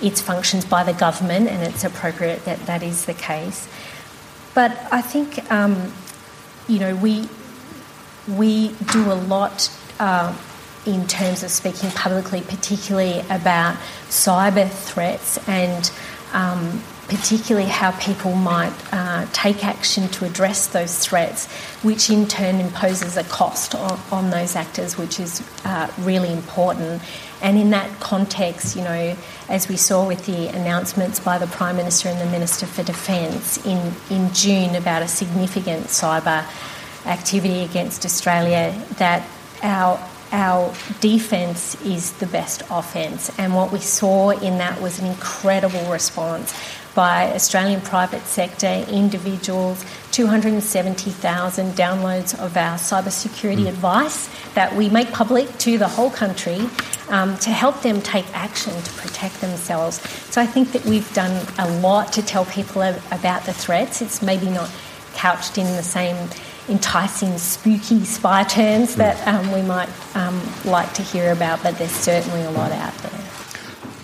its 0.01 0.21
functions 0.21 0.65
by 0.65 0.85
the 0.85 0.93
government, 0.93 1.49
and 1.49 1.63
it's 1.63 1.85
appropriate 1.85 2.45
that 2.45 2.67
that 2.67 2.83
is 2.83 3.05
the 3.05 3.15
case. 3.15 3.69
But 4.55 4.77
I 4.91 5.03
think, 5.03 5.51
um, 5.53 5.93
you 6.69 6.79
know, 6.79 6.97
we, 6.97 7.29
we 8.27 8.69
do 8.93 9.13
a 9.13 9.15
lot. 9.15 9.71
Uh, 10.01 10.35
in 10.87 11.07
terms 11.07 11.43
of 11.43 11.51
speaking 11.51 11.91
publicly, 11.91 12.41
particularly 12.41 13.21
about 13.29 13.77
cyber 14.09 14.71
threats 14.71 15.37
and 15.47 15.91
um, 16.33 16.83
particularly 17.09 17.67
how 17.67 17.91
people 17.93 18.35
might 18.35 18.73
uh, 18.93 19.27
take 19.33 19.65
action 19.65 20.09
to 20.09 20.27
address 20.27 20.67
those 20.67 20.99
threats, 20.99 21.51
which 21.83 22.11
in 22.11 22.27
turn 22.27 22.57
imposes 22.57 23.17
a 23.17 23.25
cost 23.25 23.75
on, 23.75 23.99
on 24.13 24.31
those 24.31 24.55
actors, 24.55 24.99
which 24.99 25.19
is 25.19 25.43
uh, 25.65 25.91
really 26.01 26.31
important. 26.31 27.03
And 27.41 27.57
in 27.57 27.71
that 27.71 27.99
context, 27.99 28.77
you 28.77 28.83
know, 28.83 29.17
as 29.49 29.69
we 29.69 29.77
saw 29.77 30.07
with 30.07 30.27
the 30.27 30.49
announcements 30.49 31.19
by 31.19 31.39
the 31.39 31.47
Prime 31.47 31.77
Minister 31.77 32.11
and 32.11 32.21
the 32.21 32.31
Minister 32.31 32.67
for 32.67 32.83
Defence 32.83 33.65
in, 33.65 33.95
in 34.11 34.33
June 34.35 34.75
about 34.75 35.01
a 35.03 35.09
significant 35.09 35.87
cyber 35.87 36.45
activity 37.07 37.61
against 37.61 38.05
Australia, 38.05 38.79
that 38.99 39.27
our 39.63 39.99
our 40.31 40.75
defence 41.01 41.81
is 41.83 42.13
the 42.19 42.27
best 42.27 42.63
offence. 42.71 43.31
And 43.39 43.55
what 43.55 43.73
we 43.73 43.79
saw 43.79 44.31
in 44.31 44.59
that 44.59 44.79
was 44.81 44.99
an 44.99 45.07
incredible 45.07 45.91
response 45.91 46.55
by 46.95 47.33
Australian 47.35 47.81
private 47.81 48.23
sector 48.23 48.85
individuals, 48.91 49.85
270,000 50.13 51.73
downloads 51.73 52.39
of 52.39 52.57
our 52.57 52.77
cybersecurity 52.77 53.65
mm. 53.65 53.69
advice 53.69 54.29
that 54.55 54.75
we 54.75 54.89
make 54.89 55.13
public 55.13 55.47
to 55.59 55.79
the 55.79 55.89
whole 55.89 56.11
country 56.11 56.69
um, 57.09 57.37
to 57.39 57.51
help 57.51 57.83
them 57.83 58.01
take 58.03 58.27
action 58.35 58.73
to 58.83 58.93
protect 58.95 59.41
themselves. 59.41 60.01
So 60.31 60.41
I 60.41 60.47
think 60.47 60.73
that 60.73 60.85
we've 60.85 61.13
done 61.15 61.47
a 61.59 61.71
lot 61.81 62.13
to 62.15 62.23
tell 62.23 62.45
people 62.47 62.83
about 62.83 63.45
the 63.45 63.53
threats. 63.53 64.03
It's 64.03 64.23
maybe 64.23 64.49
not 64.51 64.71
couched 65.15 65.59
in 65.59 65.67
the 65.77 65.83
same 65.83 66.17
enticing, 66.69 67.39
spooky 67.39 68.05
spy 68.05 68.45
terms 68.45 68.95
mm. 68.95 68.97
that 68.97 69.27
um, 69.27 69.53
we 69.53 69.63
might 69.63 69.89
um, 70.17 70.41
like 70.65 70.93
to 70.95 71.03
hear 71.03 71.33
about, 71.33 71.63
but 71.63 71.79
there's 71.79 71.91
certainly 71.91 72.43
a 72.43 72.51
lot 72.51 72.73
out 72.73 72.95
there. 72.99 73.28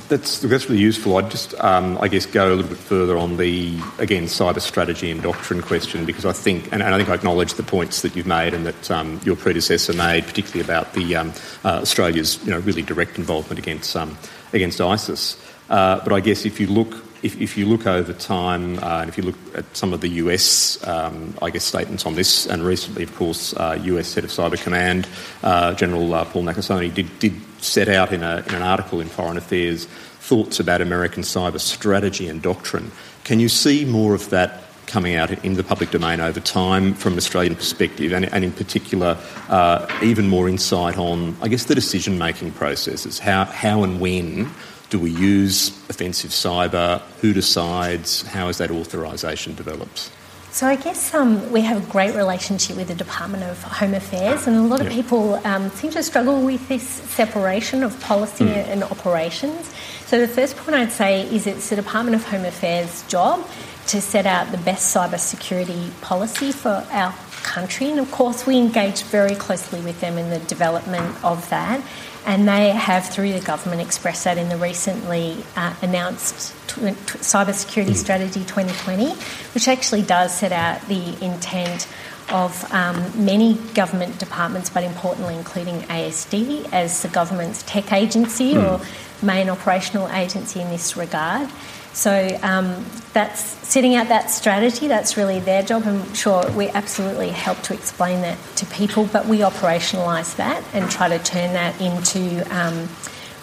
That's, 0.08 0.40
that's 0.40 0.68
really 0.68 0.82
useful. 0.82 1.16
I'd 1.16 1.30
just, 1.30 1.54
um, 1.60 1.96
I 1.98 2.08
guess, 2.08 2.26
go 2.26 2.48
a 2.48 2.54
little 2.54 2.68
bit 2.68 2.78
further 2.78 3.16
on 3.16 3.38
the, 3.38 3.78
again, 3.98 4.24
cyber 4.24 4.60
strategy 4.60 5.10
and 5.10 5.22
doctrine 5.22 5.62
question 5.62 6.04
because 6.04 6.26
I 6.26 6.32
think, 6.32 6.64
and, 6.72 6.82
and 6.82 6.94
I 6.94 6.98
think 6.98 7.08
I 7.08 7.14
acknowledge 7.14 7.54
the 7.54 7.62
points 7.62 8.02
that 8.02 8.14
you've 8.14 8.26
made 8.26 8.52
and 8.52 8.66
that 8.66 8.90
um, 8.90 9.18
your 9.24 9.34
predecessor 9.34 9.94
made, 9.94 10.24
particularly 10.26 10.60
about 10.60 10.92
the 10.92 11.16
um, 11.16 11.32
uh, 11.64 11.80
Australia's, 11.80 12.38
you 12.44 12.50
know, 12.50 12.58
really 12.60 12.82
direct 12.82 13.16
involvement 13.16 13.58
against, 13.58 13.96
um, 13.96 14.18
against 14.52 14.80
ISIS. 14.80 15.40
Uh, 15.70 16.00
but 16.04 16.12
I 16.12 16.20
guess 16.20 16.44
if 16.44 16.60
you 16.60 16.66
look 16.66 16.94
if, 17.22 17.40
if, 17.40 17.56
you 17.56 17.64
look 17.64 17.86
over 17.86 18.12
time, 18.12 18.78
uh, 18.80 19.00
and 19.00 19.08
if 19.08 19.16
you 19.16 19.24
look 19.24 19.36
at 19.54 19.64
some 19.74 19.94
of 19.94 20.02
the 20.02 20.08
US, 20.08 20.86
um, 20.86 21.34
I 21.40 21.48
guess, 21.48 21.64
statements 21.64 22.04
on 22.04 22.16
this, 22.16 22.44
and 22.46 22.62
recently, 22.62 23.02
of 23.02 23.16
course, 23.16 23.54
uh, 23.54 23.80
US 23.82 24.12
Head 24.12 24.24
of 24.24 24.30
Cyber 24.30 24.62
Command, 24.62 25.08
uh, 25.42 25.72
General 25.72 26.12
uh, 26.12 26.26
Paul 26.26 26.42
Nakasone, 26.42 26.92
did, 26.92 27.18
did 27.18 27.32
set 27.64 27.88
out 27.88 28.12
in, 28.12 28.22
a, 28.22 28.44
in 28.48 28.54
an 28.54 28.62
article 28.62 29.00
in 29.00 29.08
Foreign 29.08 29.36
Affairs 29.36 29.86
thoughts 29.86 30.60
about 30.60 30.80
American 30.80 31.22
cyber 31.22 31.60
strategy 31.60 32.28
and 32.28 32.40
doctrine. 32.40 32.90
Can 33.24 33.40
you 33.40 33.48
see 33.48 33.84
more 33.84 34.14
of 34.14 34.30
that 34.30 34.62
coming 34.86 35.16
out 35.16 35.30
in 35.44 35.54
the 35.54 35.64
public 35.64 35.90
domain 35.90 36.20
over 36.20 36.40
time 36.40 36.94
from 36.94 37.14
an 37.14 37.18
Australian 37.18 37.54
perspective, 37.54 38.12
and, 38.12 38.26
and 38.26 38.44
in 38.44 38.52
particular, 38.52 39.18
uh, 39.48 39.86
even 40.02 40.28
more 40.28 40.48
insight 40.48 40.96
on, 40.98 41.36
I 41.42 41.48
guess, 41.48 41.64
the 41.64 41.74
decision 41.74 42.18
making 42.18 42.52
processes? 42.52 43.18
How, 43.18 43.44
how 43.44 43.82
and 43.82 44.00
when 44.00 44.50
do 44.90 44.98
we 44.98 45.10
use 45.10 45.70
offensive 45.88 46.30
cyber? 46.30 47.00
Who 47.20 47.32
decides? 47.32 48.22
How 48.22 48.48
is 48.48 48.58
that 48.58 48.70
authorisation 48.70 49.54
developed? 49.54 50.10
So 50.54 50.68
I 50.68 50.76
guess 50.76 51.12
um, 51.12 51.50
we 51.50 51.62
have 51.62 51.82
a 51.82 51.90
great 51.90 52.14
relationship 52.14 52.76
with 52.76 52.86
the 52.86 52.94
Department 52.94 53.42
of 53.42 53.60
Home 53.64 53.92
Affairs, 53.92 54.46
and 54.46 54.54
a 54.54 54.62
lot 54.62 54.80
of 54.80 54.88
people 54.88 55.34
um, 55.44 55.68
seem 55.70 55.90
to 55.90 56.02
struggle 56.04 56.42
with 56.42 56.68
this 56.68 56.84
separation 56.84 57.82
of 57.82 58.00
policy 58.00 58.44
mm. 58.44 58.68
and 58.68 58.84
operations. 58.84 59.68
So 60.06 60.20
the 60.20 60.28
first 60.28 60.56
point 60.56 60.76
I'd 60.76 60.92
say 60.92 61.22
is 61.22 61.48
it's 61.48 61.70
the 61.70 61.74
Department 61.74 62.14
of 62.14 62.22
Home 62.26 62.44
Affairs' 62.44 63.02
job 63.08 63.44
to 63.88 64.00
set 64.00 64.26
out 64.26 64.52
the 64.52 64.58
best 64.58 64.94
cyber 64.94 65.18
security 65.18 65.90
policy 66.02 66.52
for 66.52 66.86
our 66.92 67.12
country, 67.42 67.90
and 67.90 67.98
of 67.98 68.12
course 68.12 68.46
we 68.46 68.56
engage 68.56 69.02
very 69.02 69.34
closely 69.34 69.80
with 69.80 70.00
them 70.00 70.18
in 70.18 70.30
the 70.30 70.38
development 70.38 71.16
of 71.24 71.48
that. 71.50 71.84
And 72.26 72.48
they 72.48 72.70
have, 72.70 73.08
through 73.08 73.32
the 73.32 73.40
government, 73.40 73.82
expressed 73.82 74.24
that 74.24 74.38
in 74.38 74.48
the 74.48 74.56
recently 74.56 75.44
uh, 75.56 75.74
announced 75.82 76.54
tw- 76.68 76.96
tw- 77.06 77.20
Cybersecurity 77.20 77.90
mm. 77.90 77.96
Strategy 77.96 78.40
2020, 78.40 79.10
which 79.52 79.68
actually 79.68 80.02
does 80.02 80.36
set 80.36 80.50
out 80.50 80.80
the 80.88 81.22
intent 81.22 81.86
of 82.30 82.72
um, 82.72 83.24
many 83.24 83.54
government 83.74 84.18
departments, 84.18 84.70
but 84.70 84.82
importantly, 84.82 85.36
including 85.36 85.80
ASD 85.82 86.66
as 86.72 87.02
the 87.02 87.08
government's 87.08 87.62
tech 87.64 87.92
agency 87.92 88.54
mm. 88.54 88.80
or 88.80 89.24
main 89.24 89.50
operational 89.50 90.08
agency 90.08 90.60
in 90.60 90.68
this 90.70 90.96
regard. 90.96 91.50
So 91.94 92.38
um, 92.42 92.84
that's 93.12 93.40
setting 93.40 93.94
out 93.94 94.08
that 94.08 94.28
strategy. 94.28 94.88
That's 94.88 95.16
really 95.16 95.38
their 95.38 95.62
job. 95.62 95.84
I'm 95.86 96.12
sure 96.12 96.50
we 96.50 96.68
absolutely 96.70 97.30
help 97.30 97.62
to 97.62 97.74
explain 97.74 98.20
that 98.22 98.36
to 98.56 98.66
people, 98.66 99.06
but 99.12 99.26
we 99.26 99.38
operationalise 99.38 100.34
that 100.36 100.62
and 100.74 100.90
try 100.90 101.08
to 101.08 101.20
turn 101.20 101.52
that 101.52 101.80
into 101.80 102.44
um, 102.54 102.88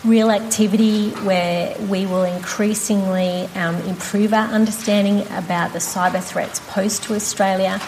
real 0.03 0.31
activity 0.31 1.11
where 1.23 1.77
we 1.87 2.05
will 2.05 2.25
increasingly 2.25 3.47
um, 3.55 3.75
improve 3.83 4.33
our 4.33 4.47
understanding 4.47 5.21
about 5.31 5.71
the 5.71 5.79
cyber 5.79 6.21
threats 6.21 6.59
posed 6.67 7.03
to 7.03 7.15
Australia 7.15 7.79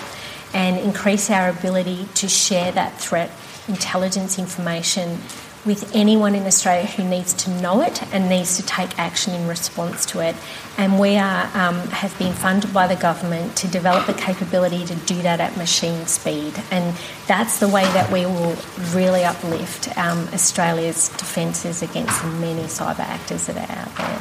and 0.53 0.77
increase 0.77 1.29
our 1.29 1.49
ability 1.49 2.07
to 2.13 2.29
share 2.29 2.71
that 2.71 2.97
threat 3.01 3.29
intelligence 3.67 4.39
information 4.39 5.17
with 5.65 5.95
anyone 5.95 6.35
in 6.35 6.43
Australia 6.45 6.85
who 6.85 7.03
needs 7.03 7.33
to 7.33 7.49
know 7.61 7.81
it 7.81 8.03
and 8.13 8.29
needs 8.29 8.57
to 8.57 8.63
take 8.63 8.97
action 8.99 9.33
in 9.33 9.47
response 9.47 10.05
to 10.07 10.19
it. 10.19 10.35
And 10.77 10.99
we 10.99 11.15
are, 11.15 11.45
um, 11.55 11.75
have 11.89 12.17
been 12.19 12.33
funded 12.33 12.73
by 12.73 12.87
the 12.87 12.95
government 12.95 13.55
to 13.57 13.67
develop 13.67 14.05
the 14.05 14.13
capability 14.13 14.85
to 14.85 14.95
do 14.95 15.21
that 15.21 15.39
at 15.39 15.55
machine 15.55 16.05
speed. 16.05 16.53
And 16.71 16.97
that's 17.27 17.59
the 17.59 17.67
way 17.67 17.83
that 17.83 18.11
we 18.11 18.25
will 18.25 18.57
really 18.91 19.23
uplift 19.23 19.97
um, 19.97 20.27
Australia's 20.33 21.09
defences 21.09 21.81
against 21.81 22.21
the 22.21 22.27
many 22.27 22.63
cyber 22.63 22.99
actors 22.99 23.47
that 23.47 23.57
are 23.57 23.77
out 23.77 23.95
there. 23.95 24.19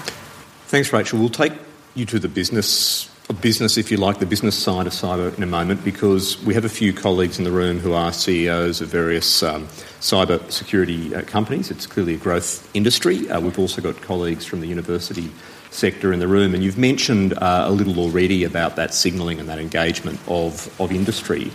Thanks, 0.66 0.92
Rachel. 0.92 1.18
We'll 1.18 1.28
take 1.28 1.52
you 1.94 2.06
to 2.06 2.18
the 2.18 2.28
business 2.28 3.11
business, 3.40 3.76
if 3.76 3.90
you 3.90 3.96
like, 3.96 4.18
the 4.18 4.26
business 4.26 4.56
side 4.56 4.86
of 4.86 4.92
cyber 4.92 5.34
in 5.36 5.42
a 5.42 5.46
moment, 5.46 5.84
because 5.84 6.42
we 6.44 6.54
have 6.54 6.64
a 6.64 6.68
few 6.68 6.92
colleagues 6.92 7.38
in 7.38 7.44
the 7.44 7.50
room 7.50 7.78
who 7.78 7.92
are 7.92 8.12
CEOs 8.12 8.80
of 8.80 8.88
various 8.88 9.42
um, 9.42 9.66
cyber 10.00 10.50
security 10.50 11.14
uh, 11.14 11.22
companies. 11.22 11.70
It's 11.70 11.86
clearly 11.86 12.14
a 12.14 12.18
growth 12.18 12.68
industry. 12.74 13.28
Uh, 13.30 13.40
we've 13.40 13.58
also 13.58 13.80
got 13.80 14.00
colleagues 14.02 14.44
from 14.44 14.60
the 14.60 14.66
university 14.66 15.30
sector 15.70 16.12
in 16.12 16.20
the 16.20 16.28
room, 16.28 16.54
and 16.54 16.62
you've 16.62 16.78
mentioned 16.78 17.32
uh, 17.34 17.64
a 17.66 17.70
little 17.70 17.98
already 17.98 18.44
about 18.44 18.76
that 18.76 18.92
signalling 18.92 19.40
and 19.40 19.48
that 19.48 19.58
engagement 19.58 20.20
of, 20.28 20.68
of 20.80 20.92
industry. 20.92 21.50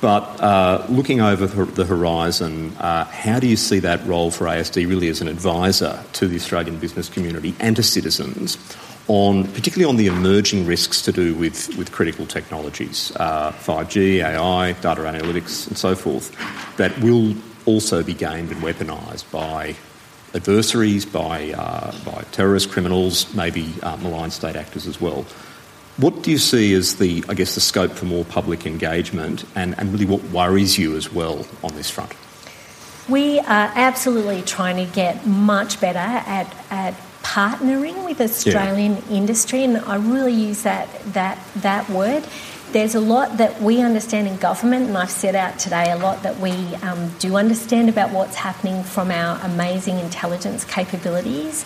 But 0.00 0.40
uh, 0.40 0.84
looking 0.90 1.20
over 1.20 1.46
the 1.46 1.84
horizon, 1.84 2.76
uh, 2.76 3.04
how 3.06 3.40
do 3.40 3.46
you 3.46 3.56
see 3.56 3.78
that 3.78 4.04
role 4.06 4.30
for 4.30 4.46
ASD 4.46 4.86
really 4.86 5.08
as 5.08 5.22
an 5.22 5.28
advisor 5.28 6.02
to 6.14 6.28
the 6.28 6.36
Australian 6.36 6.78
business 6.78 7.08
community 7.08 7.54
and 7.58 7.74
to 7.76 7.82
citizens 7.82 8.58
on 9.08 9.44
particularly 9.52 9.84
on 9.84 9.96
the 9.96 10.06
emerging 10.06 10.66
risks 10.66 11.02
to 11.02 11.12
do 11.12 11.34
with, 11.34 11.76
with 11.76 11.92
critical 11.92 12.26
technologies, 12.26 13.12
uh, 13.16 13.52
5G, 13.52 14.24
AI, 14.24 14.72
data 14.72 15.02
analytics, 15.02 15.66
and 15.68 15.76
so 15.76 15.94
forth, 15.94 16.34
that 16.76 16.98
will 17.00 17.34
also 17.66 18.02
be 18.02 18.14
gamed 18.14 18.50
and 18.50 18.62
weaponised 18.62 19.30
by 19.30 19.76
adversaries, 20.34 21.06
by, 21.06 21.52
uh, 21.52 21.92
by 22.04 22.22
terrorist 22.32 22.70
criminals, 22.70 23.32
maybe 23.34 23.72
uh, 23.82 23.96
malign 23.98 24.30
state 24.30 24.56
actors 24.56 24.86
as 24.86 25.00
well. 25.00 25.24
What 25.96 26.22
do 26.22 26.30
you 26.30 26.38
see 26.38 26.74
as 26.74 26.96
the, 26.96 27.24
I 27.28 27.34
guess, 27.34 27.54
the 27.54 27.60
scope 27.60 27.92
for 27.92 28.04
more 28.06 28.24
public 28.24 28.66
engagement, 28.66 29.44
and, 29.54 29.78
and 29.78 29.92
really 29.92 30.06
what 30.06 30.22
worries 30.24 30.76
you 30.76 30.96
as 30.96 31.12
well 31.12 31.46
on 31.62 31.74
this 31.76 31.88
front? 31.88 32.12
We 33.08 33.38
are 33.38 33.70
absolutely 33.74 34.42
trying 34.42 34.84
to 34.84 34.92
get 34.92 35.26
much 35.26 35.80
better 35.80 35.98
at, 35.98 36.52
at 36.70 36.94
partnering 37.24 38.04
with 38.04 38.20
Australian 38.20 38.94
yeah. 38.94 39.16
industry, 39.16 39.64
and 39.64 39.78
I 39.78 39.96
really 39.96 40.32
use 40.32 40.62
that 40.62 40.88
that 41.14 41.38
that 41.56 41.88
word. 41.90 42.24
There's 42.72 42.94
a 42.94 43.00
lot 43.00 43.38
that 43.38 43.60
we 43.62 43.80
understand 43.80 44.26
in 44.28 44.36
government, 44.36 44.88
and 44.88 44.98
I've 44.98 45.10
set 45.10 45.34
out 45.34 45.58
today 45.58 45.90
a 45.90 45.96
lot 45.96 46.22
that 46.24 46.38
we 46.38 46.52
um, 46.76 47.10
do 47.18 47.36
understand 47.36 47.88
about 47.88 48.10
what's 48.10 48.36
happening 48.36 48.82
from 48.82 49.10
our 49.10 49.38
amazing 49.44 49.98
intelligence 50.00 50.64
capabilities. 50.64 51.64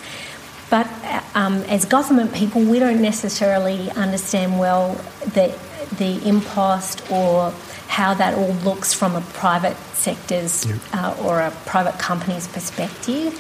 But 0.71 0.87
um, 1.35 1.63
as 1.63 1.87
government 1.87 2.35
people, 2.35 2.63
we 2.63 2.79
don't 2.79 3.01
necessarily 3.01 3.91
understand 3.91 4.59
well 4.59 4.95
the 5.35 5.59
the 5.97 6.29
impost 6.29 7.11
or 7.11 7.53
how 7.89 8.15
that 8.15 8.35
all 8.35 8.53
looks 8.63 8.95
from 8.95 9.17
a 9.17 9.21
private 9.21 9.77
sector's 9.95 10.67
yeah. 10.67 10.77
uh, 10.93 11.25
or 11.25 11.41
a 11.41 11.51
private 11.67 11.99
company's 11.99 12.47
perspective. 12.47 13.35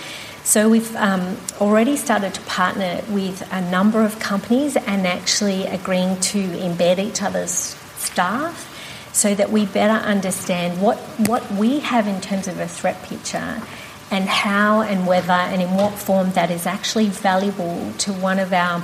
So 0.48 0.70
we've 0.70 0.96
um, 0.96 1.36
already 1.60 1.94
started 1.96 2.32
to 2.32 2.40
partner 2.40 3.02
with 3.10 3.46
a 3.52 3.60
number 3.70 4.02
of 4.02 4.18
companies 4.18 4.78
and 4.78 5.06
actually 5.06 5.66
agreeing 5.66 6.18
to 6.20 6.38
embed 6.38 6.98
each 6.98 7.20
other's 7.20 7.50
staff 7.50 8.64
so 9.12 9.34
that 9.34 9.50
we 9.50 9.66
better 9.66 10.02
understand 10.06 10.80
what, 10.80 10.96
what 11.28 11.52
we 11.52 11.80
have 11.80 12.08
in 12.08 12.22
terms 12.22 12.48
of 12.48 12.58
a 12.60 12.66
threat 12.66 13.02
picture 13.02 13.60
and 14.10 14.24
how 14.24 14.80
and 14.80 15.06
whether 15.06 15.32
and 15.32 15.60
in 15.60 15.74
what 15.74 15.92
form 15.92 16.30
that 16.30 16.50
is 16.50 16.64
actually 16.64 17.10
valuable 17.10 17.92
to 17.98 18.14
one 18.14 18.38
of 18.38 18.54
our 18.54 18.82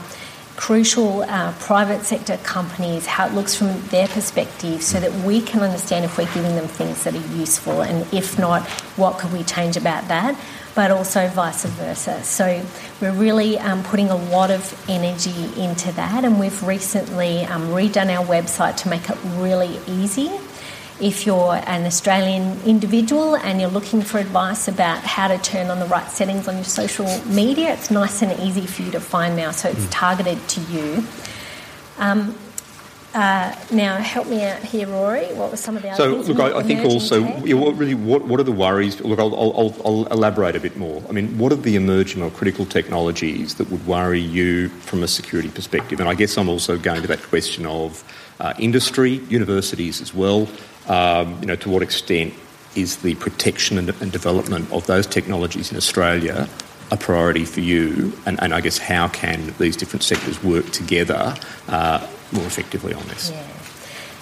crucial 0.57 1.23
uh, 1.23 1.51
private 1.61 2.03
sector 2.03 2.37
companies, 2.43 3.07
how 3.07 3.27
it 3.27 3.33
looks 3.33 3.57
from 3.57 3.81
their 3.89 4.07
perspective, 4.09 4.83
so 4.83 5.01
that 5.01 5.12
we 5.25 5.41
can 5.41 5.62
understand 5.62 6.05
if 6.05 6.19
we're 6.19 6.33
giving 6.35 6.55
them 6.57 6.69
things 6.69 7.05
that 7.05 7.15
are 7.15 7.35
useful, 7.35 7.81
and 7.81 8.07
if 8.12 8.39
not, 8.39 8.62
what 8.97 9.19
could 9.19 9.33
we 9.33 9.43
change 9.43 9.79
about 9.79 10.07
that, 10.09 10.39
but 10.75 10.91
also 10.91 11.29
vice 11.29 11.64
versa. 11.64 12.22
So 12.25 12.64
we're 13.01 13.12
really 13.12 13.59
um, 13.59 13.83
putting 13.85 14.09
a 14.11 14.16
lot 14.16 14.51
of 14.51 14.85
energy 14.89 15.51
into 15.61 15.93
that, 15.93 16.25
and 16.25 16.41
we've 16.41 16.62
recently 16.62 17.45
um, 17.45 17.68
redone 17.68 18.11
our 18.16 18.25
website 18.25 18.77
to 18.79 18.89
make 18.89 19.09
it 19.09 19.18
really 19.37 19.79
easy 19.87 20.31
if 21.01 21.27
you're 21.27 21.57
an 21.66 21.87
Australian 21.87 22.61
individual 22.62 23.37
and 23.37 23.61
you're 23.61 23.70
looking 23.70 24.01
for 24.01 24.18
advice 24.18 24.68
about 24.68 24.99
how 24.99 25.27
to 25.27 25.39
turn 25.39 25.68
on 25.68 25.81
the 25.81 25.87
right 25.87 26.09
settings 26.09 26.47
on 26.47 26.55
your 26.55 26.64
social 26.64 27.07
media, 27.27 27.72
it's 27.72 27.91
nice 27.91 28.22
and 28.22 28.39
easy 28.41 28.66
for 28.66 28.83
you 28.83 28.93
to 28.93 29.01
find 29.01 29.37
now, 29.37 29.51
so 29.51 29.68
it's 29.68 29.89
targeted 29.91 30.39
to 30.49 30.61
you. 30.62 31.05
Um, 31.99 32.37
uh, 33.15 33.55
now, 33.71 33.97
help 33.99 34.27
me 34.27 34.43
out 34.43 34.59
here, 34.59 34.89
Rory. 34.89 35.27
What 35.35 35.53
were 35.53 35.57
some 35.57 35.77
of 35.77 35.83
the 35.83 35.91
other 35.91 35.97
so, 35.97 36.15
things? 36.15 36.29
look, 36.29 36.41
I, 36.41 36.59
I 36.59 36.62
think 36.65 36.81
also, 36.81 37.23
tech? 37.23 37.47
yeah, 37.47 37.55
what 37.55 37.77
really, 37.77 37.95
what, 37.95 38.25
what 38.25 38.41
are 38.41 38.45
the 38.45 38.51
worries? 38.51 39.01
Look, 39.01 39.21
I'll, 39.21 39.33
I'll, 39.35 39.77
I'll 39.85 40.07
elaborate 40.07 40.57
a 40.57 40.61
bit 40.61 40.77
more. 40.77 41.01
I 41.09 41.12
mean, 41.12 41.39
what 41.39 41.53
are 41.53 41.57
the 41.57 41.77
emerging 41.77 42.23
or 42.23 42.31
critical 42.31 42.67
technologies 42.67 43.55
that 43.55 43.71
would 43.71 43.87
worry 43.87 44.21
you 44.21 44.69
from 44.69 45.05
a 45.05 45.09
security 45.09 45.49
perspective? 45.49 46.01
And 46.01 46.09
I 46.09 46.15
guess 46.15 46.37
I'm 46.37 46.49
also 46.49 46.77
going 46.77 47.03
to 47.03 47.07
that 47.07 47.23
question 47.23 47.67
of 47.67 48.03
uh, 48.41 48.53
industry, 48.59 49.21
universities 49.29 50.01
as 50.01 50.12
well. 50.12 50.49
Um, 50.89 51.39
you 51.41 51.47
know, 51.47 51.57
to 51.57 51.71
what 51.71 51.83
extent 51.83 52.35
is 52.75 52.97
the 52.97 53.15
protection 53.15 53.79
and, 53.79 53.91
and 54.03 54.11
development 54.11 54.73
of 54.73 54.87
those 54.89 55.07
technologies 55.07 55.71
in 55.71 55.77
Australia 55.77 56.49
a 56.91 56.97
priority 56.97 57.45
for 57.45 57.61
you? 57.61 58.12
And, 58.27 58.43
and 58.43 58.53
I 58.53 58.61
guess 58.61 58.79
how 58.79 59.07
can 59.07 59.55
these 59.59 59.77
different 59.77 60.03
sectors 60.03 60.43
work 60.43 60.71
together 60.71 61.37
uh, 61.69 62.07
more 62.35 62.47
effectively 62.47 62.93
on 62.93 63.03
this? 63.07 63.30
Yeah. 63.30 63.47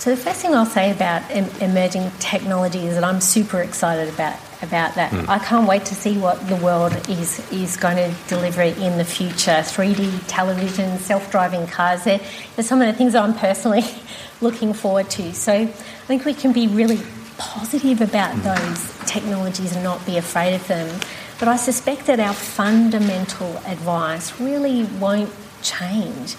So 0.02 0.10
the 0.10 0.16
first 0.16 0.40
thing 0.40 0.52
I'll 0.52 0.66
say 0.66 0.90
about 0.90 1.22
em- 1.30 1.48
emerging 1.60 2.10
technology 2.18 2.86
is 2.86 2.94
that 2.96 3.04
I'm 3.04 3.20
super 3.20 3.60
excited 3.60 4.12
about 4.12 4.36
about 4.60 4.96
that. 4.96 5.12
Hmm. 5.12 5.30
I 5.30 5.38
can't 5.38 5.68
wait 5.68 5.84
to 5.86 5.94
see 5.94 6.18
what 6.18 6.44
the 6.48 6.56
world 6.56 6.92
is 7.08 7.38
is 7.52 7.76
going 7.76 7.96
to 7.96 8.12
deliver 8.26 8.62
in 8.62 8.98
the 8.98 9.04
future. 9.04 9.62
3D 9.62 10.24
television, 10.26 10.98
self-driving 10.98 11.68
cars. 11.68 12.02
They're, 12.02 12.20
they're 12.56 12.64
some 12.64 12.80
of 12.80 12.88
the 12.88 12.92
things 12.92 13.14
I'm 13.14 13.34
personally 13.34 13.84
looking 14.40 14.72
forward 14.72 15.08
to. 15.10 15.32
So 15.34 15.52
I 15.52 15.66
think 15.66 16.24
we 16.24 16.34
can 16.34 16.52
be 16.52 16.66
really 16.66 17.00
positive 17.38 18.00
about 18.00 18.34
hmm. 18.34 18.42
those 18.42 18.98
technologies 19.06 19.72
and 19.74 19.84
not 19.84 20.04
be 20.04 20.16
afraid 20.16 20.54
of 20.54 20.66
them. 20.66 21.00
But 21.38 21.46
I 21.46 21.54
suspect 21.54 22.06
that 22.06 22.18
our 22.18 22.34
fundamental 22.34 23.56
advice 23.66 24.40
really 24.40 24.82
won't 24.84 25.30
change 25.62 26.34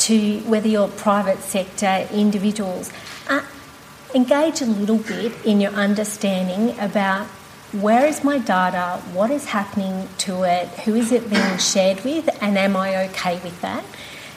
to 0.00 0.40
whether 0.40 0.68
you're 0.68 0.88
private 0.88 1.38
sector, 1.40 2.08
individuals. 2.12 2.90
Uh, 3.28 3.42
engage 4.14 4.60
a 4.60 4.66
little 4.66 4.98
bit 4.98 5.32
in 5.44 5.60
your 5.60 5.72
understanding 5.72 6.78
about 6.78 7.26
where 7.72 8.04
is 8.06 8.24
my 8.24 8.38
data, 8.38 9.00
what 9.12 9.30
is 9.30 9.44
happening 9.46 10.08
to 10.18 10.42
it, 10.42 10.66
who 10.80 10.94
is 10.94 11.12
it 11.12 11.30
being 11.30 11.58
shared 11.58 12.02
with, 12.04 12.28
and 12.42 12.58
am 12.58 12.76
I 12.76 13.04
okay 13.06 13.38
with 13.44 13.60
that? 13.60 13.84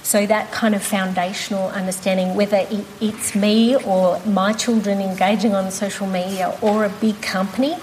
So, 0.03 0.25
that 0.27 0.51
kind 0.51 0.75
of 0.75 0.83
foundational 0.83 1.69
understanding, 1.69 2.35
whether 2.35 2.67
it's 2.99 3.33
me 3.33 3.77
or 3.77 4.19
my 4.25 4.51
children 4.51 4.99
engaging 4.99 5.55
on 5.55 5.71
social 5.71 6.05
media 6.05 6.55
or 6.61 6.83
a 6.83 6.89
big 6.89 7.21
company, 7.21 7.77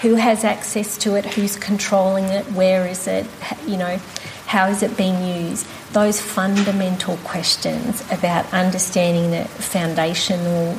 who 0.00 0.14
has 0.14 0.42
access 0.42 0.96
to 0.98 1.14
it, 1.14 1.24
who's 1.24 1.56
controlling 1.56 2.24
it, 2.24 2.44
where 2.52 2.86
is 2.86 3.06
it, 3.06 3.26
you 3.66 3.76
know, 3.76 3.98
how 4.46 4.66
is 4.68 4.82
it 4.82 4.96
being 4.96 5.22
used? 5.24 5.66
Those 5.96 6.20
fundamental 6.20 7.16
questions 7.24 8.02
about 8.12 8.52
understanding 8.52 9.30
the 9.30 9.46
foundational 9.46 10.76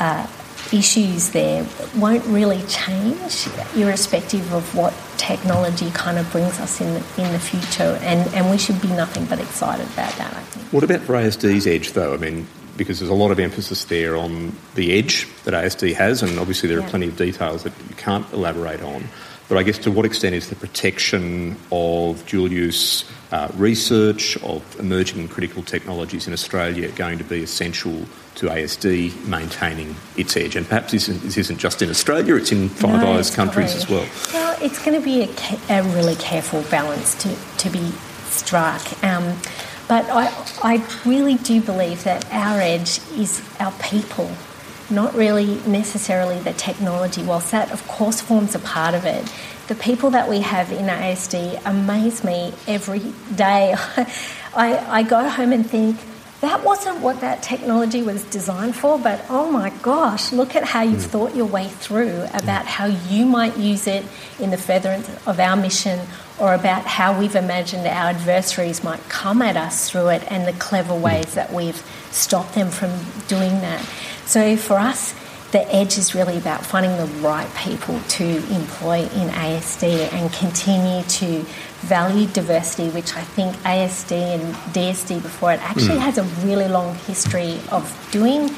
uh, 0.00 0.26
issues 0.72 1.28
there 1.32 1.66
won't 1.94 2.24
really 2.24 2.62
change, 2.62 3.48
irrespective 3.76 4.54
of 4.54 4.74
what 4.74 4.94
technology 5.18 5.90
kind 5.90 6.16
of 6.16 6.32
brings 6.32 6.58
us 6.58 6.80
in 6.80 6.94
the, 6.94 7.22
in 7.22 7.30
the 7.34 7.38
future. 7.38 7.98
And, 8.00 8.32
and 8.34 8.50
we 8.50 8.56
should 8.56 8.80
be 8.80 8.88
nothing 8.88 9.26
but 9.26 9.40
excited 9.40 9.86
about 9.88 10.14
that, 10.14 10.32
I 10.32 10.40
think. 10.40 10.72
What 10.72 10.84
about 10.84 11.00
for 11.00 11.12
ASD's 11.12 11.66
edge, 11.66 11.92
though? 11.92 12.14
I 12.14 12.16
mean, 12.16 12.46
because 12.78 12.98
there's 12.98 13.10
a 13.10 13.14
lot 13.14 13.32
of 13.32 13.38
emphasis 13.38 13.84
there 13.84 14.16
on 14.16 14.56
the 14.74 14.98
edge 14.98 15.28
that 15.44 15.52
ASD 15.52 15.94
has, 15.96 16.22
and 16.22 16.38
obviously 16.38 16.70
there 16.70 16.80
are 16.80 16.88
plenty 16.88 17.08
of 17.08 17.16
details 17.18 17.62
that 17.64 17.74
you 17.90 17.94
can't 17.96 18.30
elaborate 18.32 18.80
on. 18.80 19.04
But 19.48 19.58
I 19.58 19.62
guess 19.62 19.78
to 19.78 19.92
what 19.92 20.04
extent 20.04 20.34
is 20.34 20.48
the 20.48 20.56
protection 20.56 21.56
of 21.70 22.26
dual 22.26 22.50
use 22.50 23.04
uh, 23.30 23.48
research, 23.54 24.36
of 24.42 24.62
emerging 24.80 25.20
and 25.20 25.30
critical 25.30 25.62
technologies 25.62 26.26
in 26.26 26.32
Australia 26.32 26.90
going 26.92 27.18
to 27.18 27.24
be 27.24 27.42
essential 27.42 28.06
to 28.36 28.46
ASD 28.46 29.24
maintaining 29.26 29.94
its 30.16 30.36
edge? 30.36 30.56
And 30.56 30.66
perhaps 30.66 30.90
this 30.92 31.08
isn't, 31.08 31.22
this 31.22 31.36
isn't 31.36 31.58
just 31.58 31.80
in 31.80 31.90
Australia, 31.90 32.34
it's 32.34 32.50
in 32.50 32.68
Five 32.68 33.02
No, 33.02 33.12
Eyes 33.12 33.34
countries 33.34 33.74
as 33.74 33.88
well. 33.88 34.06
Well, 34.32 34.58
it's 34.60 34.84
going 34.84 34.98
to 34.98 35.04
be 35.04 35.22
a, 35.22 35.80
a 35.80 35.82
really 35.94 36.16
careful 36.16 36.62
balance 36.62 37.14
to, 37.22 37.36
to 37.58 37.70
be 37.70 37.92
struck. 38.24 38.82
Um, 39.04 39.38
but 39.88 40.04
I, 40.10 40.26
I 40.64 40.86
really 41.04 41.36
do 41.36 41.60
believe 41.60 42.02
that 42.04 42.26
our 42.32 42.60
edge 42.60 42.98
is 43.12 43.42
our 43.60 43.72
people, 43.80 44.30
not 44.90 45.14
really 45.14 45.60
necessarily 45.66 46.38
the 46.38 46.52
technology. 46.52 47.22
Whilst 47.22 47.50
that, 47.50 47.70
of 47.72 47.86
course, 47.88 48.20
forms 48.20 48.54
a 48.54 48.58
part 48.58 48.94
of 48.94 49.04
it, 49.04 49.32
the 49.68 49.74
people 49.74 50.10
that 50.10 50.28
we 50.28 50.40
have 50.40 50.70
in 50.70 50.86
ASD 50.86 51.60
amaze 51.64 52.22
me 52.22 52.52
every 52.68 53.12
day. 53.34 53.74
I, 54.54 54.78
I 54.88 55.02
go 55.02 55.28
home 55.28 55.52
and 55.52 55.68
think, 55.68 55.98
that 56.40 56.62
wasn't 56.62 57.00
what 57.00 57.20
that 57.20 57.42
technology 57.42 58.02
was 58.02 58.22
designed 58.24 58.76
for, 58.76 58.98
but 58.98 59.24
oh 59.30 59.50
my 59.50 59.70
gosh, 59.82 60.32
look 60.32 60.54
at 60.54 60.64
how 60.64 60.82
you've 60.82 61.00
mm. 61.00 61.10
thought 61.10 61.34
your 61.34 61.46
way 61.46 61.68
through 61.68 62.10
mm. 62.10 62.42
about 62.42 62.66
how 62.66 62.84
you 62.84 63.24
might 63.24 63.56
use 63.56 63.86
it 63.86 64.04
in 64.38 64.50
the 64.50 64.58
furtherance 64.58 65.08
of 65.26 65.40
our 65.40 65.56
mission 65.56 65.98
or 66.38 66.52
about 66.52 66.84
how 66.84 67.18
we've 67.18 67.34
imagined 67.34 67.86
our 67.86 68.10
adversaries 68.10 68.84
might 68.84 69.00
come 69.08 69.40
at 69.40 69.56
us 69.56 69.90
through 69.90 70.08
it 70.08 70.30
and 70.30 70.46
the 70.46 70.52
clever 70.58 70.92
mm. 70.92 71.00
ways 71.00 71.34
that 71.34 71.52
we've 71.52 71.82
stopped 72.10 72.54
them 72.54 72.70
from 72.70 72.90
doing 73.28 73.60
that. 73.62 73.84
So 74.26 74.56
for 74.56 74.74
us, 74.74 75.14
the 75.52 75.72
edge 75.72 75.96
is 75.98 76.14
really 76.14 76.36
about 76.36 76.66
finding 76.66 76.96
the 76.96 77.06
right 77.20 77.48
people 77.54 78.00
to 78.00 78.24
employ 78.52 79.02
in 79.02 79.28
ASD 79.28 80.12
and 80.12 80.32
continue 80.32 81.02
to 81.04 81.42
value 81.82 82.26
diversity, 82.26 82.88
which 82.90 83.14
I 83.14 83.22
think 83.22 83.54
ASD 83.58 84.12
and 84.12 84.54
DSD 84.74 85.22
before 85.22 85.52
it 85.52 85.60
actually 85.62 85.98
has 85.98 86.18
a 86.18 86.24
really 86.44 86.66
long 86.66 86.96
history 86.96 87.60
of 87.70 88.08
doing. 88.10 88.50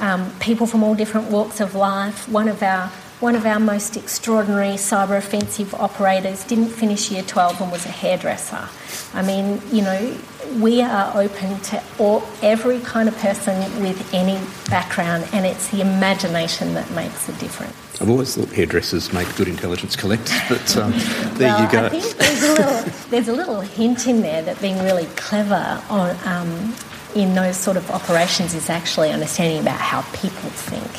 Um, 0.00 0.32
people 0.40 0.66
from 0.66 0.82
all 0.82 0.94
different 0.94 1.30
walks 1.30 1.60
of 1.60 1.74
life. 1.74 2.26
One 2.28 2.48
of 2.48 2.62
our 2.62 2.90
one 3.20 3.36
of 3.36 3.46
our 3.46 3.60
most 3.60 3.96
extraordinary 3.96 4.74
cyber 4.74 5.16
offensive 5.16 5.72
operators 5.74 6.44
didn't 6.44 6.68
finish 6.68 7.10
year 7.10 7.22
12 7.22 7.60
and 7.60 7.72
was 7.72 7.86
a 7.86 7.90
hairdresser. 7.90 8.68
I 9.14 9.22
mean, 9.22 9.62
you 9.72 9.82
know, 9.82 10.16
we 10.58 10.82
are 10.82 11.16
open 11.16 11.60
to 11.60 11.82
all, 11.98 12.22
every 12.42 12.80
kind 12.80 13.08
of 13.08 13.16
person 13.18 13.58
with 13.80 14.12
any 14.12 14.38
background, 14.68 15.28
and 15.32 15.46
it's 15.46 15.68
the 15.68 15.80
imagination 15.80 16.74
that 16.74 16.90
makes 16.90 17.26
the 17.26 17.32
difference. 17.34 17.74
I've 18.00 18.10
always 18.10 18.34
thought 18.34 18.48
hairdressers 18.48 19.12
make 19.12 19.32
good 19.36 19.48
intelligence 19.48 19.94
collectors, 19.94 20.40
but 20.48 20.76
um, 20.76 20.92
there 21.34 21.48
well, 21.48 21.62
you 21.64 21.72
go. 21.72 21.84
I 21.86 21.88
think 21.88 22.16
there's 22.16 22.42
a 22.42 22.52
little 22.52 23.08
there's 23.10 23.28
a 23.28 23.32
little 23.32 23.60
hint 23.60 24.08
in 24.08 24.20
there 24.20 24.42
that 24.42 24.60
being 24.60 24.78
really 24.80 25.06
clever 25.16 25.80
on 25.88 26.16
um, 26.26 26.74
in 27.14 27.34
those 27.34 27.56
sort 27.56 27.76
of 27.76 27.90
operations 27.90 28.54
is 28.54 28.68
actually 28.68 29.10
understanding 29.10 29.60
about 29.60 29.80
how 29.80 30.02
people 30.12 30.50
think 30.50 30.90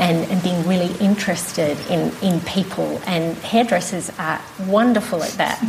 and, 0.00 0.24
and 0.30 0.42
being 0.42 0.66
really 0.66 0.92
interested 0.98 1.78
in, 1.90 2.10
in 2.22 2.40
people. 2.40 3.00
And 3.06 3.36
hairdressers 3.38 4.10
are 4.18 4.40
wonderful 4.66 5.22
at 5.22 5.32
that. 5.32 5.60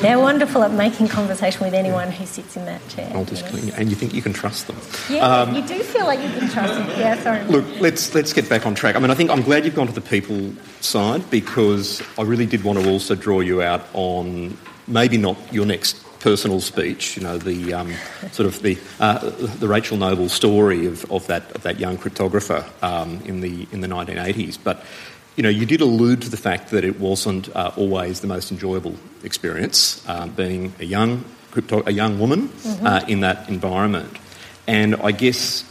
They're 0.00 0.18
wonderful 0.18 0.64
at 0.64 0.72
making 0.72 1.08
conversation 1.08 1.64
with 1.64 1.72
anyone 1.72 2.10
who 2.10 2.26
sits 2.26 2.56
in 2.56 2.64
that 2.64 2.86
chair. 2.88 3.10
and 3.14 3.88
you 3.88 3.94
think 3.94 4.12
you 4.12 4.22
can 4.22 4.32
trust 4.32 4.66
them. 4.66 4.76
Yeah, 5.08 5.24
um, 5.24 5.54
you 5.54 5.62
do 5.62 5.82
feel 5.82 6.04
like 6.04 6.20
you 6.20 6.30
can 6.30 6.48
trust 6.50 6.74
them. 6.74 6.88
Yeah, 6.98 7.22
sorry. 7.22 7.44
Look, 7.44 7.64
let's 7.80 8.14
let's 8.14 8.32
get 8.32 8.48
back 8.48 8.66
on 8.66 8.74
track. 8.74 8.96
I 8.96 8.98
mean, 8.98 9.10
I 9.10 9.14
think 9.14 9.30
I'm 9.30 9.42
glad 9.42 9.64
you've 9.64 9.74
gone 9.74 9.86
to 9.86 9.92
the 9.92 10.00
people 10.00 10.52
side 10.80 11.28
because 11.30 12.02
I 12.18 12.22
really 12.22 12.46
did 12.46 12.64
want 12.64 12.80
to 12.80 12.90
also 12.90 13.14
draw 13.14 13.40
you 13.40 13.62
out 13.62 13.86
on 13.92 14.56
maybe 14.88 15.16
not 15.16 15.36
your 15.52 15.66
next 15.66 16.05
personal 16.26 16.60
speech. 16.60 17.16
You 17.16 17.22
know, 17.22 17.38
the 17.38 17.72
um, 17.72 17.92
sort 18.32 18.48
of 18.48 18.60
the 18.60 18.76
uh, 18.98 19.30
the 19.60 19.68
Rachel 19.68 19.96
Noble 19.96 20.28
story 20.28 20.86
of, 20.86 21.08
of 21.08 21.24
that 21.28 21.44
of 21.54 21.62
that 21.62 21.78
young 21.78 21.96
cryptographer 21.96 22.64
um, 22.82 23.20
in 23.24 23.42
the 23.42 23.68
in 23.70 23.80
the 23.80 23.88
1980s, 23.88 24.58
but. 24.62 24.82
You 25.38 25.42
know, 25.42 25.50
you 25.50 25.66
did 25.66 25.82
allude 25.82 26.22
to 26.22 26.30
the 26.30 26.38
fact 26.38 26.70
that 26.70 26.82
it 26.82 26.98
wasn't 26.98 27.54
uh, 27.54 27.70
always 27.76 28.20
the 28.20 28.26
most 28.26 28.50
enjoyable 28.50 28.94
experience, 29.22 30.02
um, 30.08 30.30
being 30.30 30.72
a 30.80 30.86
young 30.86 31.26
crypto- 31.50 31.82
a 31.84 31.92
young 31.92 32.18
woman 32.18 32.48
uh, 32.80 33.04
in 33.06 33.20
that 33.20 33.46
environment. 33.50 34.16
And 34.66 34.96
I 34.96 35.12
guess 35.12 35.62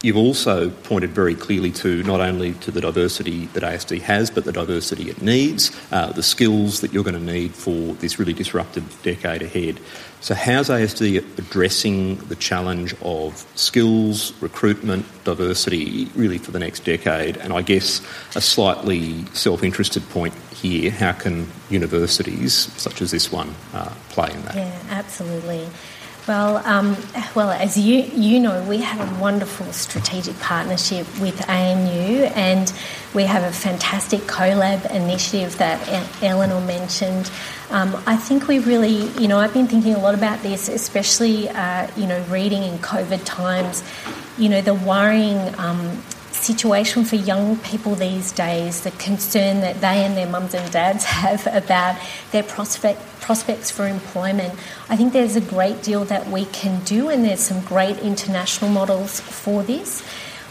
You've 0.00 0.16
also 0.16 0.70
pointed 0.70 1.10
very 1.10 1.34
clearly 1.34 1.72
to 1.72 2.04
not 2.04 2.20
only 2.20 2.52
to 2.54 2.70
the 2.70 2.80
diversity 2.80 3.46
that 3.46 3.64
ASD 3.64 4.00
has, 4.02 4.30
but 4.30 4.44
the 4.44 4.52
diversity 4.52 5.10
it 5.10 5.20
needs, 5.20 5.72
uh, 5.90 6.12
the 6.12 6.22
skills 6.22 6.82
that 6.82 6.92
you're 6.92 7.02
going 7.02 7.18
to 7.18 7.32
need 7.32 7.52
for 7.52 7.94
this 7.94 8.16
really 8.16 8.32
disrupted 8.32 8.84
decade 9.02 9.42
ahead. 9.42 9.80
So, 10.20 10.34
how's 10.34 10.68
ASD 10.68 11.18
addressing 11.38 12.16
the 12.16 12.36
challenge 12.36 12.94
of 13.02 13.44
skills, 13.56 14.32
recruitment, 14.40 15.04
diversity, 15.24 16.06
really 16.14 16.38
for 16.38 16.52
the 16.52 16.60
next 16.60 16.84
decade? 16.84 17.36
And 17.36 17.52
I 17.52 17.62
guess 17.62 18.00
a 18.36 18.40
slightly 18.40 19.24
self 19.26 19.64
interested 19.64 20.08
point 20.10 20.34
here 20.54 20.90
how 20.90 21.12
can 21.12 21.48
universities, 21.70 22.54
such 22.54 23.02
as 23.02 23.10
this 23.10 23.32
one, 23.32 23.54
uh, 23.72 23.92
play 24.10 24.32
in 24.32 24.42
that? 24.42 24.54
Yeah, 24.54 24.80
absolutely. 24.90 25.68
Well, 26.28 26.58
um, 26.66 26.94
well, 27.34 27.48
as 27.48 27.78
you 27.78 28.02
you 28.02 28.38
know, 28.38 28.62
we 28.64 28.82
have 28.82 29.00
a 29.00 29.18
wonderful 29.18 29.72
strategic 29.72 30.38
partnership 30.40 31.06
with 31.22 31.48
ANU, 31.48 32.24
and 32.36 32.70
we 33.14 33.22
have 33.22 33.42
a 33.44 33.50
fantastic 33.50 34.20
CoLab 34.20 34.94
initiative 34.94 35.56
that 35.56 35.80
Eleanor 36.22 36.60
mentioned. 36.60 37.30
Um, 37.70 37.96
I 38.06 38.16
think 38.16 38.46
we 38.46 38.58
really, 38.58 39.08
you 39.18 39.26
know, 39.26 39.38
I've 39.38 39.54
been 39.54 39.68
thinking 39.68 39.94
a 39.94 39.98
lot 39.98 40.12
about 40.12 40.42
this, 40.42 40.68
especially, 40.68 41.48
uh, 41.48 41.88
you 41.96 42.06
know, 42.06 42.22
reading 42.24 42.62
in 42.62 42.76
COVID 42.80 43.24
times, 43.24 43.82
you 44.36 44.50
know, 44.50 44.60
the 44.60 44.74
worrying 44.74 45.54
um, 45.58 46.02
situation 46.30 47.04
for 47.04 47.16
young 47.16 47.56
people 47.58 47.94
these 47.94 48.32
days, 48.32 48.82
the 48.82 48.90
concern 48.92 49.60
that 49.60 49.80
they 49.80 50.04
and 50.04 50.16
their 50.16 50.28
mums 50.28 50.54
and 50.54 50.70
dads 50.70 51.04
have 51.22 51.46
about 51.46 51.98
their 52.32 52.42
prospect, 52.42 53.00
prospects 53.28 53.70
for 53.70 53.86
employment. 53.86 54.54
I 54.88 54.96
think 54.96 55.12
there's 55.12 55.36
a 55.36 55.42
great 55.42 55.82
deal 55.82 56.06
that 56.06 56.28
we 56.28 56.46
can 56.46 56.82
do, 56.84 57.10
and 57.10 57.22
there's 57.26 57.40
some 57.40 57.60
great 57.60 57.98
international 57.98 58.70
models 58.70 59.20
for 59.20 59.62
this, 59.62 60.00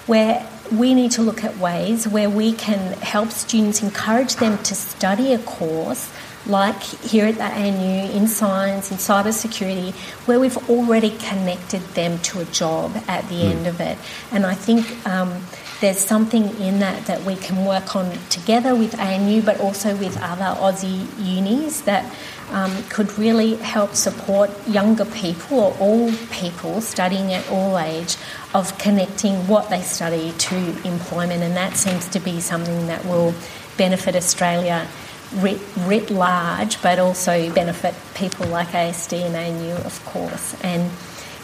where 0.06 0.48
we 0.72 0.94
need 0.94 1.10
to 1.14 1.24
look 1.24 1.44
at 1.44 1.58
ways 1.58 2.08
where 2.08 2.30
we 2.30 2.54
can 2.54 2.94
help 3.02 3.32
students 3.32 3.82
encourage 3.82 4.36
them 4.36 4.60
to 4.60 4.76
study 4.76 5.34
a 5.34 5.40
course 5.40 6.14
like 6.46 6.82
here 6.84 7.26
at 7.26 7.38
the 7.38 7.50
ANU 7.66 8.12
in 8.12 8.28
science, 8.28 8.92
in 8.92 8.98
cybersecurity, 8.98 9.96
where 10.28 10.40
we've 10.40 10.70
already 10.70 11.10
connected 11.18 11.82
them 11.96 12.20
to 12.20 12.42
a 12.42 12.46
job 12.46 12.96
at 13.08 13.28
the 13.30 13.42
mm. 13.42 13.52
end 13.52 13.66
of 13.66 13.82
it. 13.82 13.98
And 14.32 14.46
I 14.46 14.54
think 14.54 14.86
um, 15.08 15.32
there's 15.80 16.00
something 16.00 16.44
in 16.60 16.80
that 16.80 17.06
that 17.06 17.24
we 17.24 17.36
can 17.36 17.66
work 17.66 17.96
on 17.96 18.12
together 18.30 18.76
with 18.76 18.98
ANU, 19.00 19.42
but 19.42 19.60
also 19.60 19.96
with 19.96 20.18
other 20.22 20.60
Aussie 20.60 21.08
unis 21.20 21.82
that 21.82 22.12
um, 22.52 22.72
could 22.90 23.18
really 23.18 23.56
help 23.56 23.94
support 23.94 24.50
younger 24.68 25.06
people 25.06 25.60
or 25.60 25.78
all 25.80 26.12
people 26.32 26.82
studying 26.82 27.34
at 27.34 27.50
all 27.52 27.78
age 27.78 28.16
of 28.54 28.78
connecting 28.78 29.36
what 29.48 29.70
they 29.70 29.82
study 29.82 30.32
to 30.38 30.56
employment, 30.88 31.44
and 31.44 31.56
that 31.56 31.76
seems 31.76 32.08
to 32.10 32.20
be 32.20 32.40
something 32.40 32.88
that 32.88 33.06
will 33.06 33.34
benefit 33.78 34.16
Australia 34.16 34.88
writ, 35.36 35.60
writ 35.80 36.10
large, 36.10 36.82
but 36.82 37.00
also 37.00 37.54
benefit 37.54 37.94
people 38.16 38.48
like 38.48 38.70
ASD 38.70 39.26
and 39.26 39.36
ANU, 39.36 39.76
of 39.86 40.04
course. 40.06 40.56
And 40.64 40.90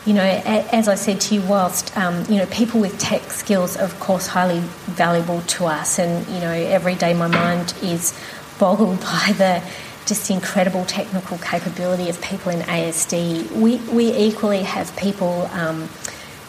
you 0.06 0.14
know, 0.14 0.24
as 0.24 0.88
I 0.88 0.96
said 0.96 1.22
to 1.22 1.36
you, 1.36 1.42
whilst 1.42 1.96
um, 1.98 2.26
you 2.26 2.38
know 2.38 2.46
people 2.48 2.82
with 2.82 3.00
tech 3.00 3.32
skills 3.32 3.78
are 3.78 3.86
of 3.86 3.98
course 4.00 4.28
highly 4.28 4.60
valuable 4.60 5.42
to 5.42 5.66
us, 5.66 5.98
and 5.98 6.28
you 6.28 6.40
know 6.42 6.52
every 6.52 6.96
day 6.96 7.14
my 7.14 7.28
mind 7.28 7.74
is 7.82 8.14
boggled 8.60 9.00
by 9.14 9.34
the 9.38 9.64
just 10.06 10.30
incredible 10.30 10.84
technical 10.84 11.38
capability 11.38 12.10
of 12.10 12.22
people 12.22 12.52
in 12.52 12.60
ASD. 12.62 13.50
We 13.52 13.78
we 13.94 14.14
equally 14.14 14.64
have 14.64 14.96
people 14.98 15.50
um, 15.54 15.84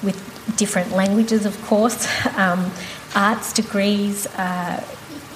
with 0.03 0.21
different 0.57 0.91
languages, 0.91 1.47
of 1.47 1.61
course, 1.65 2.09
um, 2.37 2.73
arts 3.15 3.53
degrees, 3.53 4.27
uh, 4.35 4.85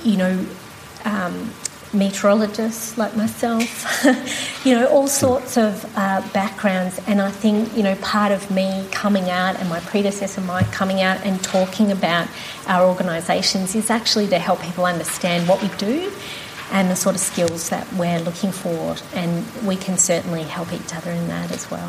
you 0.04 0.16
know. 0.16 0.46
Um, 1.04 1.52
meteorologists 1.92 2.98
like 2.98 3.16
myself, 3.16 4.04
you 4.64 4.74
know, 4.74 4.86
all 4.88 5.06
sorts 5.06 5.56
of 5.56 5.84
uh, 5.96 6.26
backgrounds. 6.32 7.00
And 7.06 7.20
I 7.20 7.30
think, 7.30 7.74
you 7.76 7.82
know, 7.82 7.94
part 7.96 8.32
of 8.32 8.50
me 8.50 8.86
coming 8.90 9.30
out 9.30 9.56
and 9.56 9.68
my 9.68 9.80
predecessor 9.80 10.40
Mike 10.42 10.70
coming 10.72 11.00
out 11.00 11.24
and 11.24 11.42
talking 11.42 11.90
about 11.92 12.28
our 12.66 12.86
organisations 12.86 13.74
is 13.74 13.90
actually 13.90 14.26
to 14.28 14.38
help 14.38 14.60
people 14.60 14.84
understand 14.84 15.48
what 15.48 15.62
we 15.62 15.68
do 15.76 16.12
and 16.70 16.90
the 16.90 16.96
sort 16.96 17.14
of 17.14 17.20
skills 17.20 17.70
that 17.70 17.90
we're 17.94 18.20
looking 18.20 18.52
for. 18.52 18.96
And 19.14 19.46
we 19.64 19.76
can 19.76 19.96
certainly 19.96 20.42
help 20.42 20.72
each 20.72 20.94
other 20.94 21.10
in 21.10 21.28
that 21.28 21.50
as 21.50 21.70
well. 21.70 21.88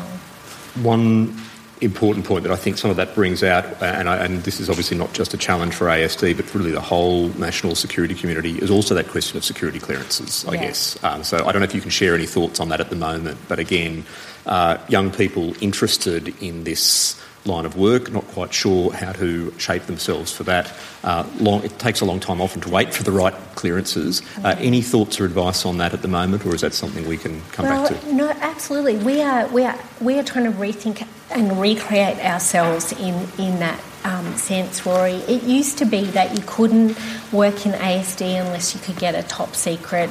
One 0.82 1.36
important 1.80 2.26
point 2.26 2.42
that 2.42 2.52
I 2.52 2.56
think 2.56 2.76
some 2.78 2.90
of 2.90 2.96
that 2.96 3.14
brings 3.14 3.42
out, 3.42 3.64
uh, 3.64 3.86
and, 3.86 4.08
I, 4.08 4.16
and, 4.16 4.42
this 4.42 4.60
is 4.60 4.68
obviously 4.68 4.96
not 4.96 5.12
just 5.12 5.32
a 5.32 5.38
challenge 5.38 5.74
for 5.74 5.86
ASD, 5.86 6.36
but 6.36 6.52
really 6.54 6.70
the 6.70 6.80
whole 6.80 7.28
national 7.30 7.74
security 7.74 8.14
community, 8.14 8.58
is 8.58 8.70
also 8.70 8.94
that 8.94 9.08
question 9.08 9.38
of 9.38 9.44
security 9.44 9.78
clearances, 9.78 10.44
I 10.46 10.56
guess. 10.56 11.02
Um, 11.02 11.24
so 11.24 11.38
I 11.38 11.52
don't 11.52 11.60
know 11.60 11.64
if 11.64 11.74
you 11.74 11.80
can 11.80 11.90
share 11.90 12.14
any 12.14 12.26
thoughts 12.26 12.60
on 12.60 12.68
that 12.68 12.80
at 12.80 12.90
the 12.90 12.96
moment, 12.96 13.38
but 13.48 13.58
again, 13.58 14.04
uh, 14.46 14.78
young 14.88 15.10
people 15.10 15.54
interested 15.62 16.34
in 16.42 16.64
this 16.64 17.20
line 17.46 17.64
of 17.64 17.76
work, 17.76 18.10
not 18.12 18.26
quite 18.28 18.52
sure 18.52 18.92
how 18.92 19.12
to 19.12 19.52
shape 19.58 19.84
themselves 19.84 20.30
for 20.30 20.42
that. 20.44 20.72
Uh, 21.02 21.26
long, 21.38 21.64
it 21.64 21.78
takes 21.78 22.00
a 22.00 22.04
long 22.04 22.20
time 22.20 22.40
often 22.40 22.60
to 22.60 22.68
wait 22.68 22.92
for 22.92 23.02
the 23.02 23.12
right 23.12 23.34
clearances. 23.54 24.20
Uh, 24.44 24.54
any 24.58 24.82
thoughts 24.82 25.18
or 25.18 25.24
advice 25.24 25.64
on 25.64 25.78
that 25.78 25.94
at 25.94 26.02
the 26.02 26.08
moment, 26.08 26.44
or 26.44 26.54
is 26.54 26.60
that 26.60 26.74
something 26.74 27.08
we 27.08 27.16
can 27.16 27.40
come 27.52 27.64
well, 27.64 27.88
back 27.88 28.00
to? 28.00 28.12
No, 28.12 28.28
absolutely. 28.28 28.96
We 28.96 29.22
are, 29.22 29.48
we, 29.48 29.64
are, 29.64 29.78
we 30.00 30.18
are 30.18 30.22
trying 30.22 30.44
to 30.44 30.58
rethink 30.58 31.06
and 31.30 31.60
recreate 31.60 32.18
ourselves 32.18 32.92
in, 32.92 33.26
in 33.38 33.60
that 33.60 33.80
um, 34.04 34.36
sense, 34.36 34.84
Rory. 34.86 35.12
It 35.12 35.42
used 35.42 35.78
to 35.78 35.84
be 35.84 36.04
that 36.06 36.36
you 36.36 36.42
couldn't 36.46 36.98
work 37.32 37.66
in 37.66 37.72
ASD 37.72 38.40
unless 38.40 38.74
you 38.74 38.80
could 38.80 38.98
get 38.98 39.14
a 39.14 39.22
top 39.22 39.54
secret 39.54 40.10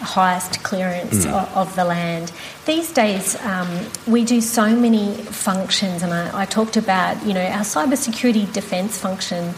highest 0.00 0.62
clearance 0.62 1.24
mm. 1.24 1.32
of, 1.32 1.56
of, 1.56 1.76
the 1.76 1.84
land. 1.84 2.30
These 2.66 2.92
days, 2.92 3.40
um, 3.42 3.68
we 4.06 4.24
do 4.24 4.40
so 4.40 4.74
many 4.74 5.14
functions, 5.14 6.02
and 6.02 6.12
I, 6.12 6.42
I, 6.42 6.44
talked 6.44 6.76
about, 6.76 7.24
you 7.24 7.32
know, 7.32 7.44
our 7.44 7.60
cybersecurity 7.60 8.52
defence 8.52 8.98
function, 8.98 9.54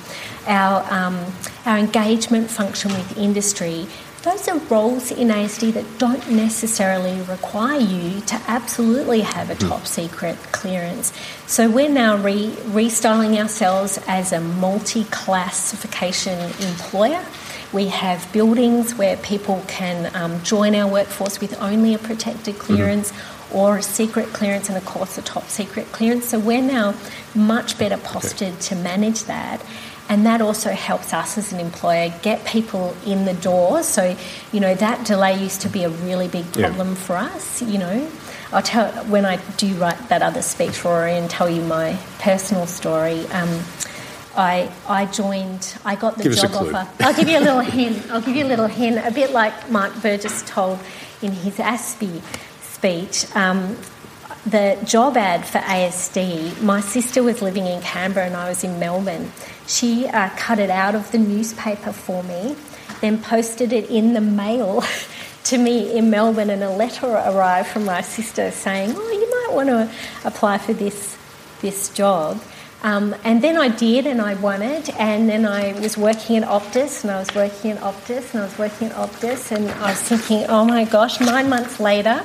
our 0.47 0.86
um, 0.92 1.24
our 1.64 1.78
engagement 1.78 2.51
function 2.51 2.92
with 2.92 3.18
industry. 3.18 3.86
Those 4.27 4.49
are 4.49 4.59
roles 4.59 5.12
in 5.12 5.29
ASD 5.29 5.74
that 5.74 5.99
don't 5.99 6.29
necessarily 6.33 7.20
require 7.22 7.79
you 7.79 8.20
to 8.22 8.35
absolutely 8.49 9.20
have 9.20 9.51
a 9.51 9.55
mm. 9.55 9.68
top 9.68 9.87
secret 9.87 10.37
clearance. 10.51 11.12
So 11.47 11.70
we're 11.70 11.89
now 11.89 12.16
re- 12.16 12.51
restyling 12.64 13.39
ourselves 13.41 14.01
as 14.09 14.33
a 14.33 14.41
multi 14.41 15.05
classification 15.05 16.41
employer. 16.61 17.24
We 17.72 17.87
have 17.87 18.33
buildings 18.33 18.97
where 18.97 19.16
people 19.18 19.62
can 19.68 20.12
um, 20.16 20.43
join 20.43 20.74
our 20.74 20.91
workforce 20.91 21.41
with 21.41 21.57
only 21.62 21.95
a 21.95 21.99
protected 21.99 22.57
mm-hmm. 22.57 22.74
clearance. 22.74 23.12
Mm-hmm 23.12 23.33
or 23.53 23.79
a 23.79 23.83
secret 23.83 24.27
clearance 24.33 24.68
and 24.68 24.77
of 24.77 24.85
course 24.85 25.16
a 25.18 25.22
top 25.22 25.45
secret 25.45 25.87
clearance. 25.93 26.27
So 26.27 26.39
we're 26.39 26.61
now 26.61 26.95
much 27.35 27.79
better 27.79 27.97
postured 27.97 28.55
okay. 28.55 28.61
to 28.61 28.74
manage 28.74 29.24
that. 29.24 29.64
And 30.09 30.24
that 30.26 30.40
also 30.40 30.70
helps 30.70 31.12
us 31.12 31.36
as 31.36 31.52
an 31.52 31.59
employer 31.59 32.12
get 32.22 32.44
people 32.44 32.96
in 33.04 33.24
the 33.24 33.34
door. 33.34 33.82
So, 33.82 34.16
you 34.52 34.61
know, 34.61 34.74
that 34.74 35.04
delay 35.07 35.40
used 35.42 35.62
to 35.62 35.68
be 35.68 35.82
a 35.84 35.88
really 35.88 36.28
big 36.28 36.52
problem 36.52 36.90
yeah. 36.90 36.94
for 36.94 37.16
us, 37.16 37.62
you 37.62 37.78
know. 37.78 38.09
I'll 38.52 38.62
tell 38.62 38.92
when 39.07 39.24
I 39.24 39.36
do 39.57 39.74
write 39.74 40.09
that 40.09 40.22
other 40.22 40.42
speech, 40.42 40.84
Rory, 40.84 41.14
and 41.14 41.28
tell 41.28 41.50
you 41.50 41.62
my 41.62 41.98
personal 42.20 42.66
story. 42.66 43.26
Um, 43.28 43.64
I, 44.36 44.70
I 44.86 45.07
joined, 45.07 45.76
I 45.84 45.96
got 45.96 46.16
the 46.16 46.24
give 46.24 46.34
job 46.34 46.52
offer. 46.52 46.88
I'll 47.00 47.14
give 47.14 47.28
you 47.28 47.38
a 47.38 47.40
little 47.40 47.61
hint. 47.61 48.11
I'll 48.11 48.20
give 48.20 48.36
you 48.36 48.44
a 48.44 48.48
little 48.48 48.66
hint, 48.66 49.04
a 49.04 49.11
bit 49.11 49.32
like 49.32 49.70
Mike 49.70 50.00
Burgess 50.02 50.42
told 50.46 50.78
in 51.22 51.32
his 51.32 51.57
ASPI 51.57 52.20
speech. 52.62 53.26
Um, 53.34 53.76
the 54.44 54.78
job 54.84 55.16
ad 55.16 55.44
for 55.44 55.59
ASD, 55.59 56.62
my 56.62 56.80
sister 56.80 57.22
was 57.22 57.42
living 57.42 57.66
in 57.66 57.80
Canberra 57.80 58.26
and 58.26 58.36
I 58.36 58.48
was 58.48 58.62
in 58.62 58.78
Melbourne. 58.78 59.32
She 59.67 60.07
uh, 60.07 60.31
cut 60.37 60.59
it 60.59 60.71
out 60.71 60.95
of 60.95 61.11
the 61.12 61.19
newspaper 61.19 61.93
for 61.93 62.23
me, 62.23 62.57
then 63.01 63.21
posted 63.21 63.73
it 63.73 63.91
in 63.91 64.14
the 64.14 64.21
mail 64.21 64.85
to 65.45 65.59
me 65.59 65.97
in 65.97 66.11
Melbourne, 66.11 66.51
and 66.51 66.62
a 66.62 66.71
letter 66.71 67.07
arrived 67.07 67.69
from 67.69 67.85
my 67.85 68.01
sister 68.01 68.51
saying, 68.51 68.95
"Oh, 68.97 69.11
you 69.11 69.29
might 69.31 69.55
want 69.55 69.69
to 69.69 69.91
apply 70.25 70.59
for 70.59 70.73
this 70.73 71.17
this 71.61 71.89
job." 71.89 72.41
Um, 72.83 73.17
and 73.25 73.43
then 73.43 73.57
I 73.57 73.69
did, 73.69 74.07
and 74.07 74.21
I 74.21 74.35
won 74.35 74.62
it. 74.62 74.95
And 75.01 75.29
then 75.29 75.45
I 75.45 75.73
was 75.81 75.97
working 75.97 76.37
at 76.37 76.49
Optus, 76.49 77.03
and 77.03 77.11
I 77.11 77.19
was 77.19 77.35
working 77.35 77.73
at 77.73 77.81
Optus, 77.81 78.33
and 78.33 78.43
I 78.43 78.45
was 78.45 78.59
working 78.59 78.89
at 78.89 78.95
Optus, 78.95 79.51
and 79.51 79.71
I 79.71 79.91
was 79.91 80.03
thinking, 80.03 80.47
oh 80.49 80.64
my 80.64 80.85
gosh, 80.85 81.19
nine 81.21 81.49
months 81.49 81.81
later, 81.81 82.25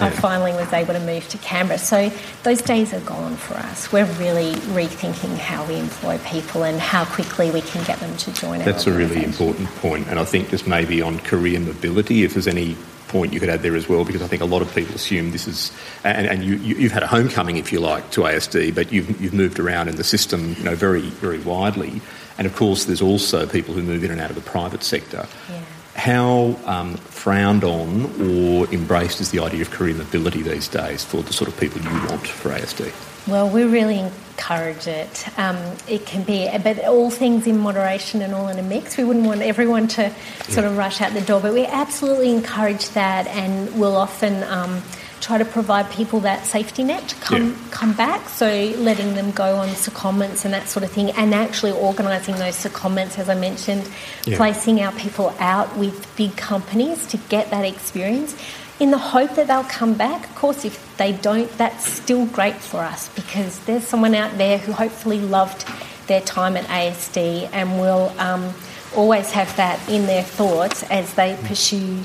I 0.00 0.10
finally 0.10 0.52
was 0.52 0.72
able 0.72 0.94
to 0.94 1.00
move 1.00 1.28
to 1.28 1.38
Canberra. 1.38 1.78
So 1.78 2.10
those 2.42 2.62
days 2.62 2.92
are 2.92 3.00
gone 3.00 3.36
for 3.36 3.54
us. 3.54 3.92
We're 3.92 4.04
really 4.14 4.54
rethinking 4.72 5.36
how 5.36 5.64
we 5.66 5.78
employ 5.78 6.18
people 6.18 6.64
and 6.64 6.80
how 6.80 7.04
quickly 7.04 7.50
we 7.50 7.60
can 7.60 7.84
get 7.84 7.98
them 8.00 8.16
to 8.16 8.32
join 8.32 8.60
us. 8.60 8.64
That's 8.64 8.86
a 8.86 8.92
really 8.92 9.22
important 9.22 9.68
point. 9.76 10.08
And 10.08 10.18
I 10.18 10.24
think 10.24 10.50
just 10.50 10.66
maybe 10.66 11.00
on 11.02 11.18
career 11.20 11.60
mobility, 11.60 12.24
if 12.24 12.34
there's 12.34 12.48
any 12.48 12.76
point 13.08 13.32
you 13.32 13.38
could 13.38 13.48
add 13.48 13.62
there 13.62 13.76
as 13.76 13.88
well, 13.88 14.04
because 14.04 14.22
I 14.22 14.26
think 14.26 14.42
a 14.42 14.46
lot 14.46 14.62
of 14.62 14.74
people 14.74 14.94
assume 14.94 15.30
this 15.30 15.46
is, 15.46 15.72
and, 16.02 16.26
and 16.26 16.44
you, 16.44 16.76
have 16.88 16.92
had 16.92 17.02
a 17.04 17.06
homecoming, 17.06 17.58
if 17.58 17.72
you 17.72 17.78
like, 17.78 18.10
to 18.12 18.22
ASD, 18.22 18.74
but 18.74 18.92
you've, 18.92 19.20
you've 19.20 19.34
moved 19.34 19.60
around 19.60 19.88
in 19.88 19.96
the 19.96 20.04
system, 20.04 20.54
you 20.58 20.64
know, 20.64 20.74
very, 20.74 21.02
very 21.02 21.38
widely. 21.38 22.00
And 22.38 22.46
of 22.46 22.56
course, 22.56 22.86
there's 22.86 23.02
also 23.02 23.46
people 23.46 23.74
who 23.74 23.82
move 23.82 24.02
in 24.02 24.10
and 24.10 24.20
out 24.20 24.30
of 24.30 24.36
the 24.36 24.42
private 24.42 24.82
sector. 24.82 25.28
Yeah. 25.48 25.62
How 26.04 26.54
um, 26.66 26.96
frowned 26.96 27.64
on 27.64 28.04
or 28.20 28.66
embraced 28.66 29.22
is 29.22 29.30
the 29.30 29.38
idea 29.38 29.62
of 29.62 29.70
career 29.70 29.94
mobility 29.94 30.42
these 30.42 30.68
days 30.68 31.02
for 31.02 31.22
the 31.22 31.32
sort 31.32 31.48
of 31.48 31.58
people 31.58 31.80
you 31.80 31.88
want 31.88 32.26
for 32.26 32.50
ASD? 32.50 32.92
Well, 33.26 33.48
we 33.48 33.64
really 33.64 34.00
encourage 34.00 34.86
it. 34.86 35.26
Um, 35.38 35.56
it 35.88 36.04
can 36.04 36.22
be, 36.22 36.50
but 36.62 36.84
all 36.84 37.08
things 37.08 37.46
in 37.46 37.56
moderation 37.56 38.20
and 38.20 38.34
all 38.34 38.48
in 38.48 38.58
a 38.58 38.62
mix. 38.62 38.98
We 38.98 39.04
wouldn't 39.04 39.24
want 39.24 39.40
everyone 39.40 39.88
to 39.88 40.12
sort 40.42 40.66
of 40.66 40.76
rush 40.76 41.00
out 41.00 41.14
the 41.14 41.22
door, 41.22 41.40
but 41.40 41.54
we 41.54 41.64
absolutely 41.64 42.34
encourage 42.34 42.90
that, 42.90 43.26
and 43.28 43.74
we'll 43.80 43.96
often. 43.96 44.42
Um, 44.44 44.82
try 45.24 45.38
to 45.38 45.44
provide 45.44 45.90
people 45.90 46.20
that 46.20 46.44
safety 46.44 46.84
net 46.84 47.08
to 47.08 47.16
come 47.16 47.48
yeah. 47.48 47.56
come 47.70 47.94
back. 47.94 48.28
So 48.28 48.46
letting 48.78 49.14
them 49.14 49.30
go 49.30 49.56
on 49.56 49.68
secondments 49.68 50.44
and 50.44 50.52
that 50.52 50.68
sort 50.68 50.84
of 50.84 50.90
thing, 50.90 51.10
and 51.12 51.34
actually 51.34 51.72
organising 51.72 52.36
those 52.36 52.56
secondments, 52.56 53.18
as 53.18 53.28
I 53.28 53.34
mentioned, 53.34 53.88
yeah. 54.26 54.36
placing 54.36 54.80
our 54.80 54.92
people 54.92 55.34
out 55.38 55.76
with 55.78 56.14
big 56.16 56.36
companies 56.36 57.06
to 57.06 57.16
get 57.16 57.50
that 57.50 57.64
experience 57.64 58.36
in 58.80 58.90
the 58.90 58.98
hope 58.98 59.34
that 59.36 59.46
they'll 59.46 59.64
come 59.64 59.94
back. 59.94 60.28
Of 60.28 60.34
course, 60.34 60.64
if 60.64 60.96
they 60.98 61.12
don't, 61.12 61.50
that's 61.56 61.86
still 61.86 62.26
great 62.26 62.56
for 62.56 62.80
us 62.80 63.08
because 63.14 63.58
there's 63.60 63.84
someone 63.84 64.14
out 64.14 64.36
there 64.36 64.58
who 64.58 64.72
hopefully 64.72 65.20
loved 65.20 65.66
their 66.06 66.20
time 66.20 66.56
at 66.56 66.66
ASD 66.66 67.48
and 67.52 67.80
will 67.80 68.12
um, 68.18 68.52
always 68.94 69.30
have 69.30 69.56
that 69.56 69.80
in 69.88 70.06
their 70.06 70.22
thoughts 70.22 70.82
as 70.84 71.14
they 71.14 71.38
pursue 71.44 72.02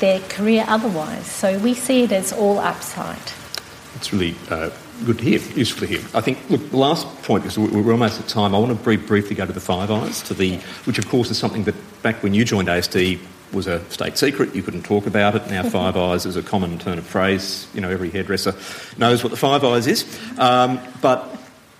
their 0.00 0.20
career 0.20 0.64
otherwise. 0.66 1.26
So 1.26 1.58
we 1.58 1.74
see 1.74 2.02
it 2.04 2.12
as 2.12 2.32
all 2.32 2.58
upside. 2.58 3.18
It's 3.94 4.12
really 4.12 4.34
uh, 4.48 4.70
good 5.04 5.18
to 5.18 5.24
hear, 5.24 5.40
useful 5.54 5.86
to 5.86 5.86
hear. 5.86 6.00
I 6.14 6.20
think, 6.20 6.38
look, 6.50 6.70
the 6.70 6.76
last 6.76 7.06
point, 7.22 7.44
because 7.44 7.58
we're 7.58 7.92
almost 7.92 8.20
at 8.20 8.28
time, 8.28 8.54
I 8.54 8.58
want 8.58 8.76
to 8.76 8.82
brief, 8.82 9.06
briefly 9.06 9.36
go 9.36 9.46
to 9.46 9.52
the 9.52 9.60
Five 9.60 9.90
Eyes, 9.90 10.22
to 10.22 10.34
the, 10.34 10.56
which 10.84 10.98
of 10.98 11.08
course 11.08 11.30
is 11.30 11.38
something 11.38 11.64
that 11.64 11.74
back 12.02 12.22
when 12.22 12.34
you 12.34 12.44
joined 12.44 12.68
ASD 12.68 13.18
was 13.52 13.66
a 13.66 13.84
state 13.90 14.16
secret. 14.16 14.54
You 14.54 14.62
couldn't 14.62 14.84
talk 14.84 15.06
about 15.06 15.34
it. 15.34 15.48
Now, 15.50 15.62
Five 15.62 15.96
Eyes 15.98 16.26
is 16.26 16.36
a 16.36 16.42
common 16.42 16.78
turn 16.78 16.98
of 16.98 17.06
phrase. 17.06 17.66
You 17.74 17.80
know, 17.80 17.90
every 17.90 18.10
hairdresser 18.10 18.54
knows 18.96 19.22
what 19.22 19.30
the 19.30 19.36
Five 19.36 19.64
Eyes 19.64 19.86
is. 19.86 20.18
Um, 20.38 20.80
but 21.00 21.36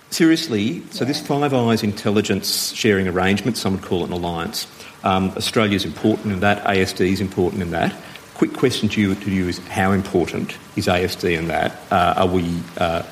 seriously, 0.09 0.83
so 0.91 1.05
this 1.05 1.25
Five 1.25 1.53
Eyes 1.53 1.83
intelligence 1.83 2.73
sharing 2.73 3.07
arrangement, 3.07 3.57
some 3.57 3.73
would 3.73 3.83
call 3.83 4.03
it 4.03 4.07
an 4.07 4.13
alliance. 4.13 4.67
Um, 5.03 5.31
Australia 5.35 5.75
is 5.75 5.85
important 5.85 6.33
in 6.33 6.41
that. 6.41 6.63
ASD 6.65 7.11
is 7.11 7.21
important 7.21 7.61
in 7.61 7.71
that. 7.71 7.95
Quick 8.41 8.53
question 8.53 8.89
to 8.89 8.99
you, 8.99 9.13
to 9.13 9.29
you 9.29 9.49
is 9.49 9.59
how 9.67 9.91
important 9.91 10.57
is 10.75 10.87
ASD 10.87 11.37
in 11.37 11.49
that? 11.49 11.73
Uh, 11.91 12.15
are 12.17 12.25
we 12.25 12.59
uh, 12.79 13.03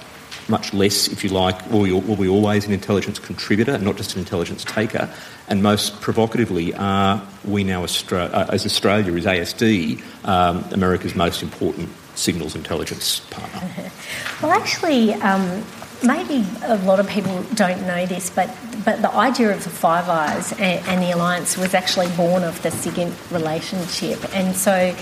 much 0.47 0.73
less, 0.73 1.07
if 1.07 1.23
you 1.23 1.29
like, 1.29 1.69
were 1.69 1.81
we, 1.81 1.93
were 1.93 2.15
we 2.15 2.27
always 2.27 2.65
an 2.65 2.73
intelligence 2.73 3.19
contributor, 3.19 3.73
and 3.73 3.83
not 3.83 3.95
just 3.95 4.15
an 4.15 4.21
intelligence 4.21 4.63
taker? 4.63 5.07
And 5.47 5.61
most 5.61 6.01
provocatively, 6.01 6.73
are 6.73 7.21
we 7.45 7.63
now, 7.63 7.83
Austra- 7.83 8.33
uh, 8.33 8.47
as 8.49 8.65
Australia, 8.65 9.13
is 9.13 9.25
ASD 9.25 10.01
um, 10.25 10.65
America's 10.71 11.13
most 11.13 11.43
important 11.43 11.89
signals 12.15 12.55
intelligence 12.55 13.19
partner? 13.29 13.91
Well, 14.41 14.53
actually, 14.53 15.13
um, 15.15 15.63
maybe 16.03 16.45
a 16.63 16.77
lot 16.77 16.99
of 16.99 17.07
people 17.07 17.43
don't 17.53 17.85
know 17.85 18.05
this, 18.05 18.29
but 18.29 18.55
but 18.85 19.01
the 19.01 19.13
idea 19.13 19.51
of 19.51 19.63
the 19.63 19.69
Five 19.69 20.07
Eyes 20.07 20.53
and, 20.53 20.85
and 20.87 21.03
the 21.03 21.11
alliance 21.11 21.57
was 21.57 21.73
actually 21.73 22.07
born 22.15 22.43
of 22.43 22.61
the 22.61 22.69
SIGINT 22.69 23.13
relationship, 23.31 24.19
and 24.33 24.55
so 24.55 24.95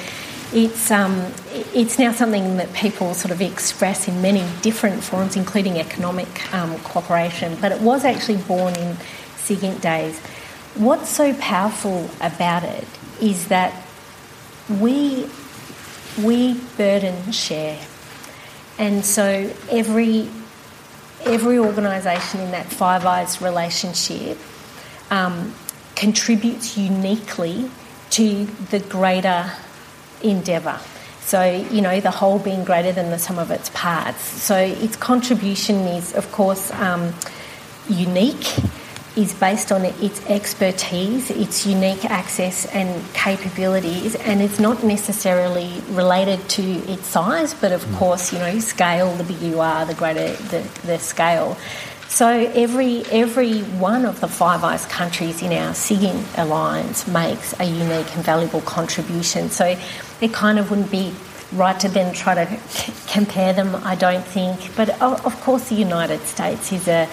it's, 0.53 0.91
um, 0.91 1.33
it's 1.73 1.99
now 1.99 2.13
something 2.13 2.55
that 2.57 2.71
people 2.73 3.13
sort 3.13 3.31
of 3.31 3.41
express 3.41 4.07
in 4.07 4.21
many 4.21 4.45
different 4.61 5.03
forms, 5.03 5.35
including 5.35 5.77
economic 5.77 6.53
um, 6.53 6.77
cooperation, 6.79 7.57
but 7.59 7.71
it 7.73 7.81
was 7.81 8.05
actually 8.05 8.37
born 8.37 8.73
in 8.75 8.95
SIGINT 9.35 9.81
days. 9.81 10.19
What's 10.75 11.09
so 11.09 11.33
powerful 11.33 12.09
about 12.21 12.63
it 12.63 12.87
is 13.21 13.49
that 13.49 13.73
we, 14.69 15.29
we 16.23 16.53
burden 16.77 17.31
share. 17.31 17.79
And 18.79 19.03
so 19.03 19.51
every, 19.69 20.29
every 21.28 21.59
organisation 21.59 22.39
in 22.39 22.51
that 22.51 22.65
Five 22.65 23.05
Eyes 23.05 23.41
relationship 23.41 24.38
um, 25.11 25.53
contributes 25.95 26.78
uniquely 26.78 27.69
to 28.11 28.45
the 28.71 28.80
greater 28.80 29.51
endeavour. 30.21 30.80
So, 31.21 31.43
you 31.71 31.82
know, 31.82 31.99
the 31.99 32.11
whole 32.11 32.39
being 32.39 32.63
greater 32.63 32.93
than 32.93 33.09
the 33.09 33.19
sum 33.19 33.38
of 33.38 33.51
its 33.51 33.69
parts. 33.73 34.21
So, 34.21 34.55
its 34.55 34.95
contribution 34.95 35.75
is, 35.88 36.15
of 36.15 36.32
course, 36.32 36.71
um, 36.71 37.13
unique, 37.89 38.47
is 39.18 39.34
based 39.34 39.72
on 39.72 39.84
its 39.84 40.24
expertise, 40.28 41.32
its 41.32 41.65
unique 41.65 42.05
access 42.05 42.68
and 42.68 43.03
capabilities, 43.15 44.15
and 44.15 44.41
it's 44.43 44.59
not 44.59 44.84
necessarily 44.84 45.82
related 45.89 46.47
to 46.49 46.61
its 46.61 47.07
size, 47.07 47.55
but 47.55 47.72
of 47.72 47.84
mm. 47.84 47.97
course, 47.97 48.32
you 48.32 48.38
know, 48.38 48.59
scale, 48.59 49.11
the 49.15 49.24
bigger 49.24 49.47
you 49.47 49.59
are, 49.59 49.86
the 49.86 49.95
greater 49.95 50.34
the, 50.34 50.59
the 50.86 50.99
scale. 50.99 51.57
So 52.07 52.28
every 52.30 53.03
every 53.11 53.61
one 53.61 54.05
of 54.05 54.22
the 54.22 54.28
Five 54.28 54.63
Eyes 54.63 54.86
countries 54.86 55.41
in 55.41 55.51
our 55.51 55.74
SIGINT 55.74 56.38
alliance 56.38 57.07
makes 57.07 57.59
a 57.59 57.65
unique 57.65 58.15
and 58.15 58.24
valuable 58.24 58.61
contribution. 58.61 59.49
So 59.49 59.76
it 60.22 60.32
kind 60.32 60.59
of 60.59 60.70
wouldn't 60.70 60.91
be 60.91 61.13
right 61.53 61.80
to 61.80 61.89
then 61.89 62.13
try 62.13 62.36
to 62.36 62.45
compare 63.07 63.51
them. 63.51 63.76
I 63.84 63.95
don't 63.95 64.24
think, 64.24 64.76
but 64.76 64.89
of 65.01 65.41
course 65.41 65.70
the 65.70 65.76
United 65.76 66.22
States 66.22 66.72
is 66.72 66.88
a 66.88 67.09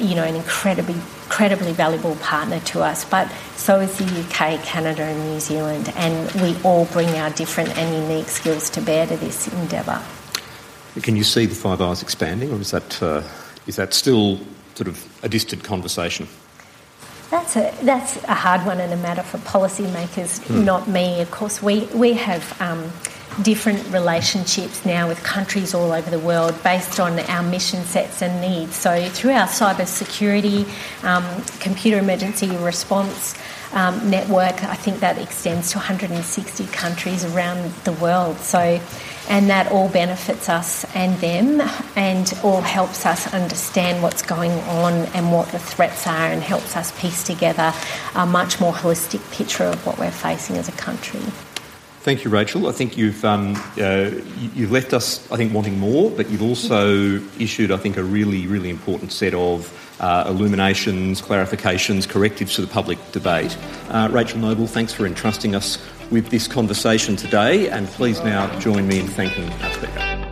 you 0.00 0.14
know 0.14 0.24
an 0.24 0.34
incredibly 0.34 0.96
incredibly 1.24 1.72
valuable 1.72 2.16
partner 2.16 2.60
to 2.60 2.82
us. 2.82 3.04
But 3.04 3.30
so 3.56 3.80
is 3.80 3.98
the 3.98 4.04
UK, 4.04 4.62
Canada, 4.64 5.02
and 5.02 5.32
New 5.32 5.40
Zealand, 5.40 5.92
and 5.96 6.30
we 6.40 6.56
all 6.62 6.84
bring 6.86 7.08
our 7.10 7.30
different 7.30 7.76
and 7.76 8.08
unique 8.08 8.28
skills 8.28 8.70
to 8.70 8.80
bear 8.80 9.06
to 9.06 9.16
this 9.16 9.48
endeavour. 9.52 10.02
Can 11.02 11.16
you 11.16 11.24
see 11.24 11.46
the 11.46 11.54
Five 11.54 11.80
Eyes 11.80 12.02
expanding, 12.02 12.52
or 12.52 12.60
is 12.60 12.70
that? 12.70 13.02
Uh 13.02 13.22
is 13.66 13.76
that 13.76 13.94
still 13.94 14.38
sort 14.74 14.88
of 14.88 15.06
a 15.22 15.28
distant 15.28 15.64
conversation? 15.64 16.28
That's 17.30 17.56
a, 17.56 17.74
that's 17.82 18.22
a 18.24 18.34
hard 18.34 18.66
one 18.66 18.80
and 18.80 18.92
a 18.92 18.96
matter 18.96 19.22
for 19.22 19.38
policymakers, 19.38 20.40
mm. 20.40 20.64
not 20.64 20.86
me. 20.86 21.20
Of 21.20 21.30
course, 21.30 21.62
we, 21.62 21.86
we 21.86 22.12
have 22.12 22.60
um, 22.60 22.92
different 23.42 23.86
relationships 23.92 24.84
now 24.84 25.08
with 25.08 25.22
countries 25.22 25.74
all 25.74 25.92
over 25.92 26.10
the 26.10 26.18
world 26.18 26.54
based 26.62 27.00
on 27.00 27.18
our 27.20 27.42
mission 27.42 27.82
sets 27.84 28.22
and 28.22 28.40
needs. 28.40 28.76
So, 28.76 29.08
through 29.08 29.32
our 29.32 29.46
cyber 29.46 29.86
security, 29.86 30.66
um, 31.02 31.24
computer 31.60 31.98
emergency 31.98 32.56
response 32.56 33.34
um, 33.72 34.08
network, 34.08 34.62
I 34.62 34.74
think 34.74 35.00
that 35.00 35.18
extends 35.18 35.72
to 35.72 35.78
160 35.78 36.66
countries 36.66 37.24
around 37.24 37.72
the 37.84 37.92
world. 37.92 38.38
So, 38.38 38.80
and 39.28 39.50
that 39.50 39.72
all 39.72 39.88
benefits 39.88 40.48
us 40.48 40.84
and 40.94 41.18
them 41.18 41.60
and 41.96 42.32
all 42.44 42.60
helps 42.60 43.06
us 43.06 43.32
understand 43.32 44.02
what's 44.02 44.22
going 44.22 44.52
on 44.52 44.92
and 45.14 45.32
what 45.32 45.48
the 45.48 45.58
threats 45.58 46.06
are 46.06 46.28
and 46.28 46.42
helps 46.42 46.76
us 46.76 46.98
piece 47.00 47.24
together 47.24 47.72
a 48.14 48.26
much 48.26 48.60
more 48.60 48.72
holistic 48.72 49.28
picture 49.32 49.64
of 49.64 49.84
what 49.86 49.98
we're 49.98 50.10
facing 50.10 50.56
as 50.56 50.68
a 50.68 50.72
country. 50.72 51.22
Thank 52.04 52.22
you, 52.22 52.30
Rachel. 52.30 52.66
I 52.66 52.72
think 52.72 52.98
you've 52.98 53.24
um, 53.24 53.56
uh, 53.78 54.10
you've 54.54 54.70
left 54.70 54.92
us, 54.92 55.26
I 55.32 55.38
think, 55.38 55.54
wanting 55.54 55.78
more, 55.78 56.10
but 56.10 56.28
you've 56.28 56.42
also 56.42 57.18
issued, 57.40 57.70
I 57.70 57.78
think, 57.78 57.96
a 57.96 58.04
really, 58.04 58.46
really 58.46 58.68
important 58.68 59.10
set 59.10 59.32
of 59.32 59.72
uh, 60.00 60.24
illuminations, 60.28 61.22
clarifications, 61.22 62.06
correctives 62.06 62.56
to 62.56 62.60
the 62.60 62.66
public 62.66 62.98
debate. 63.12 63.56
Uh, 63.88 64.10
Rachel 64.12 64.38
Noble, 64.38 64.66
thanks 64.66 64.92
for 64.92 65.06
entrusting 65.06 65.54
us 65.54 65.78
with 66.10 66.28
this 66.28 66.46
conversation 66.46 67.16
today, 67.16 67.70
and 67.70 67.86
please 67.86 68.20
now 68.20 68.54
join 68.60 68.86
me 68.86 69.00
in 69.00 69.06
thanking 69.06 69.50
our 69.62 69.72
speaker. 69.72 70.24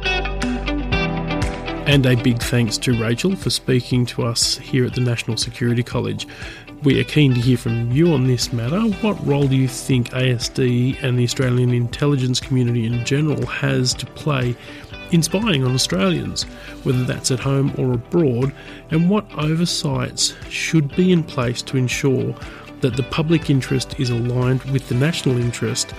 And 1.85 2.07
a 2.07 2.15
big 2.15 2.41
thanks 2.41 2.79
to 2.79 2.99
Rachel 2.99 3.35
for 3.35 3.51
speaking 3.51 4.07
to 4.07 4.23
us 4.23 4.57
here 4.57 4.87
at 4.87 4.95
the 4.95 5.01
National 5.01 5.37
Security 5.37 5.83
College. 5.83 6.29
We 6.85 7.01
are 7.01 7.05
keen 7.05 7.33
to 7.35 7.41
hear 7.41 7.57
from 7.57 7.93
you 7.93 8.13
on 8.13 8.27
this 8.27 8.53
matter. 8.53 8.81
What 8.81 9.25
role 9.25 9.47
do 9.47 9.55
you 9.55 9.69
think 9.69 10.11
ASD 10.11 11.01
and 11.01 11.17
the 11.17 11.23
Australian 11.23 11.73
intelligence 11.73 12.41
community 12.41 12.87
in 12.87 13.05
general 13.05 13.47
has 13.47 13.95
to 13.95 14.07
play 14.07 14.57
in 15.13 15.23
spying 15.23 15.63
on 15.63 15.75
Australians, 15.75 16.43
whether 16.83 17.05
that's 17.05 17.31
at 17.31 17.39
home 17.39 17.73
or 17.79 17.93
abroad, 17.93 18.53
and 18.91 19.09
what 19.09 19.25
oversights 19.39 20.35
should 20.49 20.97
be 20.97 21.13
in 21.13 21.23
place 21.23 21.63
to 21.63 21.77
ensure 21.77 22.35
that 22.81 22.97
the 22.97 23.05
public 23.05 23.49
interest 23.49 24.01
is 24.01 24.11
aligned 24.11 24.65
with 24.65 24.89
the 24.89 24.97
national 24.97 25.39
interest 25.39 25.95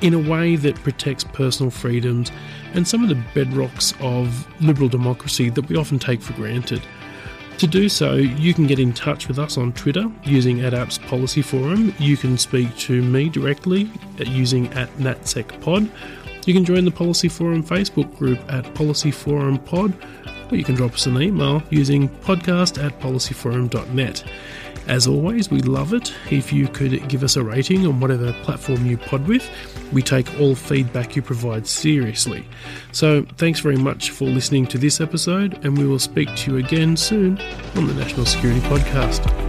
in 0.00 0.14
a 0.14 0.30
way 0.30 0.56
that 0.56 0.76
protects 0.76 1.24
personal 1.24 1.70
freedoms 1.70 2.32
and 2.72 2.88
some 2.88 3.02
of 3.02 3.10
the 3.10 3.22
bedrocks 3.34 3.94
of 4.00 4.46
liberal 4.62 4.88
democracy 4.88 5.50
that 5.50 5.68
we 5.68 5.76
often 5.76 5.98
take 5.98 6.22
for 6.22 6.32
granted. 6.32 6.80
To 7.58 7.66
do 7.66 7.88
so, 7.88 8.16
you 8.16 8.52
can 8.52 8.66
get 8.66 8.78
in 8.78 8.92
touch 8.92 9.28
with 9.28 9.38
us 9.38 9.56
on 9.56 9.72
Twitter 9.72 10.10
using 10.24 10.58
ADAPT's 10.58 10.98
Policy 10.98 11.40
Forum. 11.40 11.94
You 11.98 12.18
can 12.18 12.36
speak 12.36 12.76
to 12.78 13.00
me 13.00 13.30
directly 13.30 13.90
using 14.18 14.70
at 14.74 14.90
NatSecPod. 14.98 15.88
You 16.44 16.52
can 16.52 16.66
join 16.66 16.84
the 16.84 16.90
Policy 16.90 17.28
Forum 17.28 17.64
Facebook 17.64 18.14
group 18.18 18.38
at 18.52 18.74
Policy 18.74 19.10
Forum 19.10 19.58
Pod, 19.58 19.94
or 20.52 20.56
you 20.58 20.64
can 20.64 20.74
drop 20.74 20.92
us 20.92 21.06
an 21.06 21.20
email 21.20 21.62
using 21.70 22.10
podcast 22.10 22.82
at 22.84 23.00
policyforum.net. 23.00 24.24
As 24.86 25.06
always, 25.06 25.50
we 25.50 25.60
love 25.60 25.92
it 25.92 26.12
if 26.30 26.52
you 26.52 26.68
could 26.68 27.08
give 27.08 27.24
us 27.24 27.36
a 27.36 27.42
rating 27.42 27.86
on 27.86 27.98
whatever 27.98 28.32
platform 28.44 28.86
you 28.86 28.96
pod 28.96 29.26
with. 29.26 29.48
We 29.92 30.02
take 30.02 30.38
all 30.38 30.54
feedback 30.54 31.16
you 31.16 31.22
provide 31.22 31.66
seriously. 31.66 32.46
So, 32.92 33.24
thanks 33.36 33.60
very 33.60 33.76
much 33.76 34.10
for 34.10 34.24
listening 34.24 34.66
to 34.68 34.78
this 34.78 35.00
episode, 35.00 35.64
and 35.64 35.76
we 35.76 35.86
will 35.86 35.98
speak 35.98 36.34
to 36.36 36.52
you 36.52 36.56
again 36.58 36.96
soon 36.96 37.38
on 37.74 37.86
the 37.86 37.94
National 37.94 38.26
Security 38.26 38.60
Podcast. 38.60 39.45